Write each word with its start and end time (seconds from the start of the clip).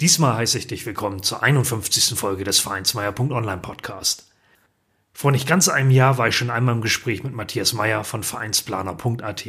Diesmal 0.00 0.36
heiße 0.36 0.56
ich 0.56 0.66
dich 0.66 0.86
willkommen 0.86 1.22
zur 1.22 1.42
51. 1.42 2.18
Folge 2.18 2.42
des 2.42 2.58
Vereinsmeier.online 2.58 3.60
Podcast. 3.60 4.32
Vor 5.12 5.30
nicht 5.30 5.46
ganz 5.46 5.68
einem 5.68 5.90
Jahr 5.90 6.16
war 6.16 6.26
ich 6.26 6.36
schon 6.36 6.48
einmal 6.48 6.74
im 6.74 6.80
Gespräch 6.80 7.22
mit 7.22 7.34
Matthias 7.34 7.74
Meyer 7.74 8.02
von 8.02 8.22
Vereinsplaner.at. 8.22 9.44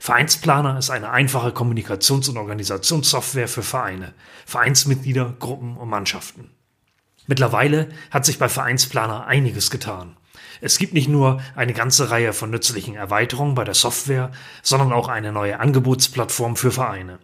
Vereinsplaner 0.00 0.78
ist 0.78 0.88
eine 0.88 1.10
einfache 1.10 1.50
Kommunikations- 1.50 2.30
und 2.30 2.38
Organisationssoftware 2.38 3.48
für 3.48 3.62
Vereine, 3.62 4.14
Vereinsmitglieder, 4.46 5.34
Gruppen 5.38 5.76
und 5.76 5.90
Mannschaften. 5.90 6.52
Mittlerweile 7.26 7.90
hat 8.10 8.24
sich 8.24 8.38
bei 8.38 8.48
Vereinsplaner 8.48 9.26
einiges 9.26 9.70
getan. 9.70 10.16
Es 10.62 10.78
gibt 10.78 10.94
nicht 10.94 11.08
nur 11.08 11.42
eine 11.54 11.74
ganze 11.74 12.10
Reihe 12.10 12.32
von 12.32 12.48
nützlichen 12.48 12.94
Erweiterungen 12.94 13.54
bei 13.54 13.64
der 13.64 13.74
Software, 13.74 14.32
sondern 14.62 14.94
auch 14.94 15.08
eine 15.08 15.32
neue 15.32 15.60
Angebotsplattform 15.60 16.56
für 16.56 16.70
Vereine. 16.70 17.18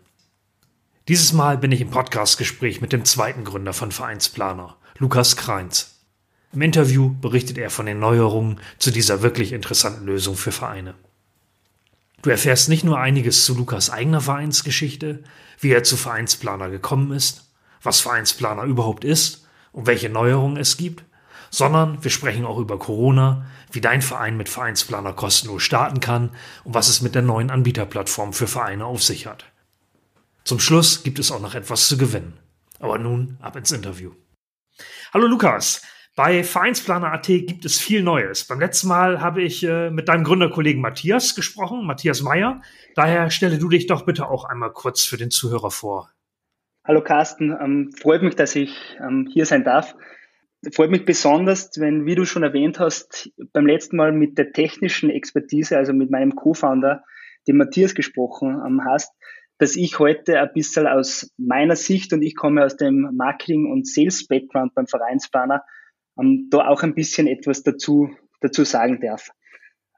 Dieses 1.09 1.33
Mal 1.33 1.59
bin 1.59 1.73
ich 1.73 1.80
im 1.80 1.91
Podcastgespräch 1.91 2.80
mit 2.80 2.92
dem 2.92 3.05
zweiten 3.05 3.42
Gründer 3.42 3.73
von 3.73 3.91
Vereinsplaner, 3.91 4.77
Lukas 4.98 5.37
Kreins. 5.37 5.97
Im 6.53 6.62
Interview 6.62 7.12
berichtet 7.20 7.59
er 7.59 7.70
von 7.70 7.86
den 7.86 7.98
Neuerungen 7.98 8.61
zu 8.78 8.92
dieser 8.92 9.20
wirklich 9.20 9.53
interessanten 9.53 10.06
Lösung 10.06 10.36
für 10.36 10.53
Vereine. 10.53 10.94
Du 12.22 12.31
erfährst 12.31 12.69
nicht 12.69 12.84
nur 12.84 13.00
einiges 13.00 13.44
zu 13.44 13.56
Lukas 13.56 13.91
eigener 13.91 14.20
Vereinsgeschichte, 14.20 15.25
wie 15.59 15.72
er 15.72 15.83
zu 15.83 15.97
Vereinsplaner 15.97 16.70
gekommen 16.70 17.11
ist, 17.11 17.50
was 17.83 18.00
Vereinsplaner 18.00 18.62
überhaupt 18.62 19.03
ist 19.03 19.44
und 19.72 19.89
welche 19.89 20.09
Neuerungen 20.09 20.56
es 20.56 20.77
gibt, 20.77 21.03
sondern 21.50 22.05
wir 22.05 22.12
sprechen 22.12 22.44
auch 22.44 22.59
über 22.59 22.78
Corona, 22.78 23.44
wie 23.72 23.81
dein 23.81 24.03
Verein 24.03 24.37
mit 24.37 24.48
Vereinsplaner 24.48 25.14
kostenlos 25.14 25.64
starten 25.64 25.98
kann 25.98 26.31
und 26.62 26.75
was 26.75 26.89
es 26.89 27.03
mit 27.03 27.16
der 27.16 27.22
neuen 27.22 27.50
Anbieterplattform 27.50 28.33
für 28.33 28.47
Vereine 28.47 28.84
auf 28.84 29.03
sich 29.03 29.27
hat. 29.27 29.52
Zum 30.45 30.59
Schluss 30.59 31.05
gibt 31.05 31.19
es 31.19 31.31
auch 31.31 31.41
noch 31.41 31.55
etwas 31.55 31.89
zu 31.89 31.97
gewinnen. 31.97 32.35
Aber 32.81 32.98
nun 32.98 33.39
ab 33.41 33.55
ins 33.57 33.71
Interview. 33.71 34.12
Hallo 35.15 35.27
Lukas. 35.27 35.83
Bei 36.17 36.43
Vereinsplaner.at 36.43 37.27
gibt 37.27 37.65
es 37.65 37.79
viel 37.79 38.03
Neues. 38.03 38.45
Beim 38.45 38.61
letzten 38.61 38.89
Mal 38.89 39.21
habe 39.21 39.41
ich 39.41 39.62
äh, 39.62 39.91
mit 39.91 40.09
deinem 40.09 40.25
Gründerkollegen 40.25 40.83
Matthias 40.83 41.34
gesprochen, 41.34 41.87
Matthias 41.87 42.23
Meyer. 42.23 42.61
Daher 42.97 43.31
stelle 43.31 43.59
du 43.59 43.69
dich 43.69 43.87
doch 43.87 44.05
bitte 44.05 44.29
auch 44.29 44.45
einmal 44.45 44.73
kurz 44.73 45.05
für 45.05 45.17
den 45.17 45.31
Zuhörer 45.31 45.71
vor. 45.71 46.11
Hallo 46.84 47.03
Carsten, 47.03 47.56
ähm, 47.59 47.93
freut 47.99 48.23
mich, 48.23 48.34
dass 48.34 48.56
ich 48.56 48.77
ähm, 49.01 49.29
hier 49.33 49.47
sein 49.47 49.65
darf. 49.65 49.95
Freut 50.75 50.91
mich 50.91 51.05
besonders, 51.05 51.71
wenn, 51.77 52.05
wie 52.05 52.15
du 52.15 52.25
schon 52.25 52.43
erwähnt 52.43 52.79
hast, 52.79 53.31
beim 53.53 53.67
letzten 53.67 53.97
Mal 53.97 54.12
mit 54.12 54.37
der 54.37 54.53
technischen 54.53 55.09
Expertise, 55.09 55.79
also 55.79 55.93
mit 55.93 56.11
meinem 56.11 56.34
Co-Founder, 56.34 57.05
dem 57.49 57.56
Matthias 57.56 57.95
gesprochen 57.95 58.61
ähm, 58.67 58.83
hast 58.84 59.12
dass 59.63 59.77
ich 59.77 60.01
heute 60.01 60.41
ein 60.41 60.53
bisschen 60.53 60.89
aus 60.89 61.33
meiner 61.37 61.77
Sicht 61.77 62.13
und 62.13 62.21
ich 62.23 62.35
komme 62.35 62.65
aus 62.65 62.77
dem 62.77 63.11
Marketing- 63.15 63.71
und 63.71 63.87
Sales-Background 63.87 64.75
beim 64.75 64.89
Vereinsplaner, 64.89 65.63
ähm, 66.19 66.49
da 66.51 66.67
auch 66.67 66.83
ein 66.83 66.97
bisschen 66.97 67.29
etwas 67.29 67.63
dazu, 67.63 68.11
dazu 68.41 68.65
sagen 68.65 69.01
darf. 69.01 69.31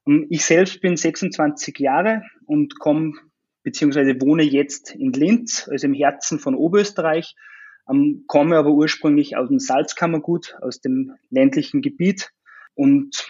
Ähm, 0.06 0.26
ich 0.28 0.44
selbst 0.44 0.82
bin 0.82 0.98
26 0.98 1.78
Jahre 1.78 2.24
und 2.44 2.78
komme 2.78 3.14
beziehungsweise 3.62 4.20
wohne 4.20 4.42
jetzt 4.42 4.94
in 4.94 5.14
Linz, 5.14 5.66
also 5.66 5.86
im 5.86 5.94
Herzen 5.94 6.38
von 6.38 6.54
Oberösterreich, 6.54 7.34
ähm, 7.90 8.24
komme 8.26 8.58
aber 8.58 8.72
ursprünglich 8.72 9.38
aus 9.38 9.48
dem 9.48 9.60
Salzkammergut, 9.60 10.58
aus 10.60 10.82
dem 10.82 11.14
ländlichen 11.30 11.80
Gebiet 11.80 12.32
und 12.74 13.26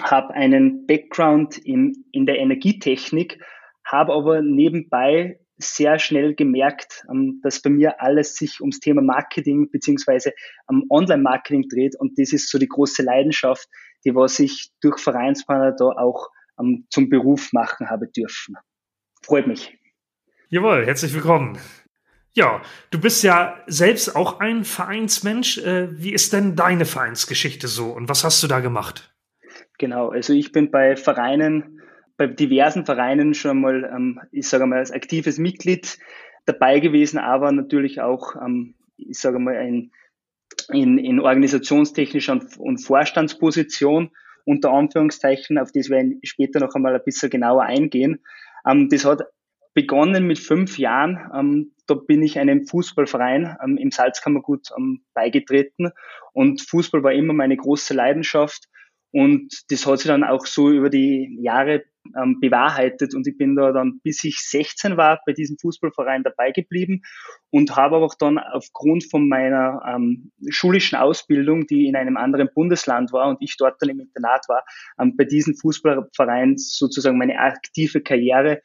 habe 0.00 0.32
einen 0.32 0.86
Background 0.86 1.58
in, 1.58 2.06
in 2.12 2.24
der 2.24 2.38
Energietechnik, 2.38 3.44
habe 3.84 4.14
aber 4.14 4.40
nebenbei 4.40 5.39
sehr 5.60 5.98
schnell 5.98 6.34
gemerkt, 6.34 7.04
ähm, 7.10 7.40
dass 7.42 7.62
bei 7.62 7.70
mir 7.70 8.00
alles 8.00 8.34
sich 8.34 8.60
ums 8.60 8.80
Thema 8.80 9.02
Marketing 9.02 9.70
beziehungsweise 9.70 10.32
am 10.66 10.84
Online-Marketing 10.90 11.68
dreht 11.68 11.96
und 11.98 12.18
das 12.18 12.32
ist 12.32 12.50
so 12.50 12.58
die 12.58 12.68
große 12.68 13.02
Leidenschaft, 13.02 13.68
die 14.04 14.14
was 14.14 14.38
ich 14.38 14.70
durch 14.80 14.98
Vereinsplaner 14.98 15.72
da 15.72 15.86
auch 15.86 16.30
ähm, 16.58 16.86
zum 16.90 17.08
Beruf 17.08 17.52
machen 17.52 17.90
habe 17.90 18.08
dürfen. 18.08 18.56
Freut 19.22 19.46
mich. 19.46 19.76
Jawohl, 20.48 20.86
herzlich 20.86 21.14
willkommen. 21.14 21.58
Ja, 22.32 22.62
du 22.90 23.00
bist 23.00 23.24
ja 23.24 23.58
selbst 23.66 24.14
auch 24.14 24.40
ein 24.40 24.64
Vereinsmensch. 24.64 25.58
Äh, 25.58 25.88
wie 26.00 26.12
ist 26.12 26.32
denn 26.32 26.56
deine 26.56 26.84
Vereinsgeschichte 26.84 27.68
so 27.68 27.90
und 27.90 28.08
was 28.08 28.24
hast 28.24 28.42
du 28.42 28.46
da 28.46 28.60
gemacht? 28.60 29.14
Genau, 29.78 30.10
also 30.10 30.32
ich 30.32 30.52
bin 30.52 30.70
bei 30.70 30.96
Vereinen 30.96 31.79
bei 32.20 32.26
diversen 32.26 32.84
Vereinen 32.84 33.32
schon 33.32 33.62
mal, 33.62 33.90
ähm, 33.96 34.20
ich 34.30 34.46
sage 34.46 34.66
mal, 34.66 34.78
als 34.78 34.90
aktives 34.90 35.38
Mitglied 35.38 35.96
dabei 36.44 36.78
gewesen, 36.78 37.16
aber 37.16 37.50
natürlich 37.50 38.02
auch, 38.02 38.36
ähm, 38.36 38.74
ich 38.98 39.18
sage 39.18 39.38
mal, 39.38 39.54
in, 39.54 39.90
in, 40.70 40.98
in 40.98 41.18
organisationstechnischer 41.18 42.34
und, 42.34 42.58
und 42.58 42.78
Vorstandsposition 42.78 44.10
unter 44.44 44.70
Anführungszeichen, 44.70 45.56
auf 45.56 45.72
das 45.72 45.88
werden 45.88 46.18
wir 46.20 46.28
später 46.28 46.60
noch 46.60 46.74
einmal 46.74 46.94
ein 46.94 47.02
bisschen 47.02 47.30
genauer 47.30 47.62
eingehen. 47.62 48.20
Ähm, 48.68 48.90
das 48.90 49.06
hat 49.06 49.22
begonnen 49.72 50.26
mit 50.26 50.38
fünf 50.38 50.76
Jahren. 50.76 51.18
Ähm, 51.34 51.72
da 51.86 51.94
bin 51.94 52.22
ich 52.22 52.38
einem 52.38 52.66
Fußballverein 52.66 53.56
ähm, 53.64 53.78
im 53.78 53.90
Salzkammergut 53.90 54.68
ähm, 54.76 55.04
beigetreten 55.14 55.90
und 56.34 56.60
Fußball 56.60 57.02
war 57.02 57.12
immer 57.12 57.32
meine 57.32 57.56
große 57.56 57.94
Leidenschaft. 57.94 58.68
Und 59.12 59.52
das 59.70 59.86
hat 59.86 59.98
sich 59.98 60.08
dann 60.08 60.24
auch 60.24 60.46
so 60.46 60.70
über 60.70 60.88
die 60.88 61.38
Jahre 61.40 61.84
ähm, 62.16 62.38
bewahrheitet. 62.40 63.14
Und 63.14 63.26
ich 63.26 63.36
bin 63.36 63.56
da 63.56 63.72
dann, 63.72 64.00
bis 64.02 64.22
ich 64.24 64.38
16 64.38 64.96
war, 64.96 65.20
bei 65.26 65.32
diesem 65.32 65.56
Fußballverein 65.58 66.22
dabei 66.22 66.52
geblieben 66.52 67.02
und 67.50 67.76
habe 67.76 67.96
auch 67.96 68.14
dann 68.14 68.38
aufgrund 68.38 69.04
von 69.04 69.28
meiner 69.28 69.82
ähm, 69.86 70.30
schulischen 70.48 70.96
Ausbildung, 70.96 71.66
die 71.66 71.86
in 71.86 71.96
einem 71.96 72.16
anderen 72.16 72.48
Bundesland 72.54 73.12
war 73.12 73.28
und 73.28 73.38
ich 73.40 73.56
dort 73.56 73.80
dann 73.80 73.90
im 73.90 74.00
Internat 74.00 74.48
war, 74.48 74.64
ähm, 75.00 75.16
bei 75.16 75.24
diesem 75.24 75.54
Fußballverein 75.56 76.56
sozusagen 76.56 77.18
meine 77.18 77.38
aktive 77.38 78.00
Karriere 78.00 78.62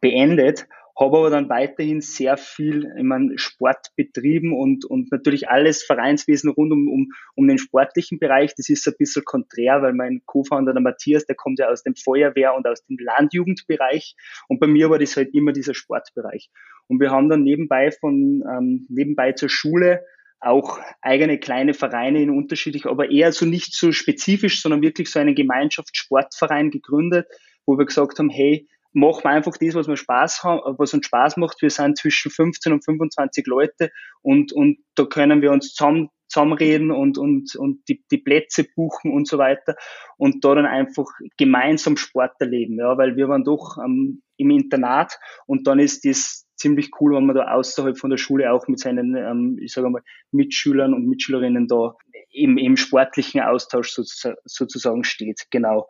beendet 0.00 0.66
habe 0.98 1.18
aber 1.18 1.30
dann 1.30 1.48
weiterhin 1.48 2.00
sehr 2.00 2.36
viel 2.36 2.92
ich 2.96 3.02
meine, 3.02 3.38
Sport 3.38 3.88
betrieben 3.96 4.52
und, 4.52 4.84
und 4.84 5.10
natürlich 5.10 5.48
alles 5.48 5.82
Vereinswesen 5.82 6.50
rund 6.50 6.72
um, 6.72 6.88
um, 6.88 7.12
um 7.34 7.48
den 7.48 7.58
sportlichen 7.58 8.18
Bereich. 8.18 8.54
Das 8.54 8.68
ist 8.68 8.86
ein 8.86 8.94
bisschen 8.98 9.24
konträr, 9.24 9.82
weil 9.82 9.94
mein 9.94 10.22
Co-Founder, 10.26 10.72
der 10.72 10.82
Matthias, 10.82 11.24
der 11.24 11.36
kommt 11.36 11.58
ja 11.58 11.68
aus 11.68 11.82
dem 11.82 11.94
Feuerwehr 11.94 12.54
und 12.54 12.66
aus 12.66 12.84
dem 12.84 12.98
Landjugendbereich 12.98 14.16
und 14.48 14.60
bei 14.60 14.66
mir 14.66 14.90
war 14.90 14.98
das 14.98 15.16
halt 15.16 15.34
immer 15.34 15.52
dieser 15.52 15.74
Sportbereich. 15.74 16.50
Und 16.88 17.00
wir 17.00 17.10
haben 17.10 17.28
dann 17.28 17.42
nebenbei 17.42 17.90
von, 17.90 18.42
ähm, 18.50 18.86
nebenbei 18.88 19.32
zur 19.32 19.48
Schule 19.48 20.04
auch 20.42 20.80
eigene 21.00 21.38
kleine 21.38 21.72
Vereine 21.72 22.20
in 22.20 22.30
unterschiedlich, 22.30 22.86
aber 22.86 23.10
eher 23.10 23.32
so 23.32 23.46
nicht 23.46 23.74
so 23.74 23.92
spezifisch, 23.92 24.60
sondern 24.60 24.82
wirklich 24.82 25.08
so 25.08 25.20
einen 25.20 25.36
Gemeinschaftssportverein 25.36 26.70
gegründet, 26.70 27.28
wo 27.64 27.78
wir 27.78 27.86
gesagt 27.86 28.18
haben, 28.18 28.28
hey, 28.28 28.68
machen 28.92 29.24
wir 29.24 29.30
einfach 29.30 29.56
das, 29.58 29.74
was 29.74 29.88
wir 29.88 29.96
Spaß 29.96 30.44
haben, 30.44 30.60
was 30.78 30.94
uns 30.94 31.06
Spaß 31.06 31.36
macht. 31.36 31.62
Wir 31.62 31.70
sind 31.70 31.98
zwischen 31.98 32.30
15 32.30 32.72
und 32.72 32.84
25 32.84 33.46
Leute 33.46 33.90
und, 34.20 34.52
und 34.52 34.78
da 34.94 35.04
können 35.04 35.42
wir 35.42 35.50
uns 35.52 35.74
zusammen, 35.74 36.10
zusammenreden 36.28 36.90
und, 36.90 37.18
und, 37.18 37.54
und 37.56 37.86
die, 37.88 38.04
die 38.10 38.18
Plätze 38.18 38.64
buchen 38.64 39.12
und 39.12 39.28
so 39.28 39.38
weiter 39.38 39.76
und 40.16 40.44
da 40.44 40.54
dann 40.54 40.66
einfach 40.66 41.06
gemeinsam 41.36 41.96
Sport 41.96 42.32
erleben, 42.38 42.78
ja, 42.78 42.96
weil 42.96 43.16
wir 43.16 43.28
waren 43.28 43.44
doch 43.44 43.76
ähm, 43.78 44.22
im 44.36 44.50
Internat 44.50 45.18
und 45.46 45.66
dann 45.66 45.78
ist 45.78 46.04
das 46.04 46.46
ziemlich 46.56 46.90
cool, 47.00 47.16
wenn 47.16 47.26
man 47.26 47.36
da 47.36 47.52
außerhalb 47.52 47.98
von 47.98 48.10
der 48.10 48.16
Schule 48.18 48.52
auch 48.52 48.68
mit 48.68 48.78
seinen, 48.78 49.16
ähm, 49.16 49.58
ich 49.60 49.72
sage 49.72 49.90
mal, 49.90 50.02
Mitschülern 50.30 50.94
und 50.94 51.06
Mitschülerinnen 51.06 51.66
da 51.66 51.94
im, 52.30 52.56
im 52.56 52.76
sportlichen 52.76 53.40
Austausch 53.40 53.92
sozusagen 53.92 55.04
steht, 55.04 55.46
genau 55.50 55.88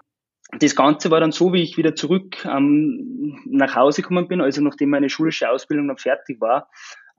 das 0.59 0.77
Ganze 0.77 1.11
war 1.11 1.21
dann 1.21 1.33
so, 1.33 1.53
wie 1.53 1.63
ich 1.63 1.77
wieder 1.77 1.95
zurück 1.95 2.45
ähm, 2.45 3.41
nach 3.47 3.75
Hause 3.75 4.03
gekommen 4.03 4.29
bin, 4.29 4.41
also 4.41 4.61
nachdem 4.63 4.91
meine 4.91 5.09
schulische 5.09 5.49
Ausbildung 5.51 5.87
noch 5.87 5.99
fertig 5.99 6.41
war, 6.41 6.69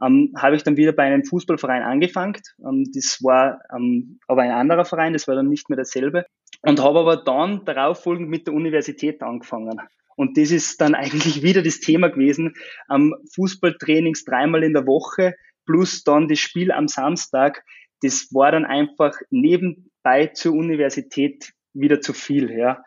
ähm, 0.04 0.34
habe 0.38 0.56
ich 0.56 0.64
dann 0.64 0.78
wieder 0.78 0.92
bei 0.92 1.04
einem 1.04 1.24
Fußballverein 1.24 1.84
angefangen. 1.84 2.42
Ähm, 2.60 2.86
das 2.94 3.20
war 3.22 3.60
ähm, 3.76 4.20
aber 4.28 4.44
ein 4.44 4.52
anderer 4.52 4.86
Verein, 4.86 5.14
das 5.14 5.28
war 5.28 5.36
dann 5.36 5.50
nicht 5.50 5.70
mehr 5.70 5.78
dasselbe. 5.78 6.26
Und 6.62 6.82
habe 6.82 7.00
aber 7.00 7.18
dann 7.18 7.66
darauffolgend 7.66 8.30
mit 8.30 8.48
der 8.48 8.54
Universität 8.54 9.22
angefangen. 9.22 9.82
Und 10.16 10.38
das 10.38 10.52
ist 10.52 10.80
dann 10.80 10.96
eigentlich 10.96 11.42
wieder 11.42 11.64
das 11.64 11.80
Thema 11.80 12.10
gewesen. 12.10 12.54
Ähm, 12.92 13.16
Fußballtrainings 13.34 14.26
dreimal 14.26 14.64
in 14.64 14.74
der 14.74 14.86
Woche, 14.86 15.36
plus 15.66 16.04
dann 16.04 16.28
das 16.28 16.40
Spiel 16.40 16.72
am 16.72 16.88
Samstag, 16.88 17.64
das 18.02 18.28
war 18.34 18.52
dann 18.52 18.66
einfach 18.66 19.16
nebenbei 19.30 20.28
zur 20.28 20.54
Universität 20.54 21.54
wieder 21.74 22.02
zu 22.02 22.14
viel, 22.14 22.52
ja. 22.52 22.84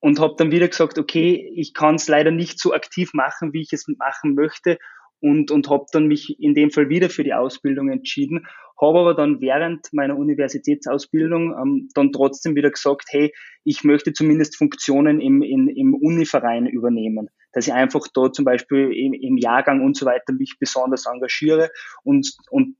Und 0.00 0.20
habe 0.20 0.34
dann 0.38 0.52
wieder 0.52 0.68
gesagt, 0.68 0.98
okay, 0.98 1.52
ich 1.54 1.74
kann 1.74 1.96
es 1.96 2.06
leider 2.06 2.30
nicht 2.30 2.60
so 2.60 2.72
aktiv 2.72 3.14
machen, 3.14 3.52
wie 3.52 3.62
ich 3.62 3.72
es 3.72 3.86
machen 3.98 4.34
möchte 4.34 4.78
und, 5.20 5.50
und 5.50 5.68
habe 5.68 5.86
dann 5.92 6.06
mich 6.06 6.40
in 6.40 6.54
dem 6.54 6.70
Fall 6.70 6.88
wieder 6.88 7.10
für 7.10 7.24
die 7.24 7.34
Ausbildung 7.34 7.90
entschieden, 7.90 8.46
habe 8.80 9.00
aber 9.00 9.14
dann 9.14 9.40
während 9.40 9.92
meiner 9.92 10.16
Universitätsausbildung 10.16 11.54
ähm, 11.60 11.88
dann 11.94 12.12
trotzdem 12.12 12.54
wieder 12.54 12.70
gesagt, 12.70 13.06
hey, 13.10 13.32
ich 13.64 13.82
möchte 13.82 14.12
zumindest 14.12 14.56
Funktionen 14.56 15.20
im, 15.20 15.42
in, 15.42 15.68
im 15.68 15.94
Univerein 15.94 16.66
übernehmen, 16.66 17.28
dass 17.52 17.66
ich 17.66 17.72
einfach 17.72 18.06
da 18.14 18.32
zum 18.32 18.44
Beispiel 18.44 18.92
im, 18.92 19.12
im 19.14 19.36
Jahrgang 19.36 19.84
und 19.84 19.96
so 19.96 20.06
weiter 20.06 20.32
mich 20.32 20.56
besonders 20.60 21.06
engagiere 21.06 21.70
und, 22.04 22.32
und 22.50 22.76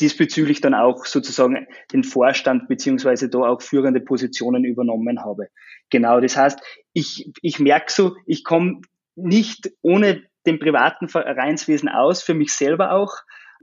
diesbezüglich 0.00 0.60
dann 0.60 0.74
auch 0.74 1.06
sozusagen 1.06 1.66
den 1.92 2.04
Vorstand 2.04 2.68
beziehungsweise 2.68 3.30
da 3.30 3.38
auch 3.38 3.62
führende 3.62 4.00
Positionen 4.00 4.64
übernommen 4.64 5.24
habe. 5.24 5.48
Genau, 5.90 6.20
das 6.20 6.36
heißt, 6.36 6.60
ich, 6.92 7.30
ich 7.42 7.58
merke 7.58 7.92
so, 7.92 8.16
ich 8.26 8.44
komme 8.44 8.80
nicht 9.14 9.72
ohne 9.82 10.22
dem 10.46 10.58
privaten 10.58 11.08
Vereinswesen 11.08 11.88
aus, 11.88 12.22
für 12.22 12.34
mich 12.34 12.52
selber 12.52 12.92
auch. 12.92 13.12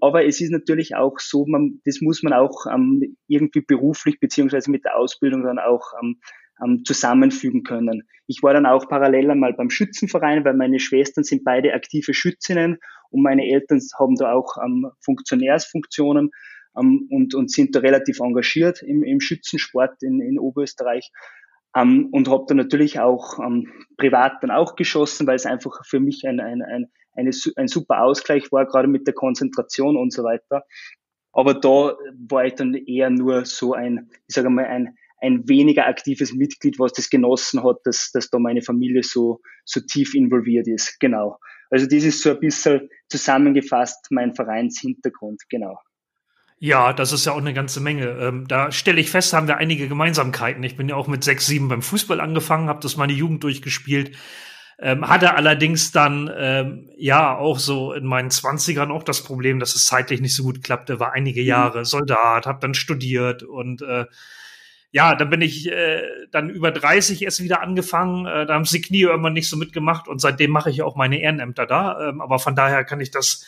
Aber 0.02 0.26
es 0.26 0.42
ist 0.42 0.52
natürlich 0.52 0.96
auch 0.96 1.20
so, 1.20 1.46
man, 1.46 1.80
das 1.86 2.02
muss 2.02 2.24
man 2.24 2.34
auch 2.34 2.66
ähm, 2.70 3.16
irgendwie 3.28 3.62
beruflich 3.62 4.20
beziehungsweise 4.20 4.70
mit 4.70 4.84
der 4.84 4.98
Ausbildung 4.98 5.44
dann 5.44 5.60
auch 5.60 5.94
ähm, 6.02 6.20
ähm, 6.64 6.84
zusammenfügen 6.84 7.64
können. 7.64 8.04
Ich 8.28 8.44
war 8.44 8.54
dann 8.54 8.66
auch 8.66 8.88
parallel 8.88 9.32
einmal 9.32 9.54
beim 9.54 9.70
Schützenverein, 9.70 10.44
weil 10.44 10.56
meine 10.56 10.80
Schwestern 10.80 11.24
sind 11.24 11.44
beide 11.44 11.74
aktive 11.74 12.14
Schützinnen 12.14 12.80
und 13.10 13.24
meine 13.24 13.46
Eltern 13.46 13.80
haben 13.98 14.16
da 14.16 14.34
auch 14.34 14.58
ähm, 14.64 14.90
Funktionärsfunktionen 15.00 16.32
ähm, 16.78 17.08
und, 17.10 17.34
und 17.34 17.52
sind 17.52 17.76
da 17.76 17.80
relativ 17.80 18.20
engagiert 18.20 18.82
im, 18.84 19.04
im 19.04 19.20
Schützensport 19.20 20.04
in, 20.04 20.20
in 20.22 20.40
Oberösterreich. 20.40 21.12
Ähm, 21.76 22.10
und 22.12 22.30
habe 22.30 22.46
dann 22.48 22.58
natürlich 22.58 23.00
auch 23.00 23.40
ähm, 23.40 23.72
privat 23.98 24.42
dann 24.42 24.52
auch 24.52 24.76
geschossen, 24.76 25.26
weil 25.28 25.36
es 25.36 25.46
einfach 25.46 25.86
für 25.86 26.00
mich 26.00 26.24
ein, 26.28 26.40
ein, 26.40 26.62
ein, 26.62 26.92
eine, 27.14 27.32
ein 27.56 27.68
super 27.68 28.04
Ausgleich 28.04 28.52
war, 28.52 28.66
gerade 28.66 28.88
mit 28.88 29.08
der 29.08 29.14
Konzentration 29.14 29.98
und 29.98 30.14
so 30.14 30.24
weiter. 30.24 30.64
Aber 31.32 31.56
da 31.56 31.98
war 32.30 32.46
ich 32.46 32.54
dann 32.54 32.76
eher 32.76 33.10
nur 33.10 33.46
so 33.46 33.74
ein, 33.74 34.10
ich 34.28 34.36
sage 34.36 34.50
mal, 34.50 34.66
ein, 34.66 34.96
ein 35.20 35.48
weniger 35.48 35.88
aktives 35.88 36.34
Mitglied, 36.34 36.80
was 36.80 36.94
das 36.94 37.10
genossen 37.10 37.64
hat, 37.64 37.78
dass, 37.86 38.12
dass 38.12 38.30
da 38.30 38.40
meine 38.40 38.62
Familie 38.62 39.04
so, 39.04 39.42
so 39.66 39.80
tief 39.80 40.14
involviert 40.14 40.68
ist. 40.68 41.00
Genau. 41.00 41.40
Also 41.72 41.88
das 41.88 42.04
ist 42.04 42.22
so 42.22 42.32
ein 42.32 42.40
bisschen 42.40 42.90
zusammengefasst 43.08 44.08
mein 44.12 44.36
Vereinshintergrund, 44.36 45.42
genau. 45.50 45.80
Ja, 46.64 46.94
das 46.94 47.12
ist 47.12 47.26
ja 47.26 47.34
auch 47.34 47.40
eine 47.40 47.54
ganze 47.54 47.82
Menge. 47.82 48.08
Ähm, 48.22 48.48
da 48.48 48.72
stelle 48.72 49.02
ich 49.02 49.12
fest, 49.12 49.34
haben 49.34 49.50
wir 49.50 49.58
einige 49.58 49.90
Gemeinsamkeiten. 49.90 50.64
Ich 50.64 50.78
bin 50.78 50.88
ja 50.88 50.96
auch 50.96 51.08
mit 51.08 51.22
sechs, 51.22 51.46
sieben 51.46 51.68
beim 51.68 51.82
Fußball 51.82 52.22
angefangen, 52.22 52.70
habe 52.70 52.80
das 52.80 52.96
meine 52.96 53.12
Jugend 53.12 53.44
durchgespielt. 53.44 54.16
Ähm, 54.80 55.10
hatte 55.10 55.36
allerdings 55.36 55.92
dann 55.92 56.32
ähm, 56.34 56.90
ja 56.98 57.36
auch 57.36 57.60
so 57.60 57.92
in 57.92 58.06
meinen 58.06 58.32
Zwanzigern 58.32 58.92
auch 58.92 59.04
das 59.04 59.26
Problem, 59.26 59.60
dass 59.60 59.76
es 59.76 59.86
zeitlich 59.88 60.22
nicht 60.22 60.38
so 60.38 60.44
gut 60.44 60.64
klappte. 60.64 61.02
War 61.02 61.12
einige 61.12 61.42
mhm. 61.42 61.48
Jahre 61.48 61.84
Soldat, 61.84 62.46
habe 62.46 62.62
dann 62.62 62.76
studiert 62.76 63.44
und 63.44 63.82
äh, 63.82 64.06
ja, 64.92 65.16
dann 65.16 65.30
bin 65.30 65.42
ich 65.42 65.70
äh, 65.70 66.04
dann 66.32 66.50
über 66.50 66.72
30 66.72 67.24
erst 67.24 67.44
wieder 67.44 67.62
angefangen. 67.62 68.26
Äh, 68.26 68.46
da 68.46 68.54
haben 68.54 68.64
sie 68.64 68.82
Knie 68.82 69.02
irgendwann 69.02 69.34
nicht 69.34 69.50
so 69.50 69.58
mitgemacht 69.58 70.08
und 70.08 70.22
seitdem 70.22 70.52
mache 70.52 70.70
ich 70.70 70.82
auch 70.82 70.96
meine 70.96 71.20
Ehrenämter 71.20 71.66
da. 71.66 72.08
Ähm, 72.08 72.22
aber 72.22 72.40
von 72.40 72.56
daher 72.56 72.86
kann 72.86 73.02
ich 73.02 73.12
das 73.12 73.46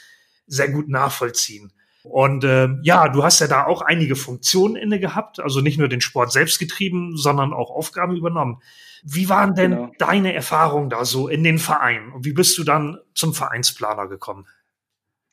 sehr 0.47 0.67
gut 0.67 0.89
nachvollziehen. 0.89 1.71
Und 2.05 2.43
äh, 2.43 2.69
ja, 2.83 3.09
du 3.09 3.23
hast 3.23 3.39
ja 3.39 3.47
da 3.47 3.65
auch 3.65 3.81
einige 3.81 4.15
Funktionen 4.15 4.75
inne 4.75 4.99
gehabt, 4.99 5.39
also 5.39 5.61
nicht 5.61 5.79
nur 5.79 5.89
den 5.89 6.01
Sport 6.01 6.31
selbst 6.31 6.59
getrieben, 6.59 7.17
sondern 7.17 7.51
auch 7.51 7.71
Aufgaben 7.71 8.15
übernommen. 8.15 8.61
Wie 9.03 9.27
waren 9.27 9.55
denn 9.55 9.71
genau. 9.71 9.91
deine 9.97 10.33
Erfahrungen 10.33 10.89
da 10.89 11.03
so 11.03 11.27
in 11.27 11.43
den 11.43 11.57
Vereinen 11.57 12.11
und 12.11 12.23
wie 12.23 12.33
bist 12.33 12.57
du 12.57 12.63
dann 12.63 12.99
zum 13.13 13.33
Vereinsplaner 13.33 14.07
gekommen? 14.07 14.45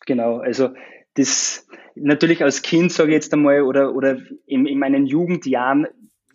Genau, 0.06 0.38
also 0.38 0.70
das 1.14 1.66
natürlich 1.94 2.42
als 2.42 2.62
Kind, 2.62 2.92
sage 2.92 3.10
ich 3.10 3.14
jetzt 3.14 3.32
einmal, 3.32 3.62
oder, 3.62 3.94
oder 3.94 4.18
in, 4.46 4.66
in 4.66 4.78
meinen 4.78 5.06
Jugendjahren 5.06 5.86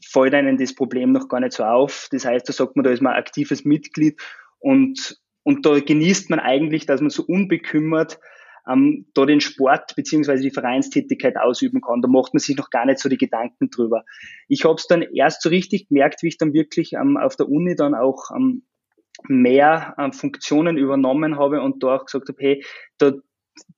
fällt 0.03 0.33
einem 0.33 0.57
das 0.57 0.73
Problem 0.73 1.11
noch 1.11 1.27
gar 1.27 1.39
nicht 1.39 1.53
so 1.53 1.63
auf. 1.63 2.07
Das 2.11 2.25
heißt, 2.25 2.47
da 2.47 2.53
sagt 2.53 2.75
man, 2.75 2.83
da 2.83 2.91
ist 2.91 3.01
man 3.01 3.13
aktives 3.13 3.65
Mitglied 3.65 4.21
und, 4.59 5.19
und 5.43 5.65
da 5.65 5.79
genießt 5.79 6.29
man 6.29 6.39
eigentlich, 6.39 6.85
dass 6.85 7.01
man 7.01 7.09
so 7.09 7.23
unbekümmert 7.23 8.19
ähm, 8.69 9.05
da 9.13 9.25
den 9.25 9.41
Sport 9.41 9.95
beziehungsweise 9.95 10.43
die 10.43 10.51
Vereinstätigkeit 10.51 11.37
ausüben 11.37 11.81
kann. 11.81 12.01
Da 12.01 12.07
macht 12.07 12.33
man 12.33 12.39
sich 12.39 12.57
noch 12.57 12.69
gar 12.69 12.85
nicht 12.85 12.99
so 12.99 13.09
die 13.09 13.17
Gedanken 13.17 13.69
drüber. 13.69 14.03
Ich 14.47 14.65
habe 14.65 14.75
es 14.75 14.87
dann 14.87 15.01
erst 15.01 15.41
so 15.41 15.49
richtig 15.49 15.89
gemerkt, 15.89 16.23
wie 16.23 16.27
ich 16.27 16.37
dann 16.37 16.53
wirklich 16.53 16.93
ähm, 16.93 17.17
auf 17.17 17.35
der 17.35 17.49
Uni 17.49 17.75
dann 17.75 17.95
auch 17.95 18.31
ähm, 18.35 18.63
mehr 19.27 19.95
äh, 19.97 20.11
Funktionen 20.11 20.77
übernommen 20.77 21.37
habe 21.37 21.61
und 21.61 21.83
da 21.83 21.95
auch 21.95 22.05
gesagt 22.05 22.29
habe, 22.29 22.37
hey, 22.39 22.65
da, 22.97 23.13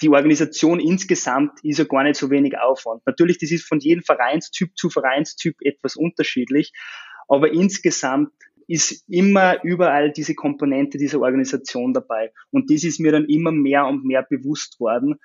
die 0.02 0.10
Organisation 0.10 0.80
insgesamt 0.80 1.64
ist 1.64 1.80
ja 1.80 1.86
gar 1.86 2.04
nicht 2.04 2.18
so 2.18 2.30
wenig 2.30 2.58
Aufwand. 2.58 3.02
Natürlich, 3.06 3.38
das 3.38 3.52
ist 3.52 3.68
von 3.68 3.80
jedem 3.80 4.04
Vereinstyp 4.04 4.76
zu 4.76 4.90
Vereinstyp 4.90 5.56
etwas 5.62 5.96
unterschiedlich, 5.96 6.74
aber 7.28 7.52
insgesamt 7.52 8.32
ist 8.70 9.04
immer 9.10 9.64
überall 9.64 10.12
diese 10.12 10.36
Komponente 10.36 11.00
dieser 11.00 11.20
Organisation 11.22 11.92
dabei. 11.92 12.32
Und 12.52 12.70
das 12.70 12.84
ist 12.84 13.00
mir 13.00 13.12
dann 13.12 13.26
immer 13.26 13.52
mehr 13.52 13.88
und 13.88 14.06
mehr 14.06 14.22
bewusst 14.22 14.80
worden. 14.80 15.16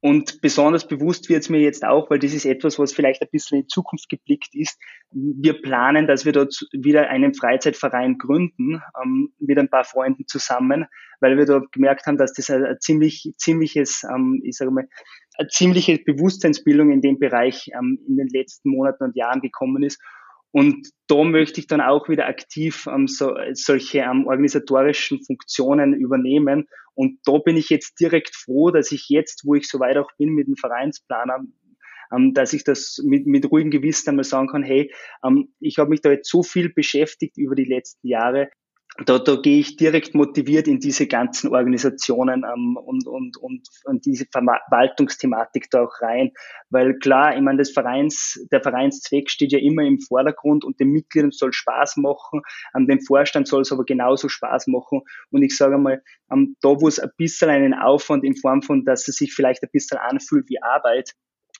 Und 0.00 0.40
besonders 0.40 0.86
bewusst 0.86 1.28
wird 1.28 1.42
es 1.42 1.50
mir 1.50 1.60
jetzt 1.60 1.84
auch, 1.84 2.08
weil 2.08 2.20
das 2.20 2.32
ist 2.32 2.46
etwas, 2.46 2.78
was 2.78 2.92
vielleicht 2.92 3.20
ein 3.20 3.28
bisschen 3.30 3.60
in 3.60 3.68
Zukunft 3.68 4.08
geblickt 4.08 4.54
ist. 4.54 4.78
Wir 5.10 5.60
planen, 5.60 6.06
dass 6.06 6.24
wir 6.24 6.32
dort 6.32 6.54
wieder 6.72 7.10
einen 7.10 7.34
Freizeitverein 7.34 8.16
gründen, 8.16 8.80
ähm, 9.02 9.34
mit 9.38 9.58
ein 9.58 9.68
paar 9.68 9.84
Freunden 9.84 10.26
zusammen, 10.26 10.86
weil 11.20 11.36
wir 11.36 11.46
da 11.46 11.60
gemerkt 11.72 12.06
haben, 12.06 12.16
dass 12.16 12.32
das 12.32 12.48
ein 12.48 12.76
ziemlich, 12.80 13.34
ziemliches, 13.36 14.04
ähm, 14.04 14.40
ich 14.44 14.56
sage 14.56 14.70
mal, 14.70 14.88
eine 15.36 15.48
ziemliche 15.48 15.98
Bewusstseinsbildung 15.98 16.90
in 16.90 17.02
dem 17.02 17.18
Bereich 17.18 17.70
ähm, 17.74 17.98
in 18.06 18.16
den 18.16 18.28
letzten 18.28 18.70
Monaten 18.70 19.04
und 19.04 19.16
Jahren 19.16 19.40
gekommen 19.40 19.82
ist. 19.82 20.00
Und 20.50 20.88
da 21.08 21.24
möchte 21.24 21.60
ich 21.60 21.66
dann 21.66 21.80
auch 21.80 22.08
wieder 22.08 22.26
aktiv 22.26 22.86
ähm, 22.86 23.06
so, 23.06 23.34
solche 23.52 23.98
ähm, 23.98 24.26
organisatorischen 24.26 25.22
Funktionen 25.22 25.94
übernehmen. 25.94 26.68
Und 26.94 27.20
da 27.24 27.38
bin 27.38 27.56
ich 27.56 27.68
jetzt 27.68 28.00
direkt 28.00 28.34
froh, 28.34 28.70
dass 28.70 28.90
ich 28.90 29.08
jetzt, 29.08 29.44
wo 29.44 29.54
ich 29.54 29.68
so 29.68 29.78
weit 29.78 29.98
auch 29.98 30.10
bin 30.16 30.30
mit 30.30 30.48
dem 30.48 30.56
Vereinsplaner, 30.56 31.44
ähm, 32.12 32.32
dass 32.34 32.52
ich 32.52 32.64
das 32.64 33.00
mit, 33.04 33.26
mit 33.26 33.50
ruhigem 33.50 33.70
Gewissen 33.70 34.10
einmal 34.10 34.24
sagen 34.24 34.48
kann, 34.48 34.62
hey, 34.62 34.92
ähm, 35.24 35.52
ich 35.60 35.78
habe 35.78 35.90
mich 35.90 36.00
da 36.00 36.10
jetzt 36.10 36.30
so 36.30 36.42
viel 36.42 36.72
beschäftigt 36.72 37.36
über 37.36 37.54
die 37.54 37.64
letzten 37.64 38.08
Jahre, 38.08 38.50
da, 39.06 39.18
da 39.18 39.36
gehe 39.36 39.60
ich 39.60 39.76
direkt 39.76 40.14
motiviert 40.14 40.66
in 40.66 40.80
diese 40.80 41.06
ganzen 41.06 41.54
Organisationen 41.54 42.44
ähm, 42.44 42.76
und, 42.76 43.06
und, 43.06 43.36
und, 43.36 43.68
und 43.84 44.06
diese 44.06 44.26
Verwaltungsthematik 44.30 45.70
da 45.70 45.84
auch 45.84 46.00
rein. 46.00 46.32
Weil 46.70 46.98
klar, 46.98 47.36
ich 47.36 47.40
meine, 47.40 47.58
das 47.58 47.70
Vereins, 47.70 48.44
der 48.50 48.60
Vereinszweck 48.60 49.30
steht 49.30 49.52
ja 49.52 49.60
immer 49.60 49.82
im 49.82 50.00
Vordergrund 50.00 50.64
und 50.64 50.80
den 50.80 50.90
Mitgliedern 50.90 51.30
soll 51.30 51.52
Spaß 51.52 51.98
machen, 51.98 52.42
an 52.72 52.86
dem 52.86 53.00
Vorstand 53.00 53.46
soll 53.46 53.62
es 53.62 53.70
aber 53.70 53.84
genauso 53.84 54.28
Spaß 54.28 54.66
machen. 54.66 55.02
Und 55.30 55.42
ich 55.42 55.56
sage 55.56 55.78
mal, 55.78 56.02
ähm, 56.32 56.56
da 56.60 56.68
wo 56.68 56.88
es 56.88 56.98
ein 56.98 57.10
bisschen 57.16 57.50
einen 57.50 57.74
Aufwand 57.74 58.24
in 58.24 58.36
Form 58.36 58.62
von, 58.62 58.84
dass 58.84 59.06
es 59.06 59.16
sich 59.16 59.32
vielleicht 59.32 59.62
ein 59.62 59.70
bisschen 59.72 59.98
anfühlt 59.98 60.48
wie 60.48 60.60
Arbeit, 60.60 61.14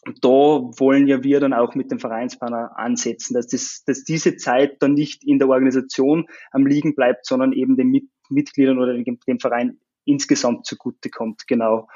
und 0.07 0.25
da 0.25 0.29
wollen 0.29 1.07
ja 1.07 1.23
wir 1.23 1.41
dann 1.41 1.53
auch 1.53 1.75
mit 1.75 1.91
dem 1.91 1.99
Vereinsplaner 1.99 2.79
ansetzen, 2.79 3.35
dass, 3.35 3.49
das, 3.49 3.83
dass 3.85 4.05
diese 4.05 4.37
Zeit 4.37 4.77
dann 4.81 4.95
nicht 4.95 5.25
in 5.25 5.39
der 5.39 5.49
Organisation 5.49 6.27
am 6.51 6.67
Liegen 6.67 6.95
bleibt, 6.95 7.27
sondern 7.27 7.53
eben 7.53 7.77
den 7.77 7.89
Mit 7.89 8.09
Mitgliedern 8.31 8.79
oder 8.79 8.95
dem, 8.95 9.41
Verein 9.41 9.79
insgesamt 10.05 10.67
zugutekommt. 10.67 11.47
Genau. 11.47 11.89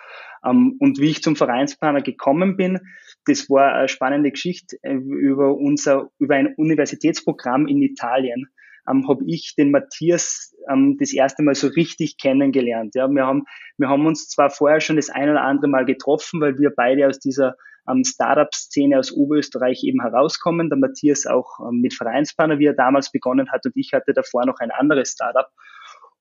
Ähm, 0.45 0.77
und 0.79 0.99
wie 0.99 1.11
ich 1.11 1.23
zum 1.23 1.37
Vereinsplaner 1.37 2.03
gekommen 2.03 2.57
bin, 2.57 2.81
das 3.27 3.49
war 3.49 3.75
eine 3.75 3.89
spannende 3.89 4.31
Geschichte 4.31 4.79
äh, 4.83 4.95
über 4.95 5.55
unser, 5.55 6.11
über 6.19 6.35
ein 6.35 6.55
Universitätsprogramm 6.57 7.67
in 7.67 7.83
Italien. 7.83 8.49
Ähm, 8.89 9.07
habe 9.09 9.25
ich 9.27 9.55
den 9.57 9.71
Matthias 9.71 10.55
ähm, 10.69 10.97
das 10.99 11.13
erste 11.13 11.43
Mal 11.43 11.55
so 11.55 11.69
richtig 11.69 12.19
kennengelernt. 12.19 12.95
Ja, 12.95 13.09
wir 13.09 13.27
haben, 13.27 13.45
wir 13.79 13.89
haben 13.89 14.07
uns 14.07 14.29
zwar 14.29 14.51
vorher 14.51 14.81
schon 14.81 14.97
das 14.97 15.11
ein 15.11 15.31
oder 15.31 15.43
andere 15.43 15.71
Mal 15.71 15.85
getroffen, 15.85 16.41
weil 16.41 16.59
wir 16.59 16.73
beide 16.75 17.07
aus 17.07 17.21
dieser 17.21 17.57
ähm, 17.89 18.05
Startup-Szene 18.05 18.99
aus 18.99 19.12
Oberösterreich 19.12 19.83
eben 19.85 20.01
herauskommen. 20.01 20.69
Der 20.69 20.79
Matthias 20.79 21.27
auch 21.27 21.61
ähm, 21.61 21.81
mit 21.81 21.95
Vereinsplaner, 21.95 22.59
wie 22.59 22.67
er 22.67 22.75
damals 22.75 23.11
begonnen 23.11 23.51
hat, 23.51 23.65
und 23.67 23.73
ich 23.77 23.93
hatte 23.93 24.12
davor 24.12 24.47
noch 24.47 24.59
ein 24.61 24.71
anderes 24.71 25.11
Startup. 25.11 25.49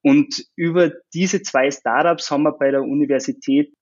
Und 0.03 0.45
über 0.55 0.91
diese 1.13 1.41
zwei 1.43 1.69
Startups 1.69 2.31
haben 2.31 2.43
wir 2.43 2.53
bei 2.53 2.71
der 2.71 2.81
Universität 2.81 3.73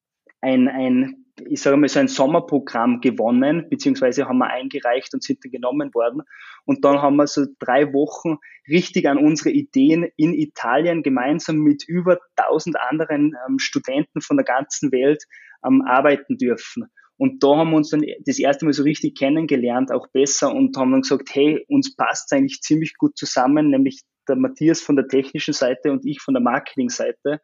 ein, 0.42 0.68
ein 0.68 1.26
ich 1.48 1.62
sage 1.62 1.78
mal, 1.78 1.88
so 1.88 2.00
ein 2.00 2.08
Sommerprogramm 2.08 3.00
gewonnen, 3.00 3.68
beziehungsweise 3.70 4.28
haben 4.28 4.40
wir 4.40 4.50
eingereicht 4.50 5.14
und 5.14 5.24
sind 5.24 5.44
dann 5.44 5.52
genommen 5.52 5.94
worden. 5.94 6.24
Und 6.66 6.84
dann 6.84 7.02
haben 7.02 7.16
wir 7.16 7.28
so 7.28 7.46
drei 7.60 7.94
Wochen 7.94 8.38
richtig 8.68 9.08
an 9.08 9.18
unsere 9.18 9.52
Ideen 9.52 10.08
in 10.18 10.34
Italien 10.34 11.04
gemeinsam 11.04 11.58
mit 11.58 11.84
über 11.88 12.20
1000 12.36 12.78
anderen 12.78 13.36
ähm, 13.48 13.60
Studenten 13.60 14.22
von 14.22 14.38
der 14.38 14.46
ganzen 14.46 14.92
Welt 14.92 15.24
ähm, 15.66 15.84
arbeiten 15.88 16.38
dürfen. 16.38 16.90
Und 17.20 17.44
da 17.44 17.58
haben 17.58 17.72
wir 17.72 17.78
uns 17.78 17.90
dann 17.90 18.04
das 18.26 18.40
erste 18.40 18.66
Mal 18.66 18.74
so 18.74 18.84
richtig 18.84 19.18
kennengelernt, 19.18 19.92
auch 19.92 20.08
besser 20.08 20.54
und 20.54 20.76
haben 20.78 20.92
dann 20.92 21.02
gesagt, 21.02 21.30
hey, 21.34 21.66
uns 21.68 21.96
passt 21.96 22.32
eigentlich 22.32 22.62
ziemlich 22.62 22.98
gut 22.98 23.18
zusammen, 23.18 23.70
nämlich 23.70 24.02
der 24.28 24.38
Matthias 24.38 24.82
von 24.82 24.96
der 24.96 25.08
technischen 25.08 25.54
Seite 25.54 25.92
und 25.92 26.06
ich 26.06 26.22
von 26.22 26.34
der 26.34 26.42
Marketingseite. 26.42 27.42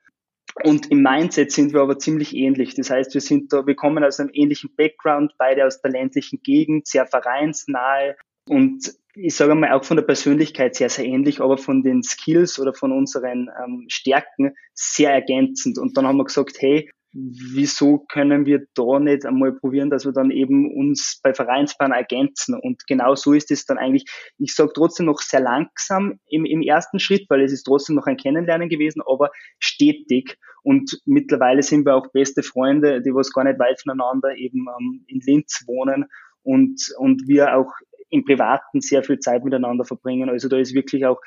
Und 0.63 0.89
im 0.91 1.01
Mindset 1.01 1.51
sind 1.51 1.73
wir 1.73 1.81
aber 1.81 1.99
ziemlich 1.99 2.33
ähnlich. 2.33 2.75
Das 2.75 2.89
heißt, 2.89 3.13
wir 3.13 3.21
sind 3.21 3.51
da, 3.51 3.67
wir 3.67 3.75
kommen 3.75 4.03
aus 4.05 4.19
einem 4.21 4.29
ähnlichen 4.31 4.69
Background, 4.77 5.33
beide 5.37 5.65
aus 5.65 5.81
der 5.81 5.91
ländlichen 5.91 6.41
Gegend, 6.41 6.87
sehr 6.87 7.05
vereinsnahe 7.05 8.15
und 8.47 8.93
ich 9.15 9.35
sage 9.35 9.55
mal 9.55 9.71
auch 9.71 9.83
von 9.83 9.97
der 9.97 10.03
Persönlichkeit 10.03 10.75
sehr, 10.75 10.89
sehr 10.89 11.05
ähnlich, 11.05 11.39
aber 11.39 11.57
von 11.57 11.83
den 11.83 12.03
Skills 12.03 12.59
oder 12.59 12.73
von 12.73 12.91
unseren 12.91 13.49
ähm, 13.63 13.85
Stärken 13.87 14.53
sehr 14.73 15.11
ergänzend. 15.11 15.77
Und 15.77 15.97
dann 15.97 16.05
haben 16.05 16.17
wir 16.17 16.25
gesagt, 16.25 16.57
hey, 16.59 16.89
wieso 17.15 17.99
können 18.09 18.45
wir 18.45 18.65
da 18.75 18.99
nicht 18.99 19.25
einmal 19.25 19.53
probieren, 19.53 19.89
dass 19.89 20.03
wir 20.05 20.11
dann 20.11 20.31
eben 20.31 20.69
uns 20.75 21.21
bei 21.23 21.33
Vereinsbahn 21.33 21.93
ergänzen? 21.93 22.55
Und 22.59 22.85
genau 22.87 23.15
so 23.15 23.31
ist 23.31 23.51
es 23.51 23.65
dann 23.65 23.77
eigentlich, 23.77 24.05
ich 24.37 24.53
sage 24.53 24.71
trotzdem 24.73 25.05
noch 25.05 25.19
sehr 25.19 25.39
langsam 25.39 26.19
im, 26.27 26.45
im 26.45 26.61
ersten 26.61 26.99
Schritt, 26.99 27.25
weil 27.29 27.41
es 27.41 27.53
ist 27.53 27.63
trotzdem 27.63 27.95
noch 27.95 28.05
ein 28.05 28.17
Kennenlernen 28.17 28.67
gewesen, 28.67 29.01
aber 29.05 29.31
stetig. 29.59 30.37
Und 30.61 30.99
mittlerweile 31.05 31.63
sind 31.63 31.85
wir 31.85 31.95
auch 31.95 32.11
beste 32.11 32.43
Freunde, 32.43 33.01
die 33.01 33.13
was 33.13 33.31
gar 33.31 33.45
nicht 33.45 33.59
weit 33.59 33.79
voneinander 33.81 34.35
eben 34.35 34.65
ähm, 34.77 35.05
in 35.07 35.21
Linz 35.25 35.63
wohnen 35.67 36.05
und, 36.43 36.93
und 36.97 37.27
wir 37.27 37.55
auch 37.55 37.71
im 38.09 38.25
Privaten 38.25 38.81
sehr 38.81 39.03
viel 39.03 39.19
Zeit 39.19 39.45
miteinander 39.45 39.85
verbringen. 39.85 40.29
Also 40.29 40.49
da 40.49 40.57
ist 40.57 40.73
wirklich 40.73 41.05
auch 41.05 41.21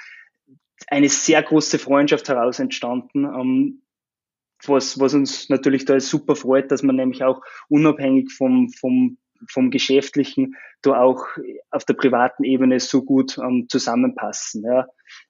eine 0.87 1.09
sehr 1.09 1.43
große 1.43 1.79
Freundschaft 1.79 2.29
heraus 2.29 2.59
entstanden. 2.59 3.25
Ähm, 3.25 3.83
was, 4.67 4.99
was 4.99 5.15
uns 5.15 5.49
natürlich 5.49 5.85
da 5.85 5.99
super 6.01 6.37
freut, 6.37 6.71
dass 6.71 6.83
man 6.83 6.97
nämlich 6.97 7.23
auch 7.23 7.43
unabhängig 7.69 8.33
vom, 8.33 8.69
vom, 8.71 9.19
vom 9.49 9.71
Geschäftlichen 9.71 10.55
da 10.83 11.01
auch 11.01 11.25
auf 11.71 11.85
der 11.85 11.95
privaten 11.95 12.45
Ebene 12.45 12.81
so 12.81 13.03
gut 13.05 13.39
ähm, 13.39 13.67
zusammenpassen. 13.69 14.65
Ja. 14.65 14.87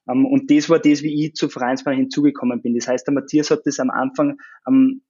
Ähm, 0.09 0.25
und 0.25 0.51
das 0.51 0.69
war 0.69 0.79
das, 0.79 1.03
wie 1.03 1.25
ich 1.25 1.33
zu 1.35 1.49
Vereinsbahn 1.49 1.95
hinzugekommen 1.95 2.61
bin. 2.61 2.75
Das 2.75 2.87
heißt, 2.87 3.07
der 3.07 3.13
Matthias 3.13 3.51
hat 3.51 3.61
das 3.65 3.79
am 3.79 3.89
Anfang 3.89 4.37
ähm, 4.67 5.01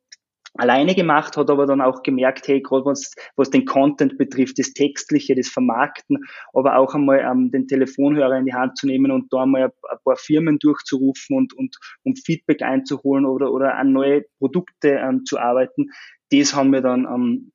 alleine 0.55 0.95
gemacht, 0.95 1.37
hat 1.37 1.49
aber 1.49 1.65
dann 1.65 1.81
auch 1.81 2.03
gemerkt, 2.03 2.47
hey, 2.47 2.61
gerade 2.61 2.85
was, 2.85 3.13
was 3.35 3.49
den 3.49 3.65
Content 3.65 4.17
betrifft, 4.17 4.59
das 4.59 4.73
Textliche, 4.73 5.35
das 5.35 5.49
Vermarkten, 5.49 6.17
aber 6.53 6.77
auch 6.77 6.93
einmal 6.93 7.19
ähm, 7.19 7.51
den 7.51 7.67
Telefonhörer 7.67 8.37
in 8.37 8.45
die 8.45 8.53
Hand 8.53 8.77
zu 8.77 8.87
nehmen 8.87 9.11
und 9.11 9.31
da 9.31 9.43
ein, 9.43 9.55
ein 9.55 9.71
paar 10.03 10.17
Firmen 10.17 10.59
durchzurufen 10.59 11.37
und, 11.37 11.53
und 11.53 11.77
um 12.03 12.15
Feedback 12.15 12.61
einzuholen 12.61 13.25
oder, 13.25 13.51
oder 13.51 13.75
an 13.75 13.91
neue 13.91 14.23
Produkte 14.39 14.89
ähm, 14.89 15.25
zu 15.25 15.39
arbeiten, 15.39 15.87
das 16.31 16.55
haben 16.55 16.71
wir 16.71 16.81
dann 16.81 17.05
ähm, 17.05 17.51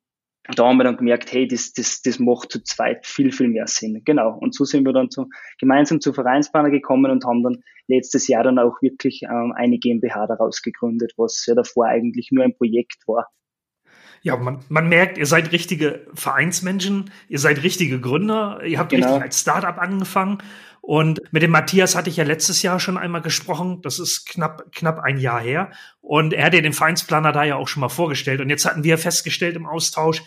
da 0.53 0.67
haben 0.67 0.77
wir 0.77 0.83
dann 0.83 0.97
gemerkt, 0.97 1.31
hey, 1.31 1.47
das, 1.47 1.73
das, 1.73 2.01
das 2.01 2.19
macht 2.19 2.51
zu 2.51 2.63
zweit 2.63 3.05
viel, 3.05 3.31
viel 3.31 3.47
mehr 3.47 3.67
Sinn. 3.67 4.01
Genau. 4.05 4.37
Und 4.37 4.53
so 4.53 4.63
sind 4.63 4.85
wir 4.85 4.93
dann 4.93 5.09
zu, 5.09 5.27
gemeinsam 5.59 6.01
zu 6.01 6.13
Vereinsbanner 6.13 6.69
gekommen 6.69 7.11
und 7.11 7.25
haben 7.25 7.43
dann 7.43 7.63
letztes 7.87 8.27
Jahr 8.27 8.43
dann 8.43 8.59
auch 8.59 8.81
wirklich 8.81 9.23
ähm, 9.23 9.53
eine 9.55 9.79
GmbH 9.79 10.27
daraus 10.27 10.61
gegründet, 10.61 11.13
was 11.17 11.45
ja 11.47 11.55
davor 11.55 11.87
eigentlich 11.87 12.29
nur 12.31 12.43
ein 12.43 12.55
Projekt 12.55 13.07
war. 13.07 13.29
Ja, 14.25 14.35
man, 14.37 14.65
man 14.69 14.89
merkt, 14.89 15.19
ihr 15.19 15.27
seid 15.27 15.51
richtige 15.51 16.07
Vereinsmenschen, 16.15 17.11
ihr 17.29 17.37
seid 17.37 17.61
richtige 17.61 18.01
Gründer, 18.01 18.59
ihr 18.65 18.79
habt 18.79 18.89
genau. 18.89 19.05
richtig 19.05 19.21
als 19.21 19.39
Startup 19.39 19.77
angefangen. 19.77 20.39
Und 20.81 21.21
mit 21.31 21.43
dem 21.43 21.51
Matthias 21.51 21.95
hatte 21.95 22.09
ich 22.09 22.17
ja 22.17 22.23
letztes 22.23 22.63
Jahr 22.63 22.79
schon 22.79 22.97
einmal 22.97 23.21
gesprochen. 23.21 23.83
Das 23.83 23.99
ist 23.99 24.25
knapp, 24.27 24.71
knapp 24.71 24.97
ein 24.97 25.19
Jahr 25.19 25.39
her. 25.39 25.69
Und 26.01 26.33
er 26.33 26.45
hat 26.45 26.55
ja 26.55 26.61
den 26.61 26.73
Vereinsplaner 26.73 27.33
da 27.33 27.43
ja 27.43 27.55
auch 27.55 27.67
schon 27.67 27.81
mal 27.81 27.89
vorgestellt. 27.89 28.41
Und 28.41 28.49
jetzt 28.49 28.65
hatten 28.65 28.83
wir 28.83 28.97
festgestellt 28.97 29.55
im 29.57 29.67
Austausch, 29.67 30.23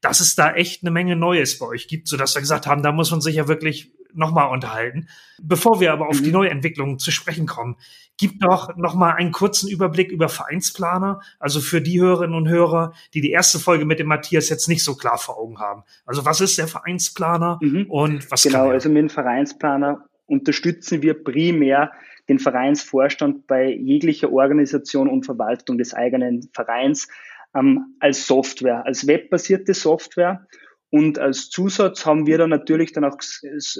dass 0.00 0.20
es 0.20 0.36
da 0.36 0.52
echt 0.52 0.84
eine 0.84 0.92
Menge 0.92 1.16
Neues 1.16 1.58
bei 1.58 1.66
euch 1.66 1.88
gibt, 1.88 2.06
sodass 2.06 2.36
wir 2.36 2.42
gesagt 2.42 2.68
haben, 2.68 2.84
da 2.84 2.92
muss 2.92 3.10
man 3.10 3.20
sich 3.20 3.34
ja 3.34 3.48
wirklich 3.48 3.90
nochmal 4.14 4.50
unterhalten. 4.50 5.08
Bevor 5.40 5.80
wir 5.80 5.92
aber 5.92 6.08
auf 6.08 6.20
mhm. 6.20 6.24
die 6.24 6.32
Neuentwicklungen 6.32 6.98
zu 6.98 7.10
sprechen 7.10 7.46
kommen, 7.46 7.76
gib 8.16 8.40
doch 8.40 8.76
nochmal 8.76 9.14
einen 9.14 9.32
kurzen 9.32 9.68
Überblick 9.68 10.12
über 10.12 10.28
Vereinsplaner, 10.28 11.20
also 11.38 11.60
für 11.60 11.80
die 11.80 12.00
Hörerinnen 12.00 12.36
und 12.36 12.48
Hörer, 12.48 12.92
die 13.14 13.20
die 13.20 13.30
erste 13.30 13.58
Folge 13.58 13.84
mit 13.84 13.98
dem 13.98 14.08
Matthias 14.08 14.48
jetzt 14.48 14.68
nicht 14.68 14.84
so 14.84 14.94
klar 14.94 15.18
vor 15.18 15.38
Augen 15.38 15.58
haben. 15.58 15.82
Also 16.04 16.24
was 16.24 16.40
ist 16.40 16.58
der 16.58 16.68
Vereinsplaner 16.68 17.58
mhm. 17.62 17.86
und 17.88 18.30
was 18.30 18.42
Genau, 18.42 18.68
also 18.68 18.88
mit 18.88 18.98
dem 18.98 19.08
Vereinsplaner 19.08 20.04
unterstützen 20.26 21.02
wir 21.02 21.24
primär 21.24 21.92
den 22.28 22.38
Vereinsvorstand 22.38 23.46
bei 23.46 23.72
jeglicher 23.72 24.30
Organisation 24.30 25.08
und 25.08 25.24
Verwaltung 25.24 25.78
des 25.78 25.94
eigenen 25.94 26.48
Vereins 26.52 27.08
ähm, 27.54 27.96
als 27.98 28.26
Software, 28.26 28.86
als 28.86 29.06
webbasierte 29.06 29.74
Software. 29.74 30.46
Und 30.90 31.20
als 31.20 31.50
Zusatz 31.50 32.04
haben 32.04 32.26
wir 32.26 32.36
dann 32.36 32.50
natürlich 32.50 32.92
dann 32.92 33.04
auch 33.04 33.16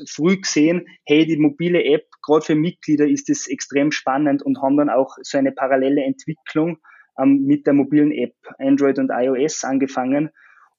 früh 0.08 0.40
gesehen, 0.40 0.86
hey, 1.04 1.26
die 1.26 1.36
mobile 1.36 1.82
App, 1.84 2.06
gerade 2.22 2.44
für 2.44 2.54
Mitglieder 2.54 3.08
ist 3.08 3.28
es 3.28 3.48
extrem 3.48 3.90
spannend 3.90 4.42
und 4.42 4.62
haben 4.62 4.76
dann 4.76 4.90
auch 4.90 5.16
so 5.22 5.36
eine 5.36 5.50
parallele 5.50 6.04
Entwicklung 6.04 6.78
ähm, 7.18 7.44
mit 7.46 7.66
der 7.66 7.74
mobilen 7.74 8.12
App 8.12 8.34
Android 8.58 8.98
und 8.98 9.10
iOS 9.12 9.64
angefangen. 9.64 10.30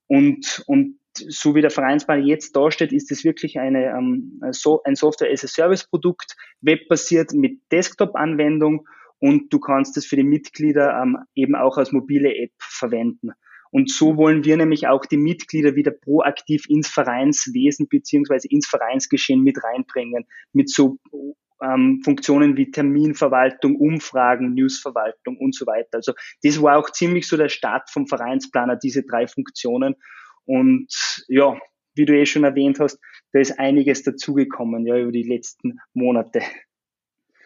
Und, 0.07 0.63
und 0.67 0.99
so 1.13 1.53
wie 1.55 1.61
der 1.61 1.69
Vereinsball 1.69 2.25
jetzt 2.25 2.55
dasteht, 2.55 2.93
ist 2.93 3.11
es 3.11 3.25
wirklich 3.25 3.59
eine, 3.59 3.87
ähm, 3.87 4.41
so, 4.51 4.81
ein 4.83 4.95
Software-as-a-Service-Produkt, 4.95 6.37
webbasiert 6.61 7.33
mit 7.33 7.59
Desktop-Anwendung 7.71 8.87
und 9.19 9.51
du 9.53 9.59
kannst 9.59 9.97
es 9.97 10.05
für 10.05 10.15
die 10.15 10.23
Mitglieder 10.23 11.01
ähm, 11.01 11.17
eben 11.35 11.55
auch 11.55 11.77
als 11.77 11.91
mobile 11.91 12.33
App 12.35 12.53
verwenden. 12.57 13.31
Und 13.71 13.89
so 13.89 14.17
wollen 14.17 14.43
wir 14.43 14.57
nämlich 14.57 14.87
auch 14.87 15.05
die 15.05 15.17
Mitglieder 15.17 15.75
wieder 15.75 15.91
proaktiv 15.91 16.65
ins 16.69 16.89
Vereinswesen 16.89 17.87
beziehungsweise 17.89 18.47
ins 18.49 18.67
Vereinsgeschehen 18.67 19.41
mit 19.41 19.63
reinbringen, 19.63 20.25
mit 20.53 20.69
so 20.69 20.99
ähm, 21.63 22.01
Funktionen 22.03 22.57
wie 22.57 22.71
Terminverwaltung, 22.71 23.75
Umfragen, 23.75 24.53
Newsverwaltung 24.53 25.37
und 25.37 25.55
so 25.55 25.65
weiter. 25.65 25.89
Also 25.93 26.13
das 26.43 26.61
war 26.61 26.77
auch 26.77 26.89
ziemlich 26.91 27.27
so 27.27 27.37
der 27.37 27.49
Start 27.49 27.89
vom 27.89 28.07
Vereinsplaner, 28.07 28.75
diese 28.75 29.03
drei 29.03 29.27
Funktionen. 29.27 29.95
Und 30.45 30.87
ja, 31.27 31.57
wie 31.95 32.05
du 32.05 32.17
eh 32.17 32.25
schon 32.25 32.43
erwähnt 32.43 32.79
hast, 32.79 32.99
da 33.31 33.39
ist 33.39 33.59
einiges 33.59 34.03
dazugekommen, 34.03 34.85
ja, 34.85 34.97
über 34.97 35.11
die 35.11 35.23
letzten 35.23 35.79
Monate 35.93 36.41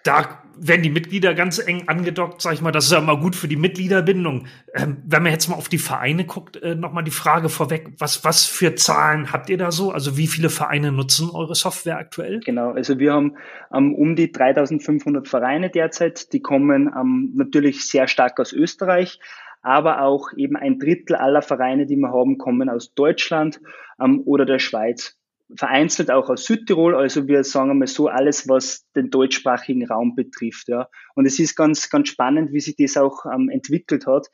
da 0.06 0.42
werden 0.58 0.84
die 0.84 0.90
Mitglieder 0.90 1.34
ganz 1.34 1.60
eng 1.60 1.88
angedockt, 1.88 2.42
sag 2.42 2.54
ich 2.54 2.62
mal. 2.62 2.72
Das 2.72 2.86
ist 2.86 2.92
ja 2.92 3.00
immer 3.00 3.20
gut 3.20 3.36
für 3.36 3.48
die 3.48 3.56
Mitgliederbindung. 3.56 4.46
Ähm, 4.74 4.98
wenn 5.06 5.24
man 5.24 5.32
jetzt 5.32 5.48
mal 5.48 5.56
auf 5.56 5.68
die 5.68 5.80
Vereine 5.80 6.26
guckt, 6.26 6.62
äh, 6.62 6.76
noch 6.76 6.94
mal 6.94 7.02
die 7.02 7.12
Frage 7.12 7.50
vorweg: 7.50 7.90
Was 7.98 8.24
was 8.24 8.46
für 8.46 8.76
Zahlen 8.76 9.34
habt 9.34 9.50
ihr 9.50 9.58
da 9.58 9.72
so? 9.72 9.92
Also 9.92 10.18
wie 10.18 10.28
viele 10.28 10.50
Vereine 10.50 10.92
nutzen 10.92 11.30
eure 11.30 11.56
Software 11.56 11.98
aktuell? 11.98 12.40
Genau, 12.40 12.72
also 12.72 13.00
wir 13.00 13.14
haben 13.14 13.36
ähm, 13.74 13.94
um 13.96 14.16
die 14.16 14.32
3.500 14.32 15.28
Vereine 15.28 15.70
derzeit. 15.70 16.32
Die 16.32 16.42
kommen 16.42 16.92
ähm, 16.96 17.32
natürlich 17.36 17.88
sehr 17.90 18.08
stark 18.08 18.40
aus 18.40 18.54
Österreich, 18.54 19.20
aber 19.62 20.04
auch 20.04 20.30
eben 20.38 20.56
ein 20.56 20.80
Drittel 20.80 21.16
aller 21.16 21.42
Vereine, 21.42 21.86
die 21.86 21.98
wir 21.98 22.12
haben, 22.12 22.38
kommen 22.38 22.70
aus 22.70 22.94
Deutschland 22.94 23.60
ähm, 24.00 24.22
oder 24.26 24.46
der 24.46 24.60
Schweiz 24.60 25.18
vereinzelt 25.56 26.10
auch 26.10 26.30
aus 26.30 26.46
Südtirol, 26.46 26.96
also 26.96 27.28
wir 27.28 27.44
sagen 27.44 27.72
einmal 27.72 27.88
so 27.88 28.08
alles, 28.08 28.48
was 28.48 28.86
den 28.96 29.10
deutschsprachigen 29.10 29.86
Raum 29.86 30.16
betrifft. 30.16 30.68
Ja. 30.68 30.90
Und 31.14 31.26
es 31.26 31.40
ist 31.40 31.56
ganz, 31.56 31.90
ganz 31.90 32.10
spannend, 32.10 32.52
wie 32.52 32.60
sich 32.60 32.76
das 32.78 32.98
auch 32.98 33.26
ähm, 33.26 33.50
entwickelt 33.50 34.08
hat. 34.08 34.28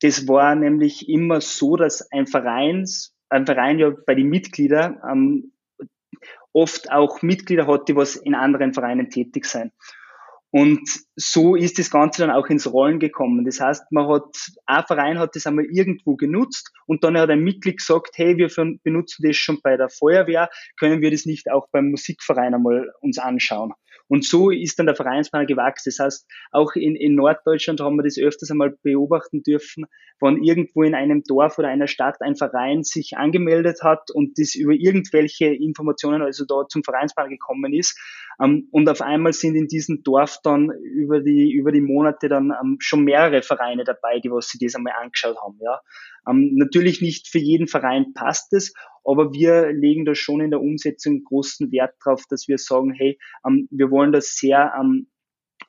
Das 0.00 0.28
war 0.28 0.54
nämlich 0.54 1.08
immer 1.08 1.40
so, 1.40 1.76
dass 1.76 2.10
ein 2.12 2.26
Vereins, 2.26 3.14
ein 3.28 3.46
Verein 3.46 3.78
ja 3.78 3.92
bei 4.06 4.14
den 4.14 4.28
Mitgliedern 4.28 5.00
ähm, 5.10 5.52
oft 6.52 6.90
auch 6.92 7.22
Mitglieder 7.22 7.66
hat, 7.66 7.88
die 7.88 7.96
was 7.96 8.16
in 8.16 8.34
anderen 8.34 8.74
Vereinen 8.74 9.10
tätig 9.10 9.46
sind. 9.46 9.72
Und 10.50 10.82
so 11.16 11.56
ist 11.56 11.78
das 11.78 11.90
Ganze 11.90 12.22
dann 12.22 12.30
auch 12.30 12.46
ins 12.46 12.72
Rollen 12.72 12.98
gekommen. 12.98 13.44
Das 13.44 13.60
heißt, 13.60 13.92
man 13.92 14.08
hat, 14.08 14.34
ein 14.66 14.84
Verein 14.86 15.18
hat 15.18 15.36
das 15.36 15.46
einmal 15.46 15.66
irgendwo 15.66 16.16
genutzt 16.16 16.72
und 16.86 17.04
dann 17.04 17.18
hat 17.18 17.30
ein 17.30 17.40
Mitglied 17.40 17.78
gesagt, 17.78 18.12
hey, 18.14 18.36
wir 18.36 18.48
benutzen 18.82 19.22
das 19.26 19.36
schon 19.36 19.60
bei 19.62 19.76
der 19.76 19.88
Feuerwehr, 19.88 20.48
können 20.78 21.00
wir 21.00 21.10
das 21.10 21.26
nicht 21.26 21.50
auch 21.50 21.68
beim 21.70 21.90
Musikverein 21.90 22.54
einmal 22.54 22.92
uns 23.00 23.18
anschauen? 23.18 23.72
Und 24.08 24.24
so 24.24 24.50
ist 24.50 24.78
dann 24.78 24.84
der 24.86 24.94
Vereinsplaner 24.94 25.46
gewachsen. 25.46 25.90
Das 25.96 25.98
heißt, 25.98 26.26
auch 26.50 26.74
in, 26.74 26.96
in 26.96 27.14
Norddeutschland 27.14 27.80
haben 27.80 27.96
wir 27.96 28.02
das 28.02 28.18
öfters 28.18 28.50
einmal 28.50 28.76
beobachten 28.82 29.42
dürfen, 29.42 29.86
wenn 30.20 30.42
irgendwo 30.42 30.82
in 30.82 30.94
einem 30.94 31.22
Dorf 31.24 31.58
oder 31.58 31.68
einer 31.68 31.86
Stadt 31.86 32.16
ein 32.20 32.36
Verein 32.36 32.84
sich 32.84 33.16
angemeldet 33.16 33.82
hat 33.82 34.10
und 34.12 34.38
das 34.38 34.54
über 34.54 34.72
irgendwelche 34.72 35.46
Informationen 35.46 36.20
also 36.20 36.44
da 36.44 36.68
zum 36.68 36.84
Vereinsplaner 36.84 37.30
gekommen 37.30 37.72
ist. 37.72 37.98
Ähm, 38.38 38.68
und 38.70 38.88
auf 38.88 39.00
einmal 39.00 39.32
sind 39.32 39.54
in 39.54 39.68
diesem 39.68 40.02
Dorf 40.02 40.38
dann 40.42 40.70
über 41.02 41.20
die, 41.20 41.52
über 41.52 41.72
die 41.72 41.80
Monate 41.80 42.28
dann 42.28 42.52
ähm, 42.62 42.76
schon 42.78 43.04
mehrere 43.04 43.42
Vereine 43.42 43.84
dabei, 43.84 44.20
die 44.20 44.30
was 44.30 44.48
sich 44.48 44.60
das 44.60 44.74
einmal 44.74 44.94
angeschaut 45.00 45.36
haben, 45.42 45.58
ja. 45.60 45.80
Ähm, 46.28 46.52
natürlich 46.54 47.00
nicht 47.00 47.28
für 47.28 47.38
jeden 47.38 47.66
Verein 47.66 48.12
passt 48.14 48.52
es, 48.52 48.72
aber 49.04 49.32
wir 49.32 49.72
legen 49.72 50.04
da 50.04 50.14
schon 50.14 50.40
in 50.40 50.50
der 50.50 50.60
Umsetzung 50.60 51.24
großen 51.24 51.72
Wert 51.72 51.94
drauf, 52.02 52.22
dass 52.28 52.46
wir 52.48 52.58
sagen, 52.58 52.92
hey, 52.92 53.18
ähm, 53.46 53.68
wir 53.70 53.90
wollen 53.90 54.12
das 54.12 54.36
sehr 54.36 54.72
ähm, 54.78 55.08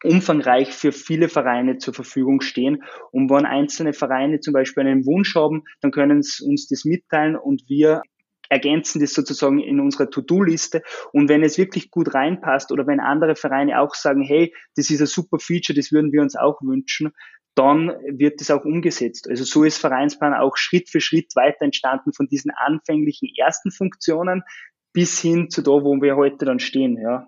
umfangreich 0.04 0.72
für 0.72 0.92
viele 0.92 1.30
Vereine 1.30 1.78
zur 1.78 1.94
Verfügung 1.94 2.42
stehen. 2.42 2.84
Und 3.12 3.30
wenn 3.30 3.46
einzelne 3.46 3.94
Vereine 3.94 4.40
zum 4.40 4.54
Beispiel 4.54 4.86
einen 4.86 5.06
Wunsch 5.06 5.36
haben, 5.36 5.64
dann 5.82 5.92
können 5.92 6.22
sie 6.22 6.46
uns 6.46 6.68
das 6.68 6.86
mitteilen 6.86 7.36
und 7.36 7.64
wir 7.68 8.02
ergänzen 8.54 9.02
das 9.02 9.14
sozusagen 9.14 9.60
in 9.60 9.80
unserer 9.80 10.10
To-Do-Liste. 10.10 10.84
Und 11.12 11.28
wenn 11.28 11.44
es 11.44 11.58
wirklich 11.58 11.90
gut 11.92 12.14
reinpasst 12.14 12.72
oder 12.72 12.88
wenn 12.88 13.00
andere 13.00 13.36
Vereine 13.36 13.80
auch 13.80 13.96
sagen, 13.96 14.22
hey, 14.22 14.54
das 14.76 14.90
ist 14.90 15.02
ein 15.02 15.08
super 15.08 15.40
Feature, 15.40 15.76
das 15.76 15.92
würden 15.92 16.12
wir 16.12 16.22
uns 16.22 16.36
auch 16.36 16.62
wünschen, 16.62 17.12
dann 17.56 17.90
wird 18.08 18.42
das 18.42 18.52
auch 18.52 18.66
umgesetzt. 18.66 19.28
Also 19.30 19.44
so 19.44 19.64
ist 19.64 19.78
Vereinsplan 19.78 20.34
auch 20.34 20.58
Schritt 20.58 20.90
für 20.90 21.02
Schritt 21.02 21.36
weiter 21.36 21.66
entstanden 21.66 22.14
von 22.14 22.28
diesen 22.28 22.52
anfänglichen 22.52 23.30
ersten 23.38 23.72
Funktionen 23.72 24.44
bis 24.94 25.20
hin 25.20 25.50
zu 25.50 25.62
da, 25.62 25.72
wo 25.72 26.00
wir 26.02 26.16
heute 26.16 26.46
dann 26.46 26.60
stehen, 26.60 26.98
ja. 27.02 27.28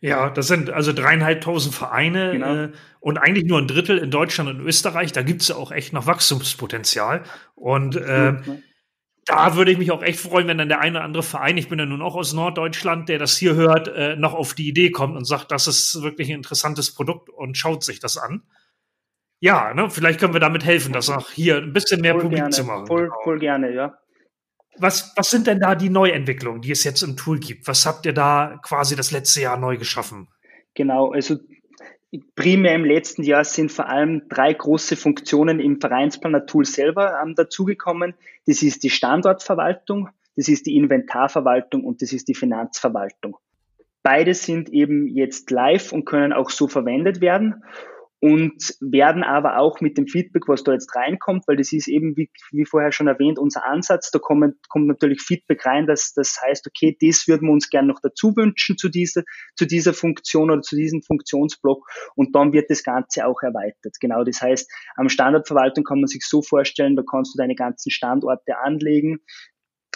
Ja, 0.00 0.28
das 0.28 0.46
sind 0.46 0.70
also 0.70 0.92
dreieinhalbtausend 0.92 1.74
Vereine 1.74 2.32
genau. 2.32 2.54
äh, 2.54 2.72
und 3.00 3.18
eigentlich 3.18 3.46
nur 3.46 3.58
ein 3.58 3.66
Drittel 3.66 3.98
in 3.98 4.10
Deutschland 4.10 4.50
und 4.50 4.60
Österreich. 4.60 5.12
Da 5.12 5.22
gibt 5.22 5.42
es 5.42 5.48
ja 5.48 5.56
auch 5.56 5.72
echt 5.72 5.92
noch 5.92 6.06
Wachstumspotenzial. 6.06 7.22
Und 7.54 7.96
äh, 7.96 8.34
da 9.26 9.56
würde 9.56 9.72
ich 9.72 9.78
mich 9.78 9.90
auch 9.90 10.02
echt 10.02 10.20
freuen, 10.20 10.46
wenn 10.46 10.58
dann 10.58 10.68
der 10.68 10.80
eine 10.80 10.98
oder 10.98 11.04
andere 11.04 11.22
Verein, 11.24 11.58
ich 11.58 11.68
bin 11.68 11.80
ja 11.80 11.84
nun 11.84 12.00
auch 12.00 12.14
aus 12.14 12.32
Norddeutschland, 12.32 13.08
der 13.08 13.18
das 13.18 13.36
hier 13.36 13.56
hört, 13.56 13.88
äh, 13.88 14.14
noch 14.14 14.34
auf 14.34 14.54
die 14.54 14.68
Idee 14.68 14.92
kommt 14.92 15.16
und 15.16 15.24
sagt, 15.24 15.50
das 15.50 15.66
ist 15.66 16.00
wirklich 16.02 16.28
ein 16.28 16.36
interessantes 16.36 16.94
Produkt 16.94 17.28
und 17.28 17.58
schaut 17.58 17.82
sich 17.82 17.98
das 17.98 18.16
an. 18.16 18.44
Ja, 19.40 19.74
ne, 19.74 19.90
vielleicht 19.90 20.20
können 20.20 20.32
wir 20.32 20.40
damit 20.40 20.64
helfen, 20.64 20.92
das 20.92 21.10
auch 21.10 21.30
hier 21.30 21.56
ein 21.56 21.72
bisschen 21.72 22.00
mehr 22.00 22.12
voll 22.12 22.22
publik 22.22 22.38
gerne, 22.38 22.50
zu 22.50 22.64
machen. 22.64 22.86
Voll, 22.86 23.02
genau. 23.02 23.14
voll 23.24 23.38
gerne, 23.40 23.74
ja. 23.74 23.98
Was, 24.78 25.12
was 25.16 25.28
sind 25.28 25.46
denn 25.46 25.58
da 25.58 25.74
die 25.74 25.90
Neuentwicklungen, 25.90 26.62
die 26.62 26.70
es 26.70 26.84
jetzt 26.84 27.02
im 27.02 27.16
Tool 27.16 27.40
gibt? 27.40 27.66
Was 27.66 27.84
habt 27.84 28.06
ihr 28.06 28.12
da 28.12 28.60
quasi 28.62 28.94
das 28.94 29.10
letzte 29.10 29.40
Jahr 29.40 29.56
neu 29.56 29.76
geschaffen? 29.76 30.28
Genau, 30.74 31.10
also 31.12 31.36
primär 32.34 32.74
im 32.74 32.84
letzten 32.84 33.22
Jahr 33.22 33.44
sind 33.44 33.72
vor 33.72 33.88
allem 33.88 34.28
drei 34.28 34.52
große 34.52 34.96
Funktionen 34.96 35.60
im 35.60 35.80
Vereinsplaner-Tool 35.80 36.64
selber 36.64 37.20
ähm, 37.22 37.34
dazugekommen. 37.34 38.14
Das 38.46 38.62
ist 38.62 38.82
die 38.82 38.90
Standortverwaltung, 38.90 40.08
das 40.36 40.48
ist 40.48 40.66
die 40.66 40.76
Inventarverwaltung 40.76 41.84
und 41.84 42.02
das 42.02 42.12
ist 42.12 42.28
die 42.28 42.34
Finanzverwaltung. 42.34 43.36
Beide 44.02 44.34
sind 44.34 44.68
eben 44.68 45.08
jetzt 45.08 45.50
live 45.50 45.92
und 45.92 46.04
können 46.04 46.32
auch 46.32 46.50
so 46.50 46.68
verwendet 46.68 47.20
werden 47.20 47.64
und 48.20 48.74
werden 48.80 49.22
aber 49.22 49.58
auch 49.58 49.80
mit 49.80 49.98
dem 49.98 50.06
Feedback, 50.06 50.48
was 50.48 50.64
da 50.64 50.72
jetzt 50.72 50.94
reinkommt, 50.96 51.44
weil 51.46 51.56
das 51.56 51.72
ist 51.72 51.86
eben, 51.86 52.16
wie, 52.16 52.30
wie 52.50 52.64
vorher 52.64 52.90
schon 52.90 53.08
erwähnt, 53.08 53.38
unser 53.38 53.66
Ansatz, 53.66 54.10
da 54.10 54.18
kommt, 54.18 54.56
kommt 54.68 54.86
natürlich 54.86 55.20
Feedback 55.20 55.66
rein, 55.66 55.86
dass 55.86 56.14
das 56.14 56.38
heißt, 56.42 56.66
okay, 56.66 56.96
das 57.00 57.28
würden 57.28 57.48
wir 57.48 57.52
uns 57.52 57.68
gerne 57.68 57.88
noch 57.88 58.00
dazu 58.02 58.34
wünschen 58.34 58.78
zu 58.78 58.88
dieser, 58.88 59.22
zu 59.54 59.66
dieser 59.66 59.92
Funktion 59.92 60.50
oder 60.50 60.62
zu 60.62 60.76
diesem 60.76 61.02
Funktionsblock. 61.02 61.86
Und 62.14 62.34
dann 62.34 62.52
wird 62.52 62.70
das 62.70 62.82
Ganze 62.82 63.26
auch 63.26 63.42
erweitert. 63.42 63.96
Genau, 64.00 64.24
das 64.24 64.40
heißt, 64.40 64.70
am 64.96 65.10
Standortverwaltung 65.10 65.84
kann 65.84 66.00
man 66.00 66.08
sich 66.08 66.24
so 66.26 66.40
vorstellen, 66.40 66.96
da 66.96 67.02
kannst 67.08 67.34
du 67.34 67.38
deine 67.38 67.54
ganzen 67.54 67.90
Standorte 67.90 68.58
anlegen, 68.58 69.18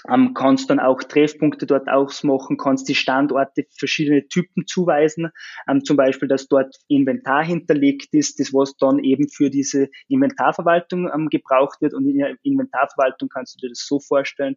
ähm, 0.09 0.35
kannst 0.35 0.71
dann 0.71 0.81
auch 0.81 1.03
Treffpunkte 1.03 1.67
dort 1.67 1.89
ausmachen, 1.89 2.57
kannst 2.57 2.89
die 2.89 2.95
Standorte 2.95 3.67
verschiedene 3.77 4.27
Typen 4.29 4.67
zuweisen, 4.67 5.31
ähm, 5.69 5.85
zum 5.85 5.97
Beispiel, 5.97 6.29
dass 6.29 6.49
dort 6.49 6.77
Inventar 6.89 7.45
hinterlegt 7.45 8.13
ist, 8.13 8.41
das 8.41 8.53
was 8.53 8.77
dann 8.77 8.99
eben 8.99 9.29
für 9.29 9.51
diese 9.51 9.89
Inventarverwaltung 10.09 11.11
ähm, 11.13 11.29
gebraucht 11.29 11.81
wird. 11.81 11.95
Und 11.95 12.07
in 12.07 12.19
der 12.19 12.37
Inventarverwaltung 12.43 13.29
kannst 13.29 13.57
du 13.57 13.67
dir 13.67 13.71
das 13.71 13.87
so 13.87 14.01
vorstellen, 14.01 14.57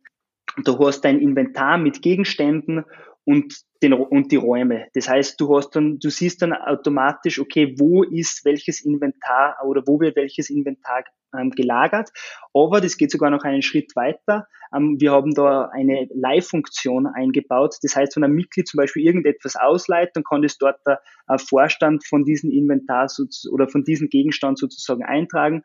du 0.63 0.77
hast 0.79 1.01
dein 1.01 1.19
Inventar 1.19 1.77
mit 1.77 2.01
Gegenständen 2.01 2.85
und, 3.25 3.55
den, 3.81 3.93
und 3.93 4.31
die 4.31 4.37
Räume. 4.37 4.87
Das 4.93 5.09
heißt, 5.09 5.39
du 5.39 5.55
hast 5.55 5.71
dann, 5.75 5.99
du 5.99 6.09
siehst 6.09 6.41
dann 6.41 6.53
automatisch, 6.53 7.39
okay, 7.39 7.75
wo 7.77 8.03
ist 8.03 8.45
welches 8.45 8.83
Inventar 8.83 9.57
oder 9.65 9.83
wo 9.85 9.99
wird 9.99 10.15
welches 10.15 10.49
Inventar 10.49 11.03
ähm, 11.37 11.51
gelagert. 11.51 12.09
Aber 12.53 12.81
das 12.81 12.97
geht 12.97 13.11
sogar 13.11 13.29
noch 13.29 13.43
einen 13.43 13.61
Schritt 13.61 13.95
weiter. 13.95 14.47
Ähm, 14.75 14.97
wir 14.99 15.11
haben 15.11 15.33
da 15.33 15.69
eine 15.73 16.07
Live-Funktion 16.13 17.07
eingebaut. 17.07 17.75
Das 17.81 17.95
heißt, 17.95 18.15
wenn 18.15 18.23
ein 18.23 18.31
Mitglied 18.31 18.67
zum 18.67 18.77
Beispiel 18.77 19.05
irgendetwas 19.05 19.55
ausleiht, 19.55 20.11
dann 20.13 20.23
kann 20.23 20.41
das 20.41 20.57
dort 20.57 20.79
der 20.85 21.01
äh, 21.27 21.37
Vorstand 21.37 22.05
von 22.05 22.23
diesem 22.25 22.51
Inventar 22.51 23.07
oder 23.51 23.67
von 23.67 23.83
diesem 23.83 24.09
Gegenstand 24.09 24.57
sozusagen 24.57 25.03
eintragen. 25.03 25.63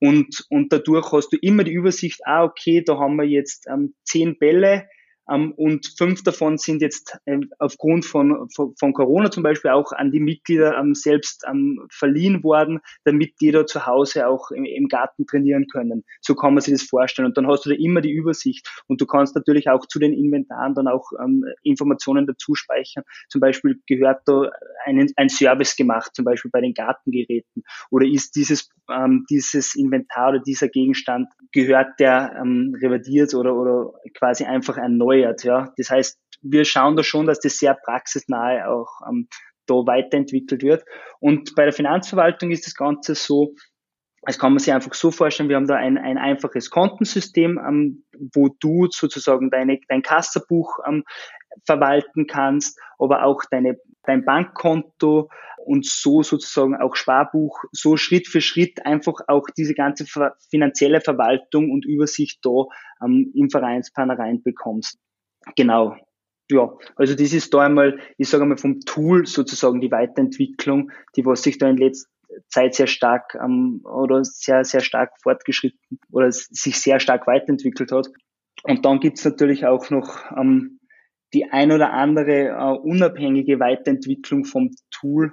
Und, 0.00 0.46
und 0.50 0.72
dadurch 0.72 1.12
hast 1.12 1.32
du 1.32 1.36
immer 1.40 1.64
die 1.64 1.72
Übersicht, 1.72 2.20
ah, 2.24 2.44
okay, 2.44 2.82
da 2.84 2.98
haben 2.98 3.16
wir 3.16 3.24
jetzt 3.24 3.66
ähm, 3.68 3.94
zehn 4.04 4.38
Bälle, 4.38 4.88
und 5.30 5.94
fünf 5.96 6.24
davon 6.24 6.58
sind 6.58 6.82
jetzt 6.82 7.18
ähm, 7.24 7.50
aufgrund 7.60 8.04
von, 8.04 8.48
von, 8.50 8.92
Corona 8.92 9.30
zum 9.30 9.44
Beispiel 9.44 9.70
auch 9.70 9.92
an 9.92 10.10
die 10.10 10.18
Mitglieder 10.18 10.76
ähm, 10.76 10.94
selbst 10.94 11.46
verliehen 11.90 12.42
worden, 12.42 12.80
damit 13.04 13.40
die 13.40 13.52
da 13.52 13.64
zu 13.64 13.86
Hause 13.86 14.26
auch 14.26 14.50
im, 14.50 14.88
Garten 14.88 15.26
trainieren 15.26 15.68
können. 15.68 16.04
So 16.20 16.34
kann 16.34 16.54
man 16.54 16.62
sich 16.62 16.74
das 16.74 16.82
vorstellen. 16.82 17.26
Und 17.26 17.36
dann 17.36 17.46
hast 17.46 17.64
du 17.64 17.70
da 17.70 17.76
immer 17.76 18.00
die 18.00 18.10
Übersicht. 18.10 18.68
Und 18.88 19.00
du 19.00 19.06
kannst 19.06 19.36
natürlich 19.36 19.70
auch 19.70 19.86
zu 19.86 20.00
den 20.00 20.12
Inventaren 20.12 20.74
dann 20.74 20.88
auch 20.88 21.12
ähm, 21.22 21.44
Informationen 21.62 22.26
dazu 22.26 22.56
speichern. 22.56 23.04
Zum 23.28 23.40
Beispiel 23.40 23.80
gehört 23.86 24.22
da 24.26 24.50
ein, 24.84 25.12
ein 25.14 25.28
Service 25.28 25.76
gemacht, 25.76 26.10
zum 26.14 26.24
Beispiel 26.24 26.50
bei 26.50 26.60
den 26.60 26.74
Gartengeräten. 26.74 27.62
Oder 27.90 28.06
ist 28.06 28.34
dieses, 28.34 28.68
ähm, 28.90 29.24
dieses 29.30 29.74
Inventar 29.74 30.30
oder 30.30 30.40
dieser 30.40 30.68
Gegenstand, 30.68 31.28
gehört 31.52 31.98
der 31.98 32.36
ähm, 32.40 32.76
revidiert 32.80 33.34
oder, 33.34 33.54
oder 33.54 33.92
quasi 34.14 34.44
einfach 34.44 34.76
ein 34.76 34.96
neuer 34.96 35.20
erneuert. 35.20 35.44
Ja. 35.44 35.72
Das 35.76 35.90
heißt, 35.90 36.18
wir 36.42 36.64
schauen 36.64 36.96
da 36.96 37.02
schon, 37.02 37.26
dass 37.26 37.40
das 37.40 37.58
sehr 37.58 37.74
praxisnahe 37.74 38.68
auch 38.68 39.00
ähm, 39.08 39.28
da 39.66 39.74
weiterentwickelt 39.74 40.62
wird. 40.62 40.84
Und 41.20 41.54
bei 41.54 41.64
der 41.64 41.72
Finanzverwaltung 41.72 42.50
ist 42.50 42.66
das 42.66 42.74
Ganze 42.74 43.14
so, 43.14 43.54
das 44.22 44.38
kann 44.38 44.52
man 44.52 44.58
sich 44.58 44.72
einfach 44.72 44.92
so 44.92 45.10
vorstellen, 45.10 45.48
wir 45.48 45.56
haben 45.56 45.66
da 45.66 45.76
ein, 45.76 45.96
ein 45.96 46.18
einfaches 46.18 46.70
Kontensystem, 46.70 47.58
ähm, 47.58 48.04
wo 48.34 48.48
du 48.60 48.88
sozusagen 48.90 49.50
deine, 49.50 49.78
dein 49.88 50.02
Kassabuch 50.02 50.78
ähm, 50.86 51.04
verwalten 51.64 52.26
kannst, 52.26 52.78
aber 52.98 53.24
auch 53.24 53.42
deine, 53.50 53.76
dein 54.02 54.24
Bankkonto 54.24 55.28
und 55.64 55.86
so 55.86 56.22
sozusagen 56.22 56.76
auch 56.76 56.96
Sparbuch, 56.96 57.64
so 57.72 57.96
Schritt 57.96 58.28
für 58.28 58.40
Schritt 58.40 58.84
einfach 58.84 59.20
auch 59.28 59.46
diese 59.56 59.74
ganze 59.74 60.06
finanzielle 60.50 61.00
Verwaltung 61.00 61.70
und 61.70 61.84
Übersicht 61.84 62.40
da 62.42 62.66
ähm, 63.04 63.32
im 63.34 63.50
Vereinsplaner 63.50 64.18
reinbekommst. 64.18 64.98
Genau. 65.56 65.96
Ja, 66.50 66.72
also 66.96 67.14
das 67.14 67.32
ist 67.32 67.54
da 67.54 67.60
einmal, 67.60 68.00
ich 68.18 68.28
sage 68.28 68.42
einmal 68.42 68.58
vom 68.58 68.80
Tool 68.80 69.26
sozusagen 69.26 69.80
die 69.80 69.92
Weiterentwicklung, 69.92 70.90
die 71.16 71.24
was 71.24 71.42
sich 71.42 71.58
da 71.58 71.68
in 71.68 71.76
letzter 71.76 72.08
Zeit 72.48 72.74
sehr 72.74 72.88
stark 72.88 73.36
ähm, 73.40 73.82
oder 73.84 74.24
sehr, 74.24 74.64
sehr 74.64 74.80
stark 74.80 75.12
fortgeschritten 75.22 76.00
oder 76.10 76.32
sich 76.32 76.80
sehr 76.80 76.98
stark 76.98 77.26
weiterentwickelt 77.26 77.92
hat. 77.92 78.08
Und 78.64 78.84
dann 78.84 79.00
gibt's 79.00 79.24
natürlich 79.24 79.66
auch 79.66 79.90
noch 79.90 80.24
ähm, 80.36 80.80
die 81.32 81.44
ein 81.50 81.72
oder 81.72 81.92
andere 81.92 82.48
äh, 82.48 82.78
unabhängige 82.78 83.60
Weiterentwicklung 83.60 84.44
vom 84.44 84.70
Tool, 84.90 85.32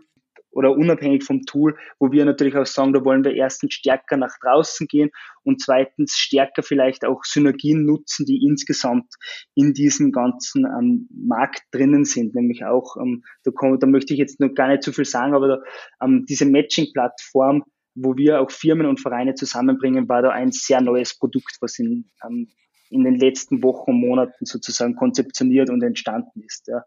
oder 0.58 0.72
unabhängig 0.72 1.24
vom 1.24 1.43
Tool, 1.43 1.78
wo 2.00 2.12
wir 2.12 2.26
natürlich 2.26 2.56
auch 2.56 2.65
sagen, 2.65 2.91
da 2.91 3.06
wollen 3.06 3.24
wir 3.24 3.36
erstens 3.36 3.76
stärker 3.76 4.17
nach 4.17 4.34
draußen 4.41 4.88
gehen 4.88 5.12
und 5.43 5.62
zweitens 5.62 6.17
stärker 6.17 6.63
vielleicht 6.63 7.06
auch 7.06 7.24
Synergien 7.24 7.86
nutzen, 7.86 8.26
die 8.26 8.43
insgesamt 8.43 9.13
in 9.54 9.76
diesem 9.76 10.12
ganzen 10.12 10.65
ähm, 10.65 11.08
Markt 11.12 11.62
drinnen 11.72 12.06
sind, 12.06 12.34
nämlich 12.34 12.65
auch, 12.65 12.98
ähm, 12.98 13.24
da, 13.43 13.52
komm, 13.54 13.78
da 13.80 13.86
möchte 13.86 14.13
ich 14.13 14.20
jetzt 14.20 14.39
noch 14.39 14.56
gar 14.56 14.67
nicht 14.67 14.82
zu 14.82 14.91
viel 14.91 15.06
sagen, 15.06 15.36
aber 15.36 15.48
da, 15.48 15.58
ähm, 16.04 16.26
diese 16.28 16.48
Matching-Plattform, 16.48 17.63
wo 17.93 18.17
wir 18.17 18.41
auch 18.41 18.50
Firmen 18.50 18.88
und 18.88 19.00
Vereine 19.00 19.36
zusammenbringen, 19.36 20.10
war 20.10 20.24
da 20.24 20.32
ein 20.32 20.52
sehr 20.52 20.82
neues 20.82 21.15
Produkt, 21.15 21.58
was 21.62 21.78
in, 21.78 22.10
ähm, 22.26 22.48
in 22.89 23.04
den 23.04 23.20
letzten 23.20 23.62
Wochen 23.62 23.91
und 23.91 24.00
Monaten 24.00 24.46
sozusagen 24.46 24.96
konzeptioniert 24.96 25.70
und 25.70 25.84
entstanden 25.84 26.41
ist. 26.41 26.67
Ja. 26.67 26.84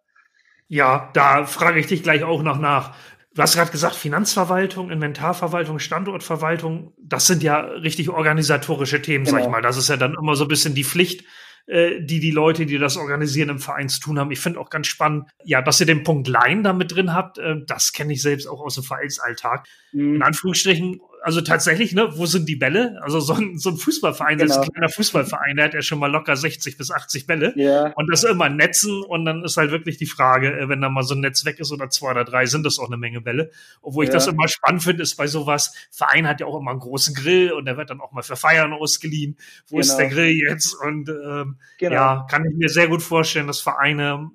Ja, 0.73 1.11
da 1.15 1.45
frage 1.47 1.81
ich 1.81 1.89
dich 1.89 2.05
gleich 2.05 2.23
auch 2.23 2.45
noch 2.45 2.59
nach. 2.61 2.95
Du 3.35 3.43
hast 3.43 3.55
gerade 3.55 3.71
gesagt, 3.71 3.95
Finanzverwaltung, 3.95 4.91
Inventarverwaltung, 4.91 5.79
Standortverwaltung, 5.79 6.93
das 6.99 7.29
sind 7.29 7.43
ja 7.45 7.61
richtig 7.61 8.09
organisatorische 8.09 9.03
Themen, 9.03 9.25
genau. 9.25 9.33
sag 9.33 9.41
ich 9.41 9.45
genau. 9.47 9.57
mal. 9.57 9.63
Das 9.63 9.77
ist 9.77 9.89
ja 9.89 9.97
dann 9.97 10.15
immer 10.15 10.35
so 10.35 10.45
ein 10.45 10.49
bisschen 10.49 10.75
die 10.75 10.83
Pflicht, 10.83 11.25
äh, 11.67 12.01
die 12.01 12.19
die 12.19 12.33
Leute, 12.33 12.67
die 12.67 12.79
das 12.79 12.97
organisieren 12.97 13.49
im 13.49 13.61
Verein 13.61 13.89
zu 13.89 14.01
tun 14.01 14.19
haben. 14.19 14.33
Ich 14.33 14.41
finde 14.41 14.59
auch 14.59 14.71
ganz 14.71 14.89
spannend, 14.89 15.31
ja, 15.45 15.63
dass 15.63 15.79
ihr 15.79 15.87
den 15.87 16.03
Punkt 16.03 16.27
Line 16.27 16.63
da 16.63 16.73
mit 16.73 16.93
drin 16.93 17.15
habt. 17.15 17.39
Äh, 17.39 17.57
das 17.67 17.93
kenne 17.93 18.13
ich 18.13 18.23
selbst 18.23 18.49
auch 18.49 18.61
aus 18.61 18.75
dem 18.75 18.83
Vereinsalltag. 18.83 19.69
Mhm. 19.93 20.17
In 20.17 20.23
Anführungsstrichen 20.23 21.01
also 21.23 21.41
tatsächlich, 21.41 21.93
ne, 21.93 22.09
wo 22.17 22.27
sind 22.27 22.49
die 22.49 22.57
Bälle? 22.57 22.99
Also 23.03 23.21
so 23.21 23.35
ein, 23.35 23.59
so 23.59 23.71
ein 23.71 23.77
Fußballverein, 23.77 24.39
genau. 24.39 24.49
das 24.49 24.57
ist 24.57 24.63
ein 24.63 24.73
kleiner 24.73 24.89
Fußballverein, 24.89 25.57
der 25.57 25.67
hat 25.67 25.75
ja 25.75 25.83
schon 25.83 25.99
mal 25.99 26.11
locker 26.11 26.37
60 26.37 26.77
bis 26.77 26.91
80 26.91 27.27
Bälle. 27.27 27.53
Ja. 27.57 27.93
Und 27.95 28.11
das 28.11 28.25
immer 28.25 28.49
Netzen 28.49 29.03
und 29.03 29.25
dann 29.25 29.45
ist 29.45 29.57
halt 29.57 29.71
wirklich 29.71 29.97
die 29.97 30.07
Frage, 30.07 30.59
äh, 30.59 30.69
wenn 30.69 30.81
da 30.81 30.89
mal 30.89 31.03
so 31.03 31.15
ein 31.15 31.21
Netz 31.21 31.45
weg 31.45 31.59
ist 31.61 31.73
oder 31.73 31.91
zwei 31.91 32.13
oder 32.13 32.25
drei, 32.25 32.47
sind 32.47 32.65
das 32.65 32.79
auch 32.79 32.87
eine 32.87 32.97
Menge 32.97 33.21
Bälle. 33.21 33.51
Obwohl 33.83 34.05
ja. 34.05 34.11
ich 34.11 34.15
das 34.15 34.27
immer 34.27 34.49
spannend 34.49 34.83
finde, 34.83 35.03
ist 35.03 35.17
bei 35.17 35.27
sowas, 35.27 35.75
Verein 35.91 36.27
hat 36.27 36.41
ja 36.41 36.47
auch 36.47 36.59
immer 36.59 36.71
einen 36.71 36.81
großen 36.81 37.15
Grill 37.15 37.53
und 37.53 37.67
der 37.67 37.77
wird 37.77 37.91
dann 37.91 38.01
auch 38.01 38.13
mal 38.13 38.23
für 38.23 38.37
Feiern 38.37 38.73
ausgeliehen. 38.73 39.37
Wo 39.69 39.77
genau. 39.77 39.81
ist 39.81 39.97
der 39.97 40.09
Grill 40.09 40.39
jetzt? 40.49 40.75
Und 40.75 41.09
ähm, 41.09 41.57
genau. 41.79 41.95
ja, 41.95 42.27
kann 42.31 42.45
ich 42.45 42.57
mir 42.57 42.69
sehr 42.69 42.89
gut 42.89 43.03
vorstellen, 43.03 43.47
dass 43.47 43.61
Vereine 43.61 44.31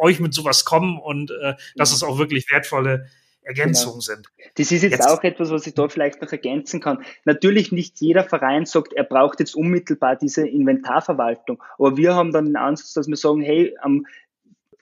euch 0.00 0.20
mit 0.20 0.34
sowas 0.34 0.64
kommen 0.64 0.98
und 0.98 1.30
äh, 1.30 1.54
dass 1.76 1.90
mhm. 1.90 1.96
es 1.96 2.02
auch 2.02 2.18
wirklich 2.18 2.50
wertvolle 2.50 3.06
Ergänzungen 3.44 4.00
genau. 4.00 4.00
sind. 4.00 4.28
Das 4.56 4.72
ist 4.72 4.82
jetzt, 4.82 4.92
jetzt, 4.92 5.08
auch 5.08 5.22
etwas, 5.22 5.50
was 5.50 5.66
ich 5.66 5.74
da 5.74 5.88
vielleicht 5.88 6.20
noch 6.22 6.32
ergänzen 6.32 6.80
kann. 6.80 7.04
Natürlich 7.24 7.72
nicht 7.72 8.00
jeder 8.00 8.24
Verein 8.24 8.66
sagt, 8.66 8.92
er 8.94 9.04
braucht 9.04 9.40
jetzt 9.40 9.54
unmittelbar 9.54 10.16
diese 10.16 10.46
Inventarverwaltung. 10.46 11.62
Aber 11.78 11.96
wir 11.96 12.14
haben 12.14 12.32
dann 12.32 12.46
den 12.46 12.56
Ansatz, 12.56 12.94
dass 12.94 13.08
wir 13.08 13.16
sagen, 13.16 13.42
hey, 13.42 13.76
ähm, 13.84 14.06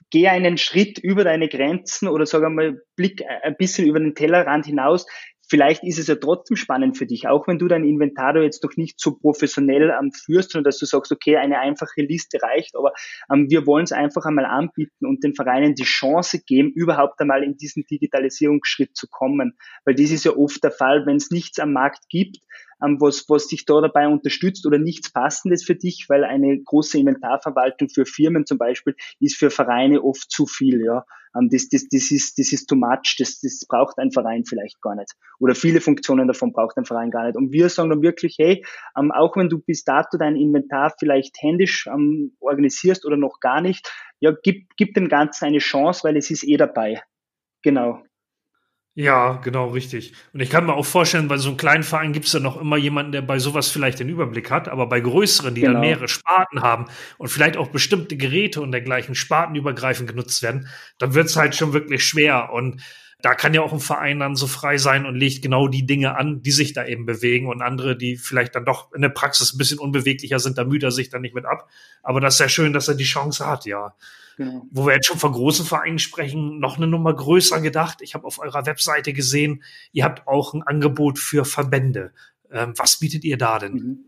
geh 0.09 0.27
einen 0.27 0.57
Schritt 0.57 0.99
über 0.99 1.23
deine 1.23 1.49
Grenzen 1.49 2.07
oder 2.07 2.25
sag 2.25 2.43
einmal, 2.43 2.81
blick 2.95 3.23
ein 3.41 3.57
bisschen 3.57 3.87
über 3.87 3.99
den 3.99 4.15
Tellerrand 4.15 4.65
hinaus 4.65 5.07
vielleicht 5.47 5.83
ist 5.83 5.99
es 5.99 6.07
ja 6.07 6.15
trotzdem 6.15 6.57
spannend 6.57 6.97
für 6.97 7.05
dich, 7.05 7.27
auch 7.27 7.47
wenn 7.47 7.59
du 7.59 7.67
dein 7.67 7.83
Inventar 7.83 8.35
jetzt 8.41 8.63
noch 8.63 8.75
nicht 8.77 8.99
so 8.99 9.15
professionell 9.15 9.93
ähm, 9.99 10.11
führst, 10.11 10.51
sondern 10.51 10.65
dass 10.65 10.79
du 10.79 10.85
sagst, 10.85 11.11
okay, 11.11 11.37
eine 11.37 11.59
einfache 11.59 12.01
Liste 12.01 12.41
reicht, 12.41 12.75
aber 12.75 12.93
ähm, 13.31 13.49
wir 13.49 13.65
wollen 13.67 13.83
es 13.83 13.91
einfach 13.91 14.25
einmal 14.25 14.45
anbieten 14.45 15.05
und 15.05 15.23
den 15.23 15.35
Vereinen 15.35 15.75
die 15.75 15.83
Chance 15.83 16.41
geben, 16.45 16.71
überhaupt 16.71 17.19
einmal 17.19 17.43
in 17.43 17.57
diesen 17.57 17.85
Digitalisierungsschritt 17.85 18.95
zu 18.95 19.07
kommen. 19.07 19.57
Weil 19.85 19.95
das 19.95 20.11
ist 20.11 20.25
ja 20.25 20.35
oft 20.35 20.63
der 20.63 20.71
Fall, 20.71 21.05
wenn 21.05 21.17
es 21.17 21.29
nichts 21.29 21.59
am 21.59 21.73
Markt 21.73 22.09
gibt, 22.09 22.37
ähm, 22.83 22.99
was, 22.99 23.25
was 23.29 23.47
dich 23.47 23.65
da 23.65 23.81
dabei 23.81 24.07
unterstützt 24.07 24.65
oder 24.65 24.77
nichts 24.77 25.11
Passendes 25.11 25.63
für 25.63 25.75
dich, 25.75 26.05
weil 26.09 26.23
eine 26.23 26.59
große 26.63 26.97
Inventarverwaltung 26.97 27.89
für 27.89 28.05
Firmen 28.05 28.45
zum 28.45 28.57
Beispiel 28.57 28.95
ist 29.19 29.37
für 29.37 29.49
Vereine 29.49 30.03
oft 30.03 30.31
zu 30.31 30.45
viel, 30.45 30.83
ja. 30.83 31.05
Ähm, 31.35 31.49
das, 31.49 31.69
das, 31.69 31.87
das, 31.89 32.11
ist, 32.11 32.37
das 32.37 32.51
ist 32.51 32.67
too 32.67 32.75
much, 32.75 33.15
das, 33.19 33.39
das 33.39 33.65
braucht 33.67 33.97
ein 33.97 34.11
Verein 34.11 34.45
vielleicht 34.45 34.81
gar 34.81 34.95
nicht. 34.95 35.13
Oder 35.39 35.55
viele 35.55 35.81
Funktionen 35.81 36.27
davon 36.27 36.53
braucht 36.53 36.77
ein 36.77 36.85
Verein 36.85 37.11
gar 37.11 37.25
nicht. 37.25 37.35
Und 37.35 37.51
wir 37.51 37.69
sagen 37.69 37.89
dann 37.89 38.01
wirklich, 38.01 38.35
hey, 38.39 38.65
ähm, 38.97 39.11
auch 39.11 39.35
wenn 39.37 39.49
du 39.49 39.59
bis 39.59 39.83
dato 39.83 40.17
dein 40.17 40.35
Inventar 40.35 40.93
vielleicht 40.97 41.41
händisch 41.41 41.87
ähm, 41.87 42.35
organisierst 42.39 43.05
oder 43.05 43.17
noch 43.17 43.39
gar 43.39 43.61
nicht, 43.61 43.91
ja, 44.19 44.31
gib, 44.43 44.75
gib 44.77 44.93
dem 44.93 45.09
Ganzen 45.09 45.45
eine 45.45 45.59
Chance, 45.59 46.03
weil 46.03 46.17
es 46.17 46.31
ist 46.31 46.47
eh 46.47 46.57
dabei. 46.57 47.01
Genau. 47.61 48.03
Ja, 48.95 49.37
genau, 49.43 49.69
richtig. 49.69 50.13
Und 50.33 50.39
ich 50.41 50.51
kann 50.51 50.67
mir 50.67 50.75
auch 50.75 50.85
vorstellen, 50.85 51.27
bei 51.27 51.37
so 51.37 51.49
einem 51.49 51.57
kleinen 51.57 51.81
Verein 51.81 52.13
gibt 52.13 52.27
es 52.27 52.33
ja 52.33 52.39
noch 52.39 52.61
immer 52.61 52.77
jemanden, 52.77 53.11
der 53.11 53.23
bei 53.23 53.39
sowas 53.39 53.71
vielleicht 53.71 53.99
den 53.99 54.07
Überblick 54.09 54.51
hat, 54.51 54.69
aber 54.69 54.85
bei 54.85 54.99
größeren, 54.99 55.55
die 55.55 55.61
genau. 55.61 55.73
dann 55.73 55.81
mehrere 55.81 56.07
Sparten 56.07 56.61
haben 56.61 56.85
und 57.17 57.29
vielleicht 57.29 57.57
auch 57.57 57.69
bestimmte 57.69 58.17
Geräte 58.17 58.61
und 58.61 58.71
dergleichen 58.71 59.15
spartenübergreifend 59.15 60.07
genutzt 60.07 60.43
werden, 60.43 60.67
dann 60.99 61.15
wird 61.15 61.25
es 61.25 61.35
halt 61.35 61.55
schon 61.55 61.73
wirklich 61.73 62.05
schwer. 62.05 62.53
Und 62.53 62.83
da 63.23 63.33
kann 63.33 63.55
ja 63.55 63.61
auch 63.61 63.73
ein 63.73 63.79
Verein 63.79 64.19
dann 64.19 64.35
so 64.35 64.45
frei 64.45 64.77
sein 64.77 65.07
und 65.07 65.15
legt 65.15 65.41
genau 65.41 65.67
die 65.67 65.87
Dinge 65.87 66.15
an, 66.15 66.43
die 66.43 66.51
sich 66.51 66.73
da 66.73 66.85
eben 66.85 67.07
bewegen 67.07 67.47
und 67.47 67.63
andere, 67.63 67.97
die 67.97 68.17
vielleicht 68.17 68.53
dann 68.53 68.65
doch 68.65 68.93
in 68.93 69.01
der 69.01 69.09
Praxis 69.09 69.53
ein 69.53 69.57
bisschen 69.57 69.79
unbeweglicher 69.79 70.37
sind, 70.37 70.59
da 70.59 70.65
müht 70.65 70.83
er 70.83 70.91
sich 70.91 71.09
dann 71.09 71.21
nicht 71.21 71.33
mit 71.33 71.45
ab. 71.45 71.67
Aber 72.03 72.19
das 72.19 72.35
ist 72.35 72.39
ja 72.41 72.49
schön, 72.49 72.73
dass 72.73 72.89
er 72.89 72.95
die 72.95 73.05
Chance 73.05 73.47
hat, 73.47 73.65
ja. 73.65 73.95
Genau. 74.37 74.65
Wo 74.71 74.85
wir 74.85 74.93
jetzt 74.95 75.07
schon 75.07 75.19
von 75.19 75.31
großen 75.31 75.65
Vereinen 75.65 75.99
sprechen, 75.99 76.59
noch 76.59 76.77
eine 76.77 76.87
Nummer 76.87 77.13
größer 77.13 77.61
gedacht. 77.61 77.99
Ich 78.01 78.13
habe 78.13 78.25
auf 78.25 78.39
eurer 78.39 78.65
Webseite 78.65 79.13
gesehen, 79.13 79.63
ihr 79.91 80.03
habt 80.03 80.27
auch 80.27 80.53
ein 80.53 80.63
Angebot 80.63 81.19
für 81.19 81.45
Verbände. 81.45 82.13
Ähm, 82.51 82.73
was 82.77 82.99
bietet 82.99 83.23
ihr 83.23 83.37
da 83.37 83.59
denn? 83.59 83.73
Mhm. 83.73 84.05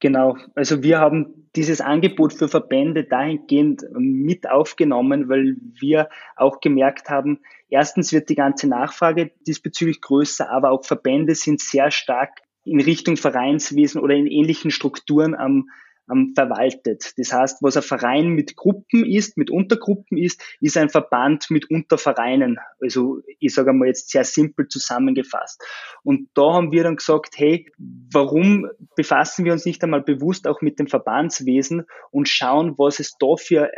Genau, 0.00 0.36
also 0.54 0.82
wir 0.84 1.00
haben 1.00 1.48
dieses 1.56 1.80
Angebot 1.80 2.32
für 2.32 2.46
Verbände 2.46 3.02
dahingehend 3.02 3.84
mit 3.96 4.48
aufgenommen, 4.48 5.28
weil 5.28 5.56
wir 5.80 6.08
auch 6.36 6.60
gemerkt 6.60 7.10
haben, 7.10 7.40
erstens 7.68 8.12
wird 8.12 8.28
die 8.28 8.36
ganze 8.36 8.68
Nachfrage 8.68 9.32
diesbezüglich 9.46 10.00
größer, 10.00 10.48
aber 10.48 10.70
auch 10.70 10.84
Verbände 10.84 11.34
sind 11.34 11.60
sehr 11.60 11.90
stark 11.90 12.30
in 12.62 12.80
Richtung 12.80 13.16
Vereinswesen 13.16 14.00
oder 14.00 14.14
in 14.14 14.28
ähnlichen 14.28 14.70
Strukturen 14.70 15.34
am 15.34 15.68
ähm, 16.10 16.32
verwaltet. 16.34 17.12
Das 17.16 17.32
heißt, 17.32 17.58
was 17.62 17.76
ein 17.76 17.82
Verein 17.82 18.28
mit 18.30 18.56
Gruppen 18.56 19.04
ist, 19.04 19.36
mit 19.36 19.50
Untergruppen 19.50 20.18
ist, 20.18 20.42
ist 20.60 20.76
ein 20.76 20.88
Verband 20.88 21.50
mit 21.50 21.70
Untervereinen. 21.70 22.58
Also 22.80 23.20
ich 23.38 23.54
sage 23.54 23.72
mal 23.72 23.86
jetzt 23.86 24.10
sehr 24.10 24.24
simpel 24.24 24.68
zusammengefasst. 24.68 25.62
Und 26.02 26.28
da 26.34 26.54
haben 26.54 26.72
wir 26.72 26.84
dann 26.84 26.96
gesagt, 26.96 27.34
hey, 27.36 27.70
warum 28.12 28.68
befassen 28.96 29.44
wir 29.44 29.52
uns 29.52 29.64
nicht 29.64 29.82
einmal 29.82 30.02
bewusst 30.02 30.46
auch 30.46 30.60
mit 30.60 30.78
dem 30.78 30.86
Verbandswesen 30.86 31.84
und 32.10 32.28
schauen, 32.28 32.74
was 32.78 33.00
es 33.00 33.16
da 33.18 33.36
für 33.36 33.70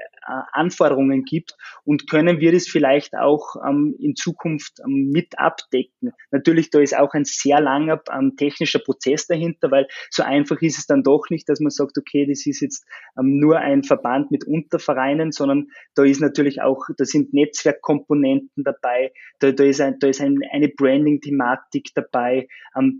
Anforderungen 0.52 1.24
gibt 1.24 1.56
und 1.84 2.08
können 2.08 2.40
wir 2.40 2.52
das 2.52 2.68
vielleicht 2.68 3.16
auch 3.16 3.56
ähm, 3.66 3.94
in 3.98 4.16
Zukunft 4.16 4.80
ähm, 4.84 5.10
mit 5.12 5.38
abdecken. 5.38 6.12
Natürlich, 6.30 6.70
da 6.70 6.80
ist 6.80 6.96
auch 6.96 7.14
ein 7.14 7.24
sehr 7.24 7.60
langer 7.60 8.02
ähm, 8.12 8.36
technischer 8.36 8.78
Prozess 8.78 9.26
dahinter, 9.26 9.70
weil 9.70 9.86
so 10.10 10.22
einfach 10.22 10.60
ist 10.62 10.78
es 10.78 10.86
dann 10.86 11.02
doch 11.02 11.30
nicht, 11.30 11.48
dass 11.48 11.60
man 11.60 11.70
sagt, 11.70 11.98
okay, 11.98 12.26
das 12.26 12.46
ist 12.46 12.60
jetzt 12.60 12.86
nur 13.16 13.58
ein 13.58 13.82
Verband 13.82 14.30
mit 14.30 14.46
Untervereinen, 14.46 15.32
sondern 15.32 15.68
da 15.94 16.04
ist 16.04 16.20
natürlich 16.20 16.62
auch, 16.62 16.86
da 16.96 17.04
sind 17.04 17.34
Netzwerkkomponenten 17.34 18.64
dabei, 18.64 19.12
da, 19.38 19.52
da 19.52 19.64
ist, 19.64 19.80
ein, 19.80 19.98
da 19.98 20.08
ist 20.08 20.20
ein, 20.20 20.38
eine 20.52 20.68
Branding-Thematik 20.68 21.90
dabei, 21.94 22.48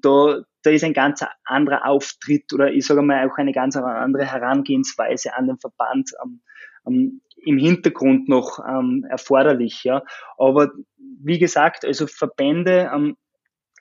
da, 0.02 0.42
da 0.62 0.70
ist 0.70 0.84
ein 0.84 0.92
ganz 0.92 1.24
anderer 1.44 1.86
Auftritt 1.86 2.52
oder 2.52 2.70
ich 2.70 2.86
sage 2.86 3.02
mal 3.02 3.28
auch 3.28 3.38
eine 3.38 3.52
ganz 3.52 3.76
andere 3.76 4.26
Herangehensweise 4.26 5.34
an 5.34 5.46
den 5.46 5.58
Verband. 5.58 6.12
Ähm, 6.86 7.20
im 7.36 7.58
Hintergrund 7.58 8.28
noch 8.28 8.58
ähm, 8.66 9.06
erforderlich. 9.08 9.84
Ja. 9.84 10.02
Aber 10.36 10.70
wie 11.22 11.38
gesagt, 11.38 11.84
also 11.84 12.06
Verbände, 12.06 12.90
ähm, 12.94 13.16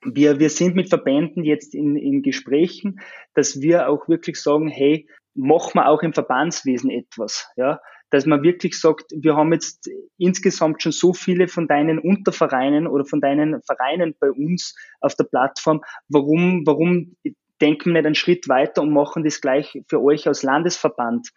wir, 0.03 0.39
wir 0.39 0.49
sind 0.49 0.75
mit 0.75 0.89
Verbänden 0.89 1.43
jetzt 1.43 1.75
in, 1.75 1.97
in 1.97 2.21
Gesprächen, 2.21 3.01
dass 3.33 3.61
wir 3.61 3.89
auch 3.89 4.07
wirklich 4.07 4.41
sagen, 4.41 4.69
hey, 4.69 5.07
machen 5.33 5.75
wir 5.75 5.89
auch 5.89 6.01
im 6.03 6.13
Verbandswesen 6.13 6.89
etwas. 6.89 7.49
Ja 7.57 7.79
dass 8.09 8.25
man 8.25 8.43
wirklich 8.43 8.79
sagt, 8.79 9.11
wir 9.11 9.35
haben 9.35 9.53
jetzt 9.53 9.89
insgesamt 10.17 10.81
schon 10.81 10.91
so 10.91 11.13
viele 11.13 11.47
von 11.47 11.67
deinen 11.67 11.99
Untervereinen 11.99 12.87
oder 12.87 13.05
von 13.05 13.21
deinen 13.21 13.61
Vereinen 13.61 14.15
bei 14.19 14.31
uns 14.31 14.75
auf 14.99 15.15
der 15.15 15.25
Plattform. 15.25 15.81
Warum, 16.07 16.65
warum 16.65 17.15
denken 17.61 17.89
wir 17.89 17.93
nicht 17.93 18.05
einen 18.05 18.15
Schritt 18.15 18.49
weiter 18.49 18.81
und 18.81 18.91
machen 18.91 19.23
das 19.23 19.41
gleich 19.41 19.81
für 19.87 20.01
euch 20.01 20.27
als 20.27 20.43
Landesverband? 20.43 21.29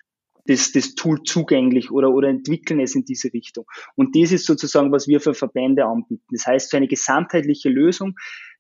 Das, 0.47 0.73
das 0.73 0.95
Tool 0.95 1.23
zugänglich 1.23 1.91
oder, 1.91 2.11
oder 2.11 2.29
entwickeln 2.29 2.81
es 2.81 2.95
in 2.95 3.05
diese 3.05 3.33
Richtung. 3.33 3.65
Und 3.95 4.17
das 4.17 4.33
ist 4.33 4.47
sozusagen, 4.47 4.93
was 4.93 5.09
wir 5.09 5.21
für 5.21 5.35
Verbände 5.35 5.85
anbieten. 5.85 6.27
Das 6.31 6.47
heißt, 6.47 6.71
für 6.71 6.79
eine 6.79 6.89
gesamtheitliche 6.89 7.69
Lösung, 7.69 8.17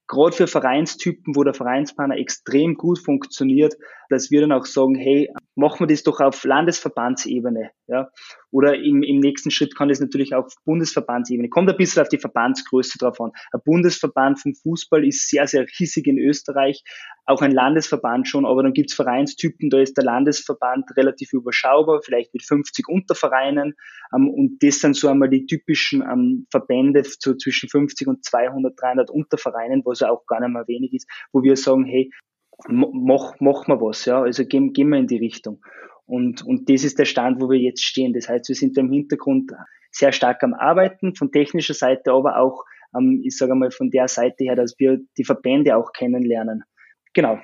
gerade 0.07 0.37
für 0.37 0.47
Vereinstypen, 0.47 1.35
wo 1.35 1.43
der 1.43 1.55
Vereinsplaner 1.55 2.17
extrem 2.19 2.75
gut 2.75 2.99
funktioniert, 2.99 3.75
dass 4.13 4.31
wir 4.31 4.43
dann 4.43 4.53
auch 4.53 4.67
sagen, 4.67 4.95
hey, 4.95 5.29
machen 5.55 5.81
wir 5.81 5.87
das 5.87 6.03
doch 6.03 6.21
auf 6.21 6.45
Landesverbandsebene. 6.45 7.71
Ja? 7.89 8.09
Oder 8.51 8.77
im, 8.77 9.03
im 9.03 9.21
nächsten 9.21 9.51
Schritt 9.51 9.77
kann 9.77 9.89
das 9.89 10.01
natürlich 10.01 10.35
auch 10.35 10.45
auf 10.45 10.55
Bundesverbandsebene. 10.65 11.49
Kommt 11.49 11.71
ein 11.71 11.77
bisschen 11.77 12.03
auf 12.03 12.09
die 12.09 12.19
Verbandsgröße 12.19 12.99
drauf 12.99 13.21
an. 13.21 13.33
Ein 13.53 13.61
Bundesverband 13.65 14.41
vom 14.41 14.55
Fußball 14.55 15.07
ist 15.07 15.29
sehr, 15.29 15.47
sehr 15.47 15.67
riesig 15.79 16.07
in 16.07 16.19
Österreich, 16.19 16.83
auch 17.25 17.41
ein 17.43 17.53
Landesverband 17.53 18.29
schon, 18.29 18.47
aber 18.47 18.63
dann 18.63 18.73
gibt's 18.73 18.95
Vereinstypen, 18.95 19.71
da 19.71 19.81
ist 19.81 19.97
der 19.97 20.05
Landesverband 20.05 20.97
relativ 20.97 21.33
überschaubar, 21.33 22.01
vielleicht 22.03 22.35
mit 22.35 22.45
50 22.45 22.89
Untervereinen. 22.89 23.75
Ähm, 24.15 24.29
und 24.29 24.63
das 24.63 24.81
sind 24.81 24.97
so 24.97 25.09
einmal 25.09 25.29
die 25.29 25.47
typischen 25.47 26.03
ähm, 26.03 26.47
Verbände 26.51 27.03
so 27.05 27.35
zwischen 27.35 27.69
50 27.69 28.09
und 28.09 28.25
200, 28.25 28.75
300 28.81 29.11
Untervereinen, 29.11 29.83
was 29.85 30.01
ja 30.01 30.11
auch 30.11 30.27
gar 30.27 30.41
nicht 30.41 30.53
mehr 30.53 30.67
wenig 30.67 30.93
ist, 30.95 31.09
wo 31.33 31.43
wir 31.43 31.57
sagen, 31.57 31.85
hey, 31.85 32.11
mach, 32.69 33.35
mach 33.41 33.67
mal 33.67 33.81
was, 33.81 34.05
ja, 34.05 34.23
also 34.23 34.45
gehen, 34.45 34.73
gehen 34.73 34.89
wir 34.89 34.99
in 34.99 35.07
die 35.07 35.19
Richtung. 35.19 35.63
Und, 36.07 36.43
und 36.43 36.69
das 36.69 36.85
ist 36.85 36.99
der 36.99 37.05
Stand, 37.05 37.41
wo 37.41 37.49
wir 37.49 37.59
jetzt 37.59 37.85
stehen. 37.85 38.13
Das 38.13 38.29
heißt, 38.29 38.49
wir 38.49 38.57
sind 38.57 38.77
im 38.77 38.91
Hintergrund 38.91 39.53
sehr 39.91 40.13
stark 40.13 40.43
am 40.43 40.55
Arbeiten, 40.55 41.15
von 41.15 41.31
technischer 41.31 41.75
Seite, 41.75 42.13
aber 42.13 42.39
auch, 42.39 42.65
ähm, 42.97 43.23
ich 43.25 43.37
sage 43.37 43.55
mal, 43.55 43.71
von 43.71 43.91
der 43.91 44.09
Seite 44.09 44.45
her, 44.45 44.57
dass 44.57 44.75
wir 44.79 44.99
die 45.17 45.25
Verbände 45.25 45.77
auch 45.77 45.93
kennenlernen. 45.93 46.65
Genau. 47.15 47.41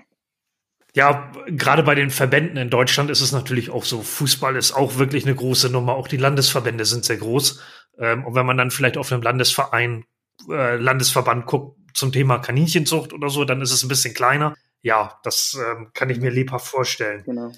Ja, 0.95 1.31
gerade 1.47 1.83
bei 1.83 1.95
den 1.95 2.11
Verbänden 2.11 2.57
in 2.57 2.71
Deutschland 2.71 3.11
ist 3.11 3.21
es 3.21 3.33
natürlich 3.33 3.71
auch 3.71 3.85
so. 3.85 4.01
Fußball 4.01 4.57
ist 4.57 4.73
auch 4.73 4.99
wirklich 4.99 5.27
eine 5.27 5.35
große 5.35 5.71
Nummer. 5.71 5.95
Auch 5.95 6.09
die 6.09 6.17
Landesverbände 6.17 6.85
sind 6.87 7.05
sehr 7.05 7.19
groß. 7.19 7.63
Ähm, 7.99 8.25
und 8.25 8.35
wenn 8.35 8.47
man 8.47 8.57
dann 8.57 8.71
vielleicht 8.71 8.97
auf 8.97 9.13
einem 9.13 9.23
Landesverein, 9.23 10.05
äh, 10.51 10.77
Landesverband 10.77 11.47
guckt 11.47 11.79
zum 11.95 12.11
Thema 12.11 12.39
Kaninchenzucht 12.39 13.13
oder 13.13 13.29
so, 13.29 13.45
dann 13.45 13.61
ist 13.61 13.73
es 13.73 13.83
ein 13.83 13.89
bisschen 13.89 14.15
kleiner 14.15 14.55
ja, 14.83 15.19
das 15.23 15.59
ähm, 15.61 15.91
kann 15.95 16.11
ich 16.11 16.21
mir 16.21 16.31
lebhaft 16.31 16.69
vorstellen. 16.69 17.23
Genau. 17.25 17.53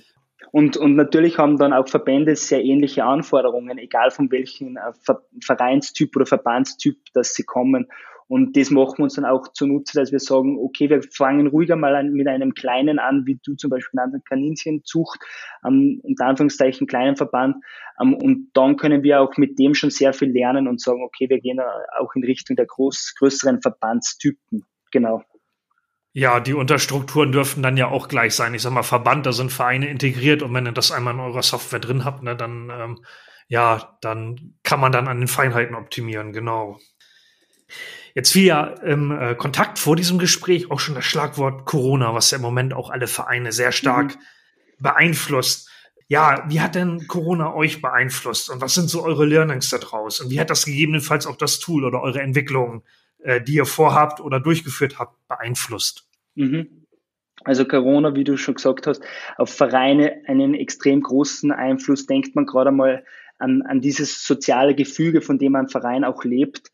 Und, 0.53 0.77
und 0.77 0.97
natürlich 0.97 1.39
haben 1.39 1.59
dann 1.59 1.73
auch 1.73 1.89
Verbände 1.89 2.35
sehr 2.35 2.65
ähnliche 2.65 3.05
Anforderungen, 3.05 3.79
egal 3.79 4.11
von 4.11 4.31
welchem 4.31 4.77
äh, 4.77 5.15
Vereinstyp 5.45 6.17
oder 6.17 6.27
Verbandstyp, 6.27 6.97
dass 7.15 7.35
sie 7.35 7.45
kommen. 7.45 7.87
Und 8.27 8.57
das 8.57 8.71
machen 8.71 8.99
wir 8.99 9.05
uns 9.05 9.15
dann 9.15 9.25
auch 9.25 9.49
zunutze, 9.49 9.99
dass 9.99 10.13
wir 10.13 10.21
sagen, 10.21 10.57
okay, 10.57 10.89
wir 10.89 11.03
fangen 11.03 11.49
ruhiger 11.49 11.75
mal 11.75 11.97
an, 11.97 12.13
mit 12.13 12.29
einem 12.29 12.55
kleinen 12.55 13.01
an, 13.01 13.27
wie 13.27 13.41
du 13.45 13.55
zum 13.57 13.71
Beispiel 13.71 13.99
an 13.99 14.23
Kaninchenzucht, 14.25 15.19
ähm, 15.67 16.01
unter 16.05 16.27
Anführungszeichen 16.27 16.87
kleinen 16.87 17.17
Verband. 17.17 17.57
Ähm, 18.01 18.15
und 18.15 18.51
dann 18.55 18.77
können 18.77 19.03
wir 19.03 19.21
auch 19.21 19.37
mit 19.37 19.59
dem 19.59 19.75
schon 19.75 19.91
sehr 19.91 20.13
viel 20.13 20.31
lernen 20.31 20.69
und 20.69 20.81
sagen, 20.81 21.03
okay, 21.03 21.29
wir 21.29 21.41
gehen 21.41 21.61
auch 21.99 22.15
in 22.15 22.23
Richtung 22.23 22.55
der 22.55 22.67
groß, 22.67 23.15
größeren 23.19 23.63
Verbandstypen. 23.63 24.65
Genau. 24.93 25.25
Ja, 26.13 26.41
die 26.41 26.55
Unterstrukturen 26.55 27.31
dürfen 27.31 27.63
dann 27.63 27.77
ja 27.77 27.89
auch 27.89 28.09
gleich 28.09 28.35
sein. 28.35 28.53
Ich 28.55 28.63
sag 28.63 28.73
mal, 28.73 28.83
Verband, 28.83 29.27
da 29.27 29.33
sind 29.33 29.53
Vereine 29.53 29.89
integriert 29.89 30.43
und 30.43 30.53
wenn 30.55 30.67
ihr 30.67 30.73
das 30.73 30.91
einmal 30.91 31.15
in 31.15 31.21
eurer 31.21 31.43
Software 31.43 31.79
drin 31.79 32.05
habt, 32.05 32.23
ne, 32.23 32.35
dann 32.35 32.71
ähm, 32.71 32.99
ja, 33.51 33.99
dann 34.01 34.55
kann 34.63 34.79
man 34.79 34.93
dann 34.93 35.09
an 35.09 35.19
den 35.19 35.29
Feinheiten 35.29 35.75
optimieren, 35.75 36.33
genau. 36.33 36.79
Jetzt 38.15 38.33
fiel 38.33 38.45
ja 38.45 38.65
im 38.65 39.11
äh, 39.11 39.35
Kontakt 39.35 39.81
vor 39.81 39.97
diesem 39.97 40.19
Gespräch 40.19 40.71
auch 40.71 40.79
schon 40.79 40.95
das 40.95 41.05
Schlagwort 41.05 41.67
Corona, 41.67 42.15
was 42.15 42.31
ja 42.31 42.37
im 42.37 42.43
Moment 42.43 42.73
auch 42.73 42.91
alle 42.91 43.09
Vereine 43.09 43.51
sehr 43.51 43.73
stark 43.73 44.15
mhm. 44.15 44.21
beeinflusst. 44.79 45.69
Ja, 46.07 46.45
wie 46.49 46.61
hat 46.61 46.77
denn 46.77 47.09
Corona 47.09 47.53
euch 47.53 47.83
beeinflusst 47.83 48.51
und 48.51 48.61
was 48.61 48.75
sind 48.75 48.89
so 48.89 49.03
eure 49.03 49.27
Learnings 49.27 49.69
daraus? 49.71 50.21
Und 50.21 50.31
wie 50.31 50.39
hat 50.39 50.51
das 50.51 50.65
gegebenenfalls 50.65 51.27
auch 51.27 51.37
das 51.37 51.59
Tool 51.59 51.85
oder 51.85 52.03
eure 52.03 52.21
Entwicklungen, 52.21 52.83
äh, 53.23 53.41
die 53.41 53.55
ihr 53.55 53.67
vorhabt 53.67 54.21
oder 54.21 54.41
durchgeführt 54.41 54.99
habt, 54.99 55.17
beeinflusst? 55.29 56.09
Mhm. 56.35 56.87
Also 57.43 57.65
Corona, 57.65 58.15
wie 58.15 58.25
du 58.25 58.37
schon 58.37 58.55
gesagt 58.55 58.87
hast, 58.87 59.03
auf 59.37 59.51
Vereine 59.51 60.23
einen 60.27 60.55
extrem 60.55 61.01
großen 61.01 61.53
Einfluss. 61.53 62.07
Denkt 62.07 62.35
man 62.35 62.45
gerade 62.45 62.71
mal 62.71 63.05
an, 63.39 63.63
an 63.63 63.81
dieses 63.81 64.27
soziale 64.27 64.75
Gefüge, 64.75 65.23
von 65.23 65.39
dem 65.39 65.57
ein 65.57 65.69
Verein 65.69 66.05
auch 66.05 66.25
lebt 66.25 66.71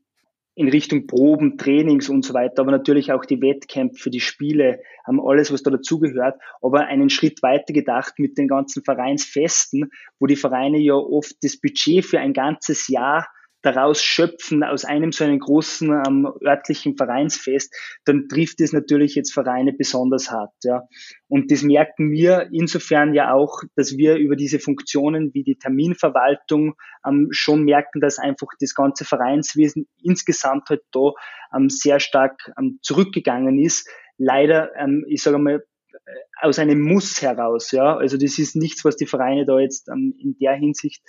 in 0.56 0.70
Richtung 0.70 1.06
Proben, 1.06 1.58
Trainings 1.58 2.08
und 2.08 2.24
so 2.24 2.32
weiter, 2.32 2.62
aber 2.62 2.70
natürlich 2.70 3.12
auch 3.12 3.26
die 3.26 3.42
Wettkämpfe, 3.42 4.08
die 4.08 4.20
Spiele, 4.20 4.80
alles, 5.04 5.52
was 5.52 5.62
da 5.62 5.70
dazugehört, 5.70 6.40
aber 6.62 6.86
einen 6.86 7.10
Schritt 7.10 7.42
weiter 7.42 7.74
gedacht 7.74 8.14
mit 8.18 8.38
den 8.38 8.48
ganzen 8.48 8.82
Vereinsfesten, 8.82 9.90
wo 10.18 10.26
die 10.26 10.34
Vereine 10.34 10.78
ja 10.78 10.94
oft 10.94 11.36
das 11.42 11.60
Budget 11.60 12.06
für 12.06 12.20
ein 12.20 12.32
ganzes 12.32 12.88
Jahr 12.88 13.28
daraus 13.66 14.00
schöpfen 14.00 14.62
aus 14.62 14.84
einem 14.84 15.10
so 15.10 15.24
einen 15.24 15.40
großen 15.40 15.90
ähm, 16.06 16.32
örtlichen 16.44 16.96
Vereinsfest, 16.96 17.74
dann 18.04 18.28
trifft 18.28 18.60
es 18.60 18.72
natürlich 18.72 19.16
jetzt 19.16 19.34
Vereine 19.34 19.72
besonders 19.72 20.30
hart. 20.30 20.54
Ja. 20.62 20.84
Und 21.28 21.50
das 21.50 21.62
merken 21.62 22.12
wir 22.12 22.48
insofern 22.52 23.12
ja 23.12 23.32
auch, 23.34 23.62
dass 23.74 23.96
wir 23.96 24.16
über 24.16 24.36
diese 24.36 24.60
Funktionen 24.60 25.34
wie 25.34 25.42
die 25.42 25.56
Terminverwaltung 25.56 26.74
ähm, 27.04 27.28
schon 27.32 27.64
merken, 27.64 28.00
dass 28.00 28.18
einfach 28.18 28.48
das 28.60 28.74
ganze 28.74 29.04
Vereinswesen 29.04 29.88
insgesamt 30.00 30.68
halt 30.70 30.82
da 30.92 31.10
ähm, 31.54 31.68
sehr 31.68 31.98
stark 31.98 32.52
ähm, 32.58 32.78
zurückgegangen 32.82 33.58
ist. 33.58 33.88
Leider, 34.16 34.70
ähm, 34.76 35.04
ich 35.08 35.22
sage 35.22 35.38
mal, 35.38 35.64
äh, 35.92 36.10
aus 36.40 36.60
einem 36.60 36.80
Muss 36.82 37.20
heraus. 37.20 37.72
Ja. 37.72 37.96
Also 37.96 38.16
das 38.16 38.38
ist 38.38 38.54
nichts, 38.54 38.84
was 38.84 38.96
die 38.96 39.06
Vereine 39.06 39.44
da 39.44 39.58
jetzt 39.58 39.88
ähm, 39.88 40.14
in 40.18 40.36
der 40.38 40.54
Hinsicht 40.54 41.02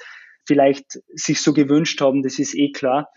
vielleicht 0.47 0.99
sich 1.13 1.41
so 1.41 1.53
gewünscht 1.53 2.01
haben, 2.01 2.23
das 2.23 2.39
ist 2.39 2.55
eh 2.55 2.71
klar. 2.71 3.11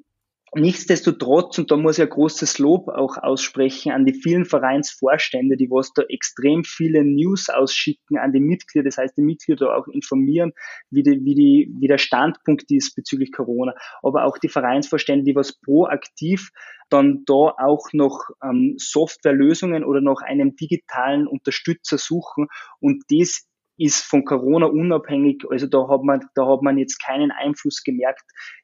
Nichtsdestotrotz, 0.53 1.59
und 1.59 1.71
da 1.71 1.77
muss 1.77 1.99
ich 1.99 2.03
ein 2.03 2.11
großes 2.11 2.59
Lob 2.59 2.89
auch 2.89 3.19
aussprechen 3.19 3.93
an 3.93 4.05
die 4.05 4.15
vielen 4.15 4.45
Vereinsvorstände, 4.45 5.57
die 5.57 5.71
was 5.71 5.93
da 5.93 6.03
extrem 6.03 6.65
viele 6.65 7.05
News 7.05 7.49
ausschicken 7.49 8.19
an 8.19 8.33
die 8.33 8.41
Mitglieder, 8.41 8.85
das 8.85 8.99
heißt, 8.99 9.17
die 9.17 9.23
Mitglieder 9.23 9.77
auch 9.77 9.87
informieren, 9.87 10.53
wie, 10.91 11.05
die, 11.05 11.25
wie, 11.25 11.37
die, 11.37 11.73
wie 11.79 11.87
der 11.87 11.99
Standpunkt 11.99 12.69
ist 12.73 12.97
bezüglich 12.97 13.31
Corona, 13.31 13.75
aber 14.03 14.25
auch 14.25 14.39
die 14.39 14.49
Vereinsvorstände, 14.49 15.25
die 15.25 15.37
was 15.37 15.53
proaktiv 15.53 16.51
dann 16.89 17.23
da 17.27 17.55
auch 17.57 17.93
noch 17.93 18.31
ähm, 18.43 18.75
Softwarelösungen 18.77 19.85
oder 19.85 20.01
noch 20.01 20.21
einen 20.21 20.57
digitalen 20.57 21.29
Unterstützer 21.29 21.97
suchen 21.97 22.49
und 22.81 23.05
das 23.09 23.47
ist 23.81 24.05
von 24.05 24.27
Corona 24.27 24.67
unabhängig. 24.67 25.43
Also 25.49 25.67
da 25.67 25.89
hat 25.89 26.03
man, 26.03 26.21
da 26.35 26.47
hat 26.47 26.61
man 26.61 26.77
jetzt 26.77 27.03
keinen 27.03 27.31
Einfluss 27.31 27.83
gemerkt. 27.83 28.23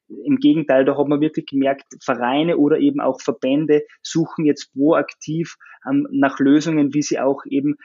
Im 0.09 0.37
Gegenteil, 0.37 0.85
da 0.85 0.97
hat 0.97 1.09
man 1.09 1.23
wirklich 1.23 1.47
gemerkt, 1.47 1.85
Vereine 2.05 2.59
oder 2.59 2.79
eben 2.79 3.01
auch 3.01 3.21
Verbände 3.21 3.83
suchen 4.03 4.45
jetzt 4.45 4.73
proaktiv 4.75 5.57
ähm, 5.89 6.07
nach 6.11 6.39
Lösungen, 6.39 6.93
wie 6.93 7.01
sie 7.01 7.19
auch 7.19 7.43
eben 7.47 7.77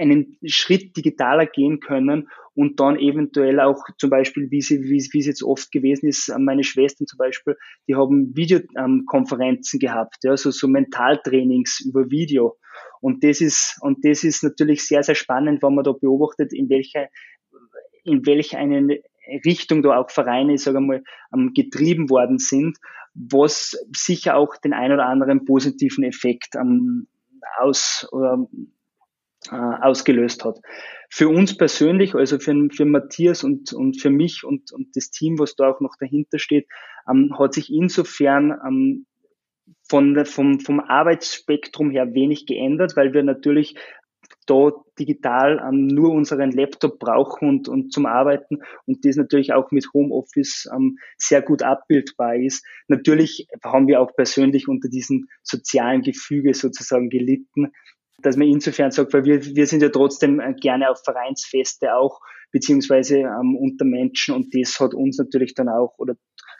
einen 0.00 0.38
Schritt 0.46 0.96
digitaler 0.96 1.46
gehen 1.46 1.80
können 1.80 2.28
und 2.54 2.80
dann 2.80 2.98
eventuell 2.98 3.60
auch 3.60 3.84
zum 3.98 4.10
Beispiel, 4.10 4.50
wie 4.50 4.60
sie, 4.60 4.82
wie, 4.82 5.06
wie 5.12 5.18
es 5.18 5.26
jetzt 5.26 5.42
oft 5.42 5.70
gewesen 5.70 6.08
ist, 6.08 6.32
meine 6.38 6.64
Schwestern 6.64 7.06
zum 7.06 7.18
Beispiel, 7.18 7.56
die 7.86 7.94
haben 7.94 8.34
Videokonferenzen 8.34 9.78
gehabt, 9.78 10.18
ja, 10.22 10.32
also 10.32 10.50
so 10.50 10.68
Mentaltrainings 10.68 11.80
über 11.80 12.10
Video. 12.10 12.56
Und 13.00 13.24
das 13.24 13.40
ist, 13.40 13.78
und 13.80 14.04
das 14.04 14.24
ist 14.24 14.42
natürlich 14.42 14.86
sehr, 14.86 15.02
sehr 15.02 15.14
spannend, 15.14 15.62
wenn 15.62 15.74
man 15.74 15.84
da 15.84 15.92
beobachtet, 15.92 16.52
in 16.52 16.68
welcher, 16.68 17.08
in 18.04 18.26
welch 18.26 18.56
eine 18.56 19.00
Richtung 19.44 19.82
da 19.82 19.98
auch 19.98 20.10
Vereine, 20.10 20.54
ich 20.54 20.62
sage 20.62 20.80
mal, 20.80 21.02
getrieben 21.54 22.10
worden 22.10 22.38
sind, 22.38 22.78
was 23.14 23.76
sicher 23.94 24.36
auch 24.36 24.56
den 24.56 24.72
ein 24.72 24.92
oder 24.92 25.06
anderen 25.06 25.44
positiven 25.44 26.04
Effekt 26.04 26.54
ähm, 26.56 27.06
aus, 27.58 28.08
oder, 28.12 28.46
äh, 29.50 29.54
ausgelöst 29.54 30.44
hat. 30.44 30.58
Für 31.08 31.28
uns 31.28 31.56
persönlich, 31.56 32.14
also 32.14 32.38
für, 32.38 32.54
für 32.72 32.84
Matthias 32.84 33.42
und, 33.42 33.72
und 33.72 34.00
für 34.00 34.10
mich 34.10 34.44
und, 34.44 34.72
und 34.72 34.94
das 34.94 35.10
Team, 35.10 35.38
was 35.38 35.56
da 35.56 35.70
auch 35.70 35.80
noch 35.80 35.96
dahinter 35.98 36.38
steht, 36.38 36.68
ähm, 37.10 37.36
hat 37.38 37.54
sich 37.54 37.72
insofern 37.72 38.54
ähm, 38.66 39.06
von, 39.88 40.24
vom, 40.24 40.60
vom 40.60 40.80
Arbeitsspektrum 40.80 41.90
her 41.90 42.14
wenig 42.14 42.46
geändert, 42.46 42.96
weil 42.96 43.12
wir 43.12 43.22
natürlich 43.22 43.76
da 44.46 44.72
digital 44.98 45.62
ähm, 45.66 45.86
nur 45.86 46.10
unseren 46.12 46.50
Laptop 46.50 46.98
brauchen 46.98 47.48
und, 47.48 47.68
und 47.68 47.92
zum 47.92 48.06
Arbeiten 48.06 48.58
und 48.86 49.04
das 49.04 49.16
natürlich 49.16 49.52
auch 49.52 49.70
mit 49.70 49.88
Homeoffice 49.94 50.68
ähm, 50.74 50.98
sehr 51.18 51.42
gut 51.42 51.62
abbildbar 51.62 52.36
ist. 52.36 52.64
Natürlich 52.88 53.46
haben 53.64 53.86
wir 53.86 54.00
auch 54.00 54.14
persönlich 54.14 54.68
unter 54.68 54.88
diesem 54.88 55.28
sozialen 55.42 56.02
Gefüge 56.02 56.54
sozusagen 56.54 57.10
gelitten, 57.10 57.72
dass 58.22 58.36
man 58.36 58.48
insofern 58.48 58.90
sagt, 58.90 59.12
weil 59.12 59.24
wir, 59.24 59.44
wir 59.44 59.66
sind 59.66 59.82
ja 59.82 59.88
trotzdem 59.88 60.40
äh, 60.40 60.54
gerne 60.54 60.90
auf 60.90 61.02
Vereinsfeste 61.04 61.94
auch, 61.94 62.20
beziehungsweise 62.52 63.18
ähm, 63.18 63.56
unter 63.56 63.84
Menschen 63.84 64.34
und 64.34 64.54
das 64.54 64.78
hat 64.80 64.94
uns 64.94 65.18
natürlich 65.18 65.54
dann 65.54 65.68
auch 65.68 65.98
oder 65.98 66.14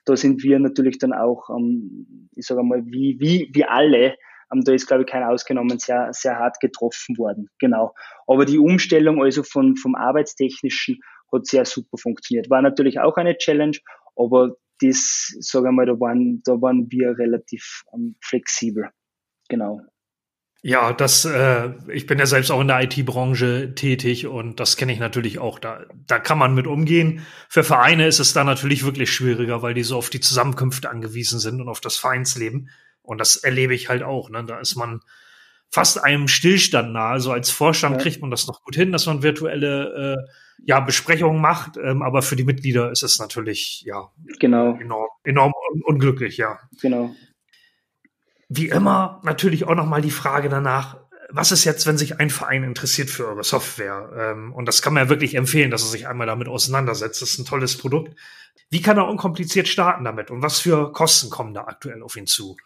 da 0.04 0.16
sind 0.16 0.42
wir 0.42 0.58
natürlich 0.58 0.98
dann 0.98 1.12
auch, 1.12 1.50
ähm, 1.50 2.28
ich 2.34 2.46
sage 2.46 2.62
mal, 2.62 2.84
wie, 2.86 3.16
wie, 3.20 3.50
wie 3.52 3.64
alle, 3.64 4.16
ähm, 4.52 4.62
da 4.64 4.72
ist, 4.72 4.86
glaube 4.86 5.02
ich, 5.02 5.08
kein 5.08 5.22
ausgenommen, 5.22 5.78
sehr, 5.78 6.08
sehr 6.12 6.36
hart 6.36 6.60
getroffen 6.60 7.16
worden. 7.18 7.48
Genau. 7.58 7.94
Aber 8.26 8.44
die 8.44 8.58
Umstellung 8.58 9.22
also 9.22 9.42
von, 9.42 9.76
vom 9.76 9.94
Arbeitstechnischen 9.94 11.00
hat 11.32 11.46
sehr 11.46 11.64
super 11.64 11.98
funktioniert. 11.98 12.50
War 12.50 12.62
natürlich 12.62 12.98
auch 12.98 13.16
eine 13.16 13.36
Challenge, 13.36 13.76
aber 14.16 14.56
das, 14.80 15.36
sage 15.40 15.68
ich 15.68 15.74
mal, 15.74 15.86
da 15.86 16.00
waren, 16.00 16.42
da 16.44 16.52
waren 16.60 16.90
wir 16.90 17.18
relativ 17.18 17.82
ähm, 17.94 18.16
flexibel. 18.22 18.88
Genau. 19.48 19.80
Ja, 20.62 20.92
das, 20.92 21.24
äh, 21.24 21.70
ich 21.88 22.06
bin 22.06 22.18
ja 22.18 22.26
selbst 22.26 22.50
auch 22.50 22.60
in 22.60 22.68
der 22.68 22.82
IT-Branche 22.82 23.74
tätig 23.74 24.26
und 24.26 24.60
das 24.60 24.76
kenne 24.76 24.92
ich 24.92 24.98
natürlich 24.98 25.38
auch. 25.38 25.58
Da, 25.58 25.86
da 26.06 26.18
kann 26.18 26.38
man 26.38 26.54
mit 26.54 26.66
umgehen. 26.66 27.24
Für 27.48 27.64
Vereine 27.64 28.06
ist 28.06 28.18
es 28.18 28.34
da 28.34 28.44
natürlich 28.44 28.84
wirklich 28.84 29.10
schwieriger, 29.10 29.62
weil 29.62 29.72
die 29.72 29.82
so 29.82 29.96
auf 29.96 30.10
die 30.10 30.20
Zusammenkünfte 30.20 30.90
angewiesen 30.90 31.38
sind 31.38 31.62
und 31.62 31.68
auf 31.70 31.80
das 31.80 31.96
Vereinsleben. 31.96 32.68
Und 33.02 33.18
das 33.18 33.36
erlebe 33.36 33.74
ich 33.74 33.88
halt 33.88 34.02
auch. 34.02 34.28
Ne? 34.28 34.44
Da 34.44 34.60
ist 34.60 34.76
man 34.76 35.00
fast 35.70 36.02
einem 36.04 36.28
Stillstand 36.28 36.92
nahe. 36.92 37.12
Also 37.12 37.32
als 37.32 37.50
Vorstand 37.50 37.96
ja. 37.96 38.02
kriegt 38.02 38.20
man 38.20 38.30
das 38.30 38.46
noch 38.46 38.62
gut 38.62 38.76
hin, 38.76 38.92
dass 38.92 39.06
man 39.06 39.22
virtuelle 39.22 40.18
äh, 40.28 40.30
ja, 40.66 40.80
Besprechungen 40.80 41.40
macht. 41.40 41.78
Ähm, 41.78 42.02
aber 42.02 42.20
für 42.20 42.36
die 42.36 42.44
Mitglieder 42.44 42.90
ist 42.90 43.02
es 43.02 43.18
natürlich 43.18 43.82
ja 43.86 44.10
genau. 44.38 44.78
enorm, 44.78 45.08
enorm 45.24 45.52
unglücklich, 45.86 46.36
ja. 46.36 46.58
Genau 46.82 47.14
wie 48.50 48.68
immer 48.68 49.20
natürlich 49.22 49.64
auch 49.64 49.76
nochmal 49.76 50.02
die 50.02 50.10
Frage 50.10 50.48
danach, 50.48 50.98
was 51.32 51.52
ist 51.52 51.64
jetzt, 51.64 51.86
wenn 51.86 51.96
sich 51.96 52.18
ein 52.18 52.30
Verein 52.30 52.64
interessiert 52.64 53.08
für 53.08 53.28
eure 53.28 53.44
Software? 53.44 54.10
Ähm, 54.16 54.52
und 54.52 54.66
das 54.66 54.82
kann 54.82 54.92
man 54.92 55.04
ja 55.04 55.08
wirklich 55.08 55.36
empfehlen, 55.36 55.70
dass 55.70 55.82
er 55.82 55.88
sich 55.88 56.08
einmal 56.08 56.26
damit 56.26 56.48
auseinandersetzt. 56.48 57.22
Das 57.22 57.30
ist 57.30 57.38
ein 57.38 57.44
tolles 57.44 57.78
Produkt. 57.78 58.16
Wie 58.68 58.82
kann 58.82 58.98
er 58.98 59.08
unkompliziert 59.08 59.68
starten 59.68 60.04
damit? 60.04 60.32
Und 60.32 60.42
was 60.42 60.58
für 60.58 60.90
Kosten 60.90 61.30
kommen 61.30 61.54
da 61.54 61.62
aktuell 61.62 62.02
auf 62.02 62.16
ihn 62.16 62.26
zu? 62.26 62.56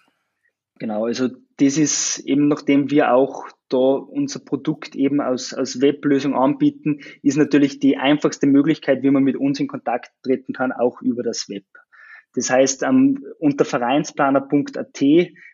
Genau, 0.78 1.04
also 1.04 1.28
das 1.58 1.76
ist 1.76 2.18
eben, 2.20 2.48
nachdem 2.48 2.90
wir 2.90 3.12
auch 3.12 3.46
da 3.68 3.76
unser 3.76 4.40
Produkt 4.40 4.96
eben 4.96 5.20
aus, 5.20 5.52
aus 5.52 5.82
Weblösung 5.82 6.34
anbieten, 6.34 7.00
ist 7.22 7.36
natürlich 7.36 7.78
die 7.78 7.98
einfachste 7.98 8.46
Möglichkeit, 8.46 9.02
wie 9.02 9.10
man 9.10 9.22
mit 9.22 9.36
uns 9.36 9.60
in 9.60 9.68
Kontakt 9.68 10.10
treten 10.22 10.54
kann, 10.54 10.72
auch 10.72 11.02
über 11.02 11.22
das 11.22 11.48
Web. 11.50 11.64
Das 12.34 12.50
heißt, 12.50 12.82
ähm, 12.82 13.24
unter 13.38 13.64
vereinsplaner.at, 13.64 15.02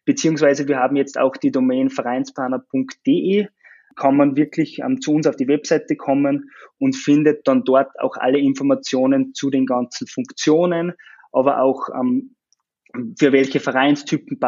beziehungsweise 0.04 0.66
wir 0.66 0.78
haben 0.78 0.96
jetzt 0.96 1.18
auch 1.18 1.36
die 1.36 1.50
Domain 1.50 1.90
vereinsplaner.de, 1.90 3.48
kann 3.96 4.16
man 4.16 4.36
wirklich 4.36 4.78
ähm, 4.78 5.00
zu 5.00 5.12
uns 5.12 5.26
auf 5.26 5.36
die 5.36 5.48
Webseite 5.48 5.96
kommen 5.96 6.50
und 6.78 6.96
findet 6.96 7.46
dann 7.46 7.64
dort 7.64 7.98
auch 8.00 8.16
alle 8.16 8.38
Informationen 8.38 9.34
zu 9.34 9.50
den 9.50 9.66
ganzen 9.66 10.06
Funktionen, 10.06 10.94
aber 11.32 11.60
auch 11.60 11.88
ähm, 11.94 12.34
für 13.18 13.32
welche 13.32 13.60
Vereinstypen 13.60 14.40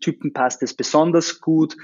Typen 0.00 0.32
passt 0.32 0.62
es 0.62 0.74
besonders 0.74 1.40
gut, 1.40 1.76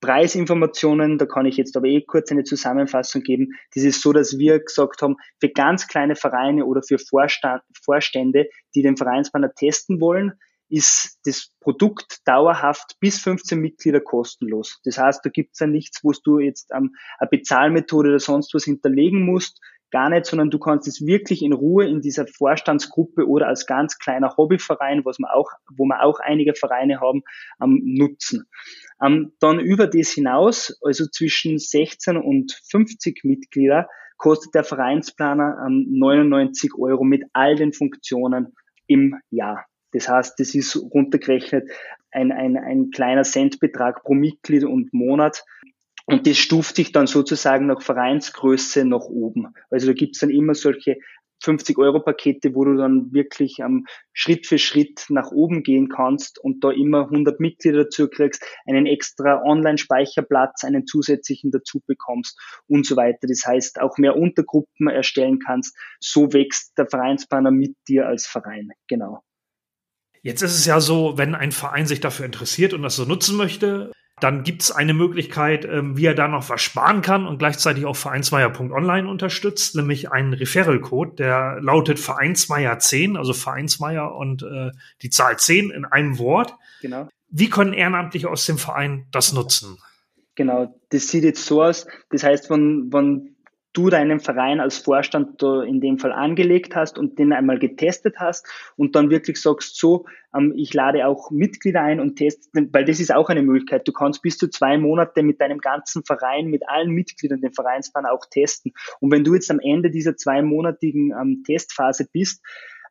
Preisinformationen, 0.00 1.18
da 1.18 1.26
kann 1.26 1.46
ich 1.46 1.56
jetzt 1.56 1.76
aber 1.76 1.86
eh 1.86 2.02
kurz 2.02 2.30
eine 2.30 2.44
Zusammenfassung 2.44 3.22
geben. 3.22 3.48
Das 3.74 3.84
ist 3.84 4.02
so, 4.02 4.12
dass 4.12 4.38
wir 4.38 4.60
gesagt 4.60 5.02
haben, 5.02 5.16
für 5.40 5.48
ganz 5.48 5.88
kleine 5.88 6.16
Vereine 6.16 6.66
oder 6.66 6.82
für 6.82 6.98
Vorstände, 6.98 8.48
die 8.74 8.82
den 8.82 8.96
Vereinsbanner 8.96 9.52
testen 9.54 10.00
wollen, 10.00 10.32
ist 10.68 11.20
das 11.24 11.52
Produkt 11.60 12.18
dauerhaft 12.24 12.96
bis 13.00 13.20
15 13.20 13.58
Mitglieder 13.58 14.00
kostenlos. 14.00 14.80
Das 14.84 14.98
heißt, 14.98 15.24
da 15.24 15.30
gibt 15.30 15.50
es 15.54 15.60
ja 15.60 15.66
nichts, 15.66 16.00
wo 16.02 16.12
du 16.24 16.40
jetzt 16.40 16.70
ähm, 16.74 16.94
eine 17.18 17.28
Bezahlmethode 17.30 18.08
oder 18.08 18.18
sonst 18.18 18.52
was 18.54 18.64
hinterlegen 18.64 19.22
musst. 19.22 19.60
Gar 19.90 20.10
nicht, 20.10 20.26
sondern 20.26 20.50
du 20.50 20.58
kannst 20.58 20.88
es 20.88 21.04
wirklich 21.04 21.42
in 21.42 21.52
Ruhe 21.52 21.86
in 21.86 22.00
dieser 22.00 22.26
Vorstandsgruppe 22.26 23.26
oder 23.28 23.48
als 23.48 23.66
ganz 23.66 23.98
kleiner 23.98 24.36
Hobbyverein, 24.36 25.04
was 25.04 25.18
man 25.18 25.30
auch, 25.30 25.50
wo 25.76 25.84
wir 25.84 26.02
auch 26.02 26.18
einige 26.20 26.54
Vereine 26.54 27.00
haben, 27.00 27.22
ähm, 27.62 27.80
nutzen. 27.84 28.48
Ähm, 29.02 29.32
dann 29.40 29.60
über 29.60 29.86
das 29.86 30.10
hinaus, 30.10 30.78
also 30.82 31.06
zwischen 31.06 31.58
16 31.58 32.16
und 32.16 32.60
50 32.70 33.24
Mitglieder, 33.24 33.88
kostet 34.16 34.54
der 34.54 34.64
Vereinsplaner 34.64 35.66
ähm, 35.66 35.86
99 35.90 36.72
Euro 36.78 37.04
mit 37.04 37.24
all 37.32 37.54
den 37.56 37.72
Funktionen 37.72 38.54
im 38.86 39.20
Jahr. 39.30 39.66
Das 39.92 40.08
heißt, 40.08 40.38
das 40.40 40.54
ist 40.54 40.76
runtergerechnet 40.76 41.70
ein, 42.10 42.32
ein, 42.32 42.56
ein 42.56 42.90
kleiner 42.90 43.22
Centbetrag 43.22 44.02
pro 44.02 44.14
Mitglied 44.14 44.64
und 44.64 44.92
Monat. 44.92 45.44
Und 46.06 46.26
das 46.26 46.38
stuft 46.38 46.76
sich 46.76 46.92
dann 46.92 47.08
sozusagen 47.08 47.66
nach 47.66 47.82
Vereinsgröße 47.82 48.84
nach 48.84 49.06
oben. 49.06 49.48
Also 49.70 49.88
da 49.88 49.92
gibt's 49.92 50.20
dann 50.20 50.30
immer 50.30 50.54
solche 50.54 50.98
50-Euro-Pakete, 51.44 52.54
wo 52.54 52.64
du 52.64 52.76
dann 52.76 53.12
wirklich 53.12 53.58
ähm, 53.58 53.86
Schritt 54.12 54.46
für 54.46 54.58
Schritt 54.58 55.06
nach 55.08 55.30
oben 55.32 55.62
gehen 55.62 55.88
kannst 55.88 56.38
und 56.38 56.64
da 56.64 56.70
immer 56.70 57.04
100 57.04 57.40
Mitglieder 57.40 57.84
dazu 57.84 58.08
kriegst, 58.08 58.44
einen 58.66 58.86
extra 58.86 59.42
Online-Speicherplatz, 59.42 60.64
einen 60.64 60.86
zusätzlichen 60.86 61.50
dazu 61.50 61.82
bekommst 61.86 62.38
und 62.68 62.86
so 62.86 62.96
weiter. 62.96 63.26
Das 63.26 63.44
heißt, 63.46 63.80
auch 63.80 63.98
mehr 63.98 64.16
Untergruppen 64.16 64.88
erstellen 64.88 65.38
kannst. 65.44 65.76
So 66.00 66.32
wächst 66.32 66.78
der 66.78 66.86
Vereinsplaner 66.86 67.50
mit 67.50 67.76
dir 67.88 68.06
als 68.06 68.26
Verein. 68.26 68.70
Genau. 68.88 69.22
Jetzt 70.22 70.42
ist 70.42 70.56
es 70.56 70.66
ja 70.66 70.80
so, 70.80 71.18
wenn 71.18 71.34
ein 71.34 71.52
Verein 71.52 71.86
sich 71.86 72.00
dafür 72.00 72.26
interessiert 72.26 72.72
und 72.72 72.82
das 72.82 72.96
so 72.96 73.04
nutzen 73.04 73.36
möchte, 73.36 73.92
dann 74.20 74.44
gibt 74.44 74.62
es 74.62 74.70
eine 74.70 74.94
Möglichkeit, 74.94 75.66
ähm, 75.66 75.96
wie 75.96 76.06
er 76.06 76.14
da 76.14 76.26
noch 76.26 76.48
was 76.48 76.62
sparen 76.62 77.02
kann 77.02 77.26
und 77.26 77.38
gleichzeitig 77.38 77.84
auch 77.84 77.96
Vereinsmeier.online 77.96 79.08
unterstützt, 79.08 79.76
nämlich 79.76 80.10
einen 80.10 80.32
Referral-Code, 80.32 81.16
der 81.16 81.58
lautet 81.60 81.98
Vereinsmeier 81.98 82.78
10, 82.78 83.16
also 83.16 83.34
Vereinsmeier 83.34 84.14
und 84.14 84.42
äh, 84.42 84.70
die 85.02 85.10
Zahl 85.10 85.38
10 85.38 85.70
in 85.70 85.84
einem 85.84 86.18
Wort. 86.18 86.54
Genau. 86.80 87.08
Wie 87.28 87.50
können 87.50 87.74
Ehrenamtliche 87.74 88.30
aus 88.30 88.46
dem 88.46 88.56
Verein 88.56 89.06
das 89.10 89.32
nutzen? 89.32 89.78
Genau, 90.34 90.74
das 90.90 91.08
sieht 91.08 91.24
jetzt 91.24 91.44
so 91.44 91.62
aus. 91.62 91.86
Das 92.10 92.22
heißt, 92.22 92.48
wenn, 92.48 92.90
wenn 92.92 93.35
du 93.76 93.90
deinen 93.90 94.20
Verein 94.20 94.60
als 94.60 94.78
Vorstand 94.78 95.42
in 95.42 95.80
dem 95.80 95.98
Fall 95.98 96.12
angelegt 96.12 96.74
hast 96.74 96.98
und 96.98 97.18
den 97.18 97.32
einmal 97.32 97.58
getestet 97.58 98.16
hast 98.18 98.46
und 98.76 98.96
dann 98.96 99.10
wirklich 99.10 99.40
sagst, 99.40 99.76
so, 99.76 100.06
ähm, 100.34 100.54
ich 100.56 100.72
lade 100.72 101.06
auch 101.06 101.30
Mitglieder 101.30 101.82
ein 101.82 102.00
und 102.00 102.16
teste, 102.16 102.48
weil 102.72 102.84
das 102.84 103.00
ist 103.00 103.14
auch 103.14 103.28
eine 103.28 103.42
Möglichkeit. 103.42 103.86
Du 103.86 103.92
kannst 103.92 104.22
bis 104.22 104.38
zu 104.38 104.48
zwei 104.48 104.78
Monate 104.78 105.22
mit 105.22 105.40
deinem 105.40 105.58
ganzen 105.58 106.04
Verein, 106.04 106.46
mit 106.46 106.68
allen 106.68 106.90
Mitgliedern 106.90 107.40
den 107.40 107.52
Vereinsplan 107.52 108.06
auch 108.06 108.26
testen. 108.30 108.72
Und 109.00 109.12
wenn 109.12 109.24
du 109.24 109.34
jetzt 109.34 109.50
am 109.50 109.60
Ende 109.60 109.90
dieser 109.90 110.16
zweimonatigen 110.16 111.12
ähm, 111.12 111.42
Testphase 111.44 112.08
bist, 112.10 112.42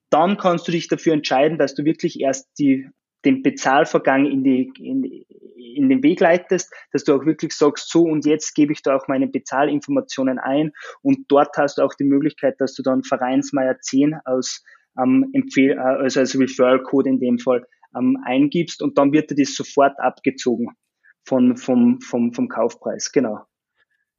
dann 0.09 0.37
kannst 0.37 0.67
du 0.67 0.71
dich 0.71 0.87
dafür 0.87 1.13
entscheiden, 1.13 1.57
dass 1.57 1.73
du 1.73 1.83
wirklich 1.83 2.19
erst 2.21 2.47
die 2.59 2.87
den 3.25 3.41
Bezahlvorgang 3.43 4.25
in, 4.25 4.43
die, 4.43 4.71
in, 4.79 5.03
in 5.75 5.89
den 5.89 6.03
Weg 6.03 6.19
leitest, 6.19 6.71
dass 6.91 7.03
du 7.03 7.15
auch 7.15 7.25
wirklich 7.25 7.53
sagst, 7.53 7.89
so 7.89 8.03
und 8.03 8.25
jetzt 8.25 8.53
gebe 8.55 8.71
ich 8.71 8.81
da 8.81 8.95
auch 8.95 9.07
meine 9.07 9.27
Bezahlinformationen 9.27 10.39
ein 10.39 10.71
und 11.01 11.25
dort 11.27 11.57
hast 11.57 11.77
du 11.77 11.81
auch 11.81 11.93
die 11.95 12.03
Möglichkeit, 12.03 12.55
dass 12.59 12.73
du 12.75 12.83
dann 12.83 13.03
Vereinsmeier 13.03 13.79
10 13.79 14.15
aus 14.25 14.63
ähm, 14.97 15.29
Empfehl 15.33 15.71
äh, 15.71 15.79
also 15.79 16.21
als 16.21 16.39
Referral 16.39 16.81
Code 16.83 17.09
in 17.09 17.19
dem 17.19 17.39
Fall 17.39 17.65
ähm, 17.97 18.17
eingibst 18.25 18.81
und 18.81 18.97
dann 18.97 19.11
wird 19.11 19.31
dir 19.31 19.35
das 19.35 19.55
sofort 19.55 19.99
abgezogen 19.99 20.69
von, 21.25 21.57
vom, 21.57 21.99
vom, 22.01 22.33
vom 22.33 22.47
Kaufpreis, 22.47 23.11
genau. 23.11 23.39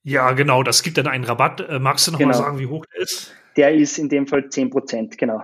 Ja, 0.03 0.33
genau, 0.33 0.63
das 0.63 0.83
gibt 0.83 0.99
dann 0.99 1.09
einen 1.09 1.25
Rabatt. 1.25 1.61
Äh, 1.61 1.79
magst 1.79 2.07
du 2.07 2.13
noch 2.13 2.19
genau. 2.19 2.31
mal 2.31 2.39
sagen, 2.39 2.59
wie 2.59 2.67
hoch 2.67 2.85
der 2.87 3.03
ist? 3.03 3.35
Der 3.57 3.75
ist 3.75 3.99
in 3.99 4.09
dem 4.09 4.27
Fall 4.27 4.49
10 4.49 4.71
Prozent, 4.71 5.19
genau. 5.19 5.43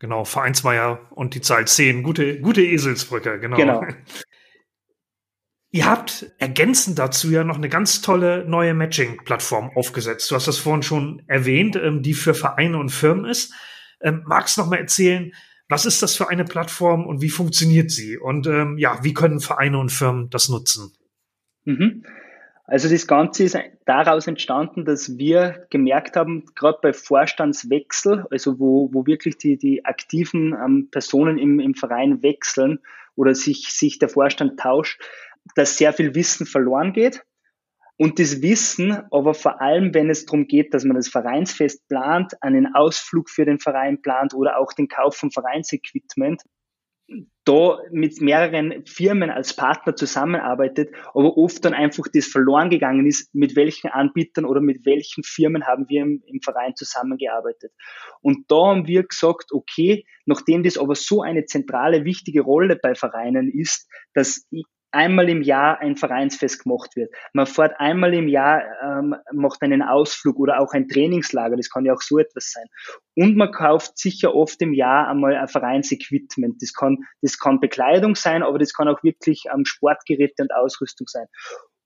Genau, 0.00 0.24
Vereinsmeier 0.24 1.08
und 1.10 1.34
die 1.34 1.40
Zahl 1.40 1.66
10. 1.66 2.02
Gute, 2.02 2.40
gute 2.40 2.62
Eselsbrücke, 2.62 3.40
genau. 3.40 3.56
genau. 3.56 3.82
Ihr 5.70 5.84
habt 5.84 6.32
ergänzend 6.38 6.98
dazu 6.98 7.30
ja 7.30 7.44
noch 7.44 7.56
eine 7.56 7.68
ganz 7.68 8.00
tolle 8.00 8.48
neue 8.48 8.72
Matching-Plattform 8.72 9.70
aufgesetzt. 9.74 10.30
Du 10.30 10.34
hast 10.34 10.48
das 10.48 10.56
vorhin 10.58 10.82
schon 10.82 11.22
erwähnt, 11.26 11.76
ähm, 11.76 12.02
die 12.02 12.14
für 12.14 12.32
Vereine 12.32 12.78
und 12.78 12.88
Firmen 12.88 13.26
ist. 13.26 13.52
Ähm, 14.00 14.22
magst 14.26 14.56
du 14.56 14.62
noch 14.62 14.68
mal 14.68 14.78
erzählen, 14.78 15.32
was 15.68 15.84
ist 15.84 16.02
das 16.02 16.16
für 16.16 16.30
eine 16.30 16.44
Plattform 16.44 17.06
und 17.06 17.20
wie 17.20 17.28
funktioniert 17.28 17.90
sie? 17.90 18.16
Und 18.16 18.46
ähm, 18.46 18.78
ja, 18.78 19.04
wie 19.04 19.12
können 19.12 19.40
Vereine 19.40 19.78
und 19.78 19.92
Firmen 19.92 20.30
das 20.30 20.48
nutzen? 20.48 20.92
Mhm. 21.64 22.04
Also 22.70 22.90
das 22.90 23.06
Ganze 23.06 23.44
ist 23.44 23.58
daraus 23.86 24.26
entstanden, 24.26 24.84
dass 24.84 25.16
wir 25.16 25.66
gemerkt 25.70 26.16
haben, 26.16 26.44
gerade 26.54 26.78
bei 26.82 26.92
Vorstandswechsel, 26.92 28.26
also 28.30 28.60
wo, 28.60 28.90
wo 28.92 29.06
wirklich 29.06 29.38
die, 29.38 29.56
die 29.56 29.86
aktiven 29.86 30.52
ähm, 30.52 30.88
Personen 30.90 31.38
im, 31.38 31.60
im 31.60 31.74
Verein 31.74 32.22
wechseln 32.22 32.80
oder 33.16 33.34
sich, 33.34 33.72
sich 33.72 33.98
der 33.98 34.10
Vorstand 34.10 34.60
tauscht, 34.60 35.00
dass 35.54 35.78
sehr 35.78 35.94
viel 35.94 36.14
Wissen 36.14 36.44
verloren 36.44 36.92
geht. 36.92 37.24
Und 37.96 38.18
das 38.18 38.42
Wissen, 38.42 38.92
aber 39.10 39.32
vor 39.32 39.62
allem, 39.62 39.94
wenn 39.94 40.10
es 40.10 40.26
darum 40.26 40.46
geht, 40.46 40.74
dass 40.74 40.84
man 40.84 40.96
das 40.96 41.08
Vereinsfest 41.08 41.88
plant, 41.88 42.34
einen 42.42 42.74
Ausflug 42.74 43.30
für 43.30 43.46
den 43.46 43.60
Verein 43.60 44.02
plant 44.02 44.34
oder 44.34 44.58
auch 44.58 44.74
den 44.74 44.88
Kauf 44.88 45.16
von 45.16 45.30
Vereinsequipment, 45.30 46.42
da 47.44 47.78
mit 47.90 48.20
mehreren 48.20 48.84
Firmen 48.84 49.30
als 49.30 49.56
Partner 49.56 49.96
zusammenarbeitet, 49.96 50.94
aber 51.14 51.38
oft 51.38 51.64
dann 51.64 51.72
einfach 51.72 52.04
das 52.12 52.26
verloren 52.26 52.68
gegangen 52.68 53.06
ist, 53.06 53.34
mit 53.34 53.56
welchen 53.56 53.88
Anbietern 53.88 54.44
oder 54.44 54.60
mit 54.60 54.84
welchen 54.84 55.24
Firmen 55.24 55.66
haben 55.66 55.88
wir 55.88 56.02
im, 56.02 56.22
im, 56.26 56.40
Verein 56.42 56.76
zusammengearbeitet. 56.76 57.72
Und 58.20 58.50
da 58.50 58.66
haben 58.66 58.86
wir 58.86 59.04
gesagt, 59.04 59.52
okay, 59.52 60.04
nachdem 60.26 60.62
das 60.62 60.76
aber 60.76 60.94
so 60.94 61.22
eine 61.22 61.46
zentrale, 61.46 62.04
wichtige 62.04 62.42
Rolle 62.42 62.76
bei 62.76 62.94
Vereinen 62.94 63.50
ist, 63.50 63.88
dass 64.12 64.46
einmal 64.90 65.28
im 65.28 65.42
Jahr 65.42 65.80
ein 65.80 65.96
Vereinsfest 65.96 66.62
gemacht 66.62 66.96
wird. 66.96 67.12
Man 67.32 67.46
fährt 67.46 67.78
einmal 67.78 68.14
im 68.14 68.28
Jahr, 68.28 68.62
ähm, 68.82 69.14
macht 69.32 69.62
einen 69.62 69.82
Ausflug 69.82 70.38
oder 70.38 70.60
auch 70.60 70.72
ein 70.72 70.88
Trainingslager, 70.88 71.56
das 71.56 71.70
kann 71.70 71.84
ja 71.84 71.94
auch 71.94 72.00
so 72.00 72.18
etwas 72.18 72.52
sein. 72.52 72.66
Und 73.14 73.36
man 73.36 73.52
kauft 73.52 73.98
sicher 73.98 74.34
oft 74.34 74.60
im 74.62 74.72
Jahr 74.72 75.08
einmal 75.08 75.34
ein 75.34 75.48
Vereinsequipment. 75.48 76.62
Das 76.62 76.72
kann, 76.72 76.98
das 77.22 77.38
kann 77.38 77.60
Bekleidung 77.60 78.14
sein, 78.14 78.42
aber 78.42 78.58
das 78.58 78.72
kann 78.72 78.88
auch 78.88 79.02
wirklich 79.02 79.44
ähm, 79.52 79.64
Sportgeräte 79.64 80.42
und 80.42 80.54
Ausrüstung 80.54 81.06
sein. 81.06 81.26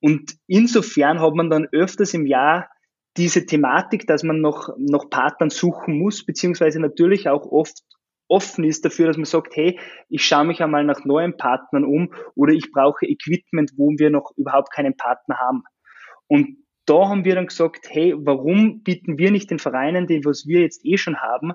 Und 0.01 0.35
insofern 0.47 1.21
hat 1.21 1.35
man 1.35 1.49
dann 1.49 1.69
öfters 1.73 2.13
im 2.15 2.27
Jahr 2.27 2.69
diese 3.17 3.47
Thematik, 3.47 4.07
dass 4.07 4.23
man 4.23 4.41
noch, 4.41 4.71
noch 4.79 5.11
Partnern 5.11 5.51
suchen 5.51 5.99
muss, 5.99 6.25
beziehungsweise 6.25 6.81
natürlich 6.81 7.29
auch 7.29 7.47
oft 7.47 7.83
offen 8.33 8.65
ist 8.65 8.85
dafür, 8.85 9.07
dass 9.07 9.17
man 9.17 9.27
sagt, 9.27 9.55
hey, 9.55 9.79
ich 10.09 10.25
schaue 10.25 10.47
mich 10.47 10.63
einmal 10.63 10.85
nach 10.85 11.05
neuen 11.05 11.37
Partnern 11.37 11.85
um 11.85 12.13
oder 12.35 12.53
ich 12.53 12.73
brauche 12.73 13.07
Equipment, 13.07 13.73
wo 13.77 13.91
wir 13.99 14.11
noch 14.11 14.33
überhaupt 14.37 14.73
keinen 14.73 14.97
Partner 14.97 15.39
haben. 15.39 15.63
Und 16.27 16.57
da 16.87 17.09
haben 17.09 17.25
wir 17.25 17.35
dann 17.35 17.47
gesagt, 17.47 17.87
hey, 17.91 18.15
warum 18.17 18.83
bieten 18.83 19.19
wir 19.19 19.31
nicht 19.31 19.51
den 19.51 19.59
Vereinen, 19.59 20.07
den 20.07 20.25
was 20.25 20.47
wir 20.47 20.63
jetzt 20.63 20.85
eh 20.85 20.97
schon 20.97 21.21
haben, 21.21 21.53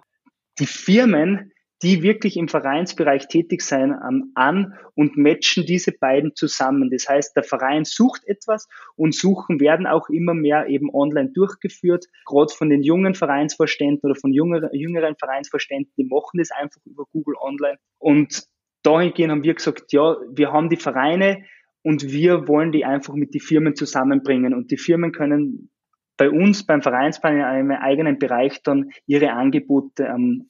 die 0.60 0.68
Firmen, 0.68 1.52
die 1.84 2.02
wirklich 2.02 2.38
im 2.38 2.48
Vereinsbereich 2.48 3.28
tätig 3.28 3.62
sein, 3.62 3.92
ähm, 3.92 4.32
an 4.34 4.74
und 4.96 5.16
matchen 5.18 5.66
diese 5.66 5.92
beiden 5.92 6.36
zusammen. 6.36 6.90
Das 6.92 7.08
heißt, 7.08 7.36
der 7.36 7.44
Verein 7.44 7.86
sucht 7.86 8.22
etwas 8.26 8.68
und 8.96 9.14
Suchen 9.14 9.60
werden 9.60 9.86
auch 9.86 10.10
immer 10.10 10.34
mehr 10.34 10.68
eben 10.68 10.90
online 10.94 11.32
durchgeführt. 11.34 12.06
Gerade 12.26 12.54
von 12.54 12.70
den 12.70 12.82
jungen 12.82 13.14
Vereinsvorständen 13.14 14.10
oder 14.10 14.20
von 14.20 14.34
jüngeren, 14.34 15.16
Vereinsvorständen, 15.20 15.94
die 15.98 16.06
machen 16.06 16.40
das 16.40 16.52
einfach 16.52 16.82
über 16.86 17.06
Google 17.12 17.36
Online. 17.40 17.78
Und 18.00 18.46
dahingehend 18.84 19.32
haben 19.32 19.44
wir 19.44 19.54
gesagt, 19.54 19.94
ja, 19.94 20.16
wir 20.32 20.52
haben 20.52 20.70
die 20.70 20.78
Vereine 20.78 21.44
und 21.84 22.12
wir 22.12 22.48
wollen 22.48 22.72
die 22.72 22.86
einfach 22.86 23.14
mit 23.14 23.34
den 23.34 23.42
Firmen 23.42 23.76
zusammenbringen. 23.76 24.54
Und 24.54 24.72
die 24.72 24.78
Firmen 24.78 25.12
können 25.12 25.70
bei 26.18 26.30
uns 26.32 26.66
beim 26.66 26.82
Vereinsplan 26.82 27.38
in 27.38 27.44
einem 27.44 27.72
eigenen 27.72 28.18
Bereich 28.18 28.64
dann 28.64 28.90
ihre 29.06 29.32
Angebote 29.34 30.06
ähm, 30.06 30.50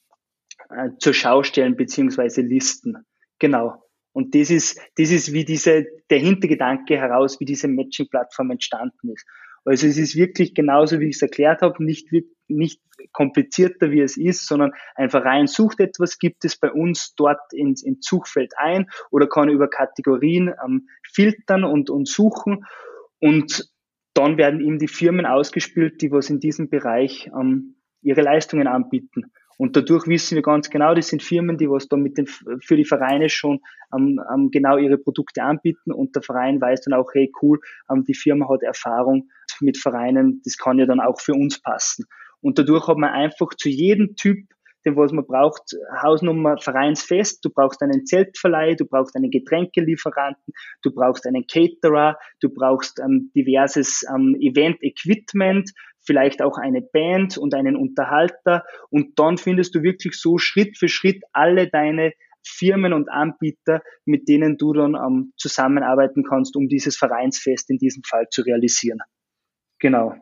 äh, 0.69 0.89
zur 0.99 1.13
Schau 1.13 1.43
stellen 1.43 1.75
beziehungsweise 1.75 2.41
listen. 2.41 3.05
Genau. 3.39 3.83
Und 4.13 4.33
das 4.33 4.49
ist, 4.49 4.79
das 4.97 5.11
ist 5.11 5.31
wie 5.31 5.45
diese, 5.45 5.85
der 6.09 6.19
Hintergedanke 6.19 6.97
heraus, 6.97 7.39
wie 7.39 7.45
diese 7.45 7.67
Matching-Plattform 7.67 8.51
entstanden 8.51 9.11
ist. 9.11 9.25
Also 9.63 9.85
es 9.85 9.97
ist 9.97 10.15
wirklich 10.15 10.55
genauso, 10.55 10.99
wie 10.99 11.09
ich 11.09 11.17
es 11.17 11.21
erklärt 11.21 11.61
habe, 11.61 11.83
nicht, 11.83 12.07
nicht 12.47 12.81
komplizierter, 13.11 13.91
wie 13.91 14.01
es 14.01 14.17
ist, 14.17 14.47
sondern 14.47 14.71
ein 14.95 15.09
Verein 15.09 15.47
sucht 15.47 15.79
etwas, 15.81 16.19
gibt 16.19 16.45
es 16.45 16.55
bei 16.57 16.71
uns 16.71 17.15
dort 17.15 17.53
ins, 17.53 17.83
ins 17.83 18.05
Suchfeld 18.07 18.53
ein 18.57 18.89
oder 19.11 19.27
kann 19.27 19.49
über 19.49 19.69
Kategorien 19.69 20.53
ähm, 20.65 20.87
filtern 21.03 21.63
und, 21.63 21.89
und 21.89 22.07
suchen. 22.07 22.65
Und 23.19 23.69
dann 24.13 24.37
werden 24.37 24.61
ihm 24.61 24.79
die 24.79 24.87
Firmen 24.87 25.25
ausgespielt, 25.25 26.01
die 26.01 26.11
was 26.11 26.29
in 26.29 26.39
diesem 26.39 26.69
Bereich 26.69 27.29
ähm, 27.39 27.75
ihre 28.01 28.21
Leistungen 28.21 28.67
anbieten. 28.67 29.31
Und 29.57 29.75
dadurch 29.75 30.07
wissen 30.07 30.35
wir 30.35 30.43
ganz 30.43 30.69
genau, 30.69 30.93
das 30.93 31.07
sind 31.07 31.23
Firmen, 31.23 31.57
die 31.57 31.69
was 31.69 31.87
da 31.87 31.97
mit 31.97 32.17
den, 32.17 32.27
für 32.27 32.75
die 32.75 32.85
Vereine 32.85 33.27
schon 33.29 33.59
ähm, 33.93 34.21
ähm, 34.33 34.49
genau 34.51 34.77
ihre 34.77 34.97
Produkte 34.97 35.43
anbieten 35.43 35.91
und 35.91 36.15
der 36.15 36.21
Verein 36.21 36.61
weiß 36.61 36.81
dann 36.81 36.93
auch, 36.93 37.09
hey 37.13 37.31
cool, 37.41 37.59
ähm, 37.91 38.03
die 38.03 38.13
Firma 38.13 38.47
hat 38.49 38.61
Erfahrung 38.61 39.29
mit 39.59 39.77
Vereinen, 39.77 40.41
das 40.45 40.57
kann 40.57 40.77
ja 40.77 40.85
dann 40.85 40.99
auch 40.99 41.19
für 41.19 41.33
uns 41.33 41.59
passen. 41.59 42.05
Und 42.39 42.59
dadurch 42.59 42.87
hat 42.87 42.97
man 42.97 43.09
einfach 43.09 43.49
zu 43.55 43.69
jedem 43.69 44.15
Typ 44.15 44.37
dem 44.87 44.95
was 44.95 45.11
man 45.11 45.25
braucht, 45.25 45.75
Hausnummer 46.01 46.57
vereinsfest, 46.57 47.43
du 47.43 47.49
brauchst 47.49 47.81
einen 47.81 48.05
Zeltverleih, 48.05 48.75
du 48.75 48.85
brauchst 48.85 49.15
einen 49.15 49.29
Getränkelieferanten, 49.29 50.53
du 50.81 50.91
brauchst 50.91 51.27
einen 51.27 51.45
Caterer, 51.45 52.17
du 52.39 52.49
brauchst 52.49 52.99
ähm, 52.99 53.31
diverses 53.35 54.05
ähm, 54.09 54.35
Event-Equipment, 54.39 55.71
vielleicht 56.07 56.41
auch 56.41 56.57
eine 56.57 56.81
Band 56.81 57.37
und 57.37 57.53
einen 57.53 57.75
Unterhalter 57.75 58.63
und 58.89 59.19
dann 59.19 59.37
findest 59.37 59.75
du 59.75 59.83
wirklich 59.83 60.19
so 60.19 60.39
Schritt 60.39 60.77
für 60.77 60.87
Schritt 60.87 61.21
alle 61.33 61.69
deine 61.69 62.13
Firmen 62.43 62.93
und 62.93 63.09
Anbieter, 63.09 63.81
mit 64.05 64.27
denen 64.27 64.57
du 64.57 64.73
dann 64.73 64.95
ähm, 64.95 65.33
zusammenarbeiten 65.37 66.23
kannst, 66.23 66.55
um 66.55 66.67
dieses 66.69 66.97
Vereinsfest 66.97 67.69
in 67.69 67.77
diesem 67.77 68.03
Fall 68.03 68.27
zu 68.31 68.41
realisieren. 68.41 68.99
Genau 69.79 70.15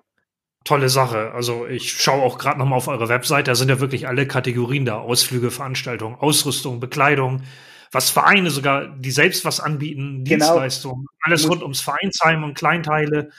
tolle 0.66 0.90
Sache. 0.90 1.32
Also 1.32 1.66
ich 1.68 1.94
schaue 1.94 2.22
auch 2.24 2.38
gerade 2.38 2.60
noch 2.60 2.66
mal 2.66 2.76
auf 2.76 2.90
eure 2.90 3.08
Website, 3.08 3.48
da 3.48 3.56
sind 3.56 3.70
ja 3.70 3.80
wirklich 3.80 4.08
alle 4.08 4.28
Kategorien 4.28 4.84
da. 4.84 4.98
Ausflüge, 4.98 5.52
Veranstaltungen, 5.52 6.16
Ausrüstung, 6.16 6.82
Bekleidung, 6.82 7.44
was 7.92 8.10
Vereine 8.10 8.50
sogar, 8.50 8.88
die 8.98 9.12
selbst 9.12 9.46
was 9.46 9.62
anbieten, 9.62 10.24
genau. 10.26 10.46
Dienstleistungen, 10.46 11.06
alles 11.22 11.48
rund 11.48 11.62
ums 11.62 11.80
Vereinsheim 11.80 12.44
und 12.44 12.56
Kleinteile. 12.56 13.30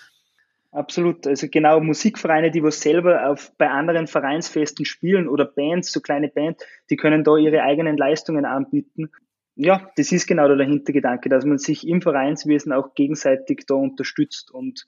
Absolut. 0.76 1.26
Also 1.26 1.48
genau 1.48 1.80
Musikvereine, 1.80 2.50
die 2.50 2.62
was 2.62 2.82
selber 2.82 3.30
auf, 3.30 3.50
bei 3.56 3.70
anderen 3.70 4.06
Vereinsfesten 4.06 4.84
spielen 4.84 5.26
oder 5.26 5.46
Bands, 5.46 5.90
so 5.90 6.02
kleine 6.02 6.28
Bands, 6.28 6.62
die 6.90 6.96
können 6.96 7.24
da 7.24 7.38
ihre 7.38 7.62
eigenen 7.62 7.96
Leistungen 7.96 8.44
anbieten. 8.44 9.10
Ja, 9.54 9.90
das 9.96 10.12
ist 10.12 10.26
genau 10.26 10.54
der 10.54 10.66
Hintergedanke, 10.66 11.30
dass 11.30 11.46
man 11.46 11.56
sich 11.56 11.88
im 11.88 12.02
Vereinswesen 12.02 12.74
auch 12.74 12.92
gegenseitig 12.92 13.64
da 13.66 13.74
unterstützt 13.74 14.50
und 14.50 14.84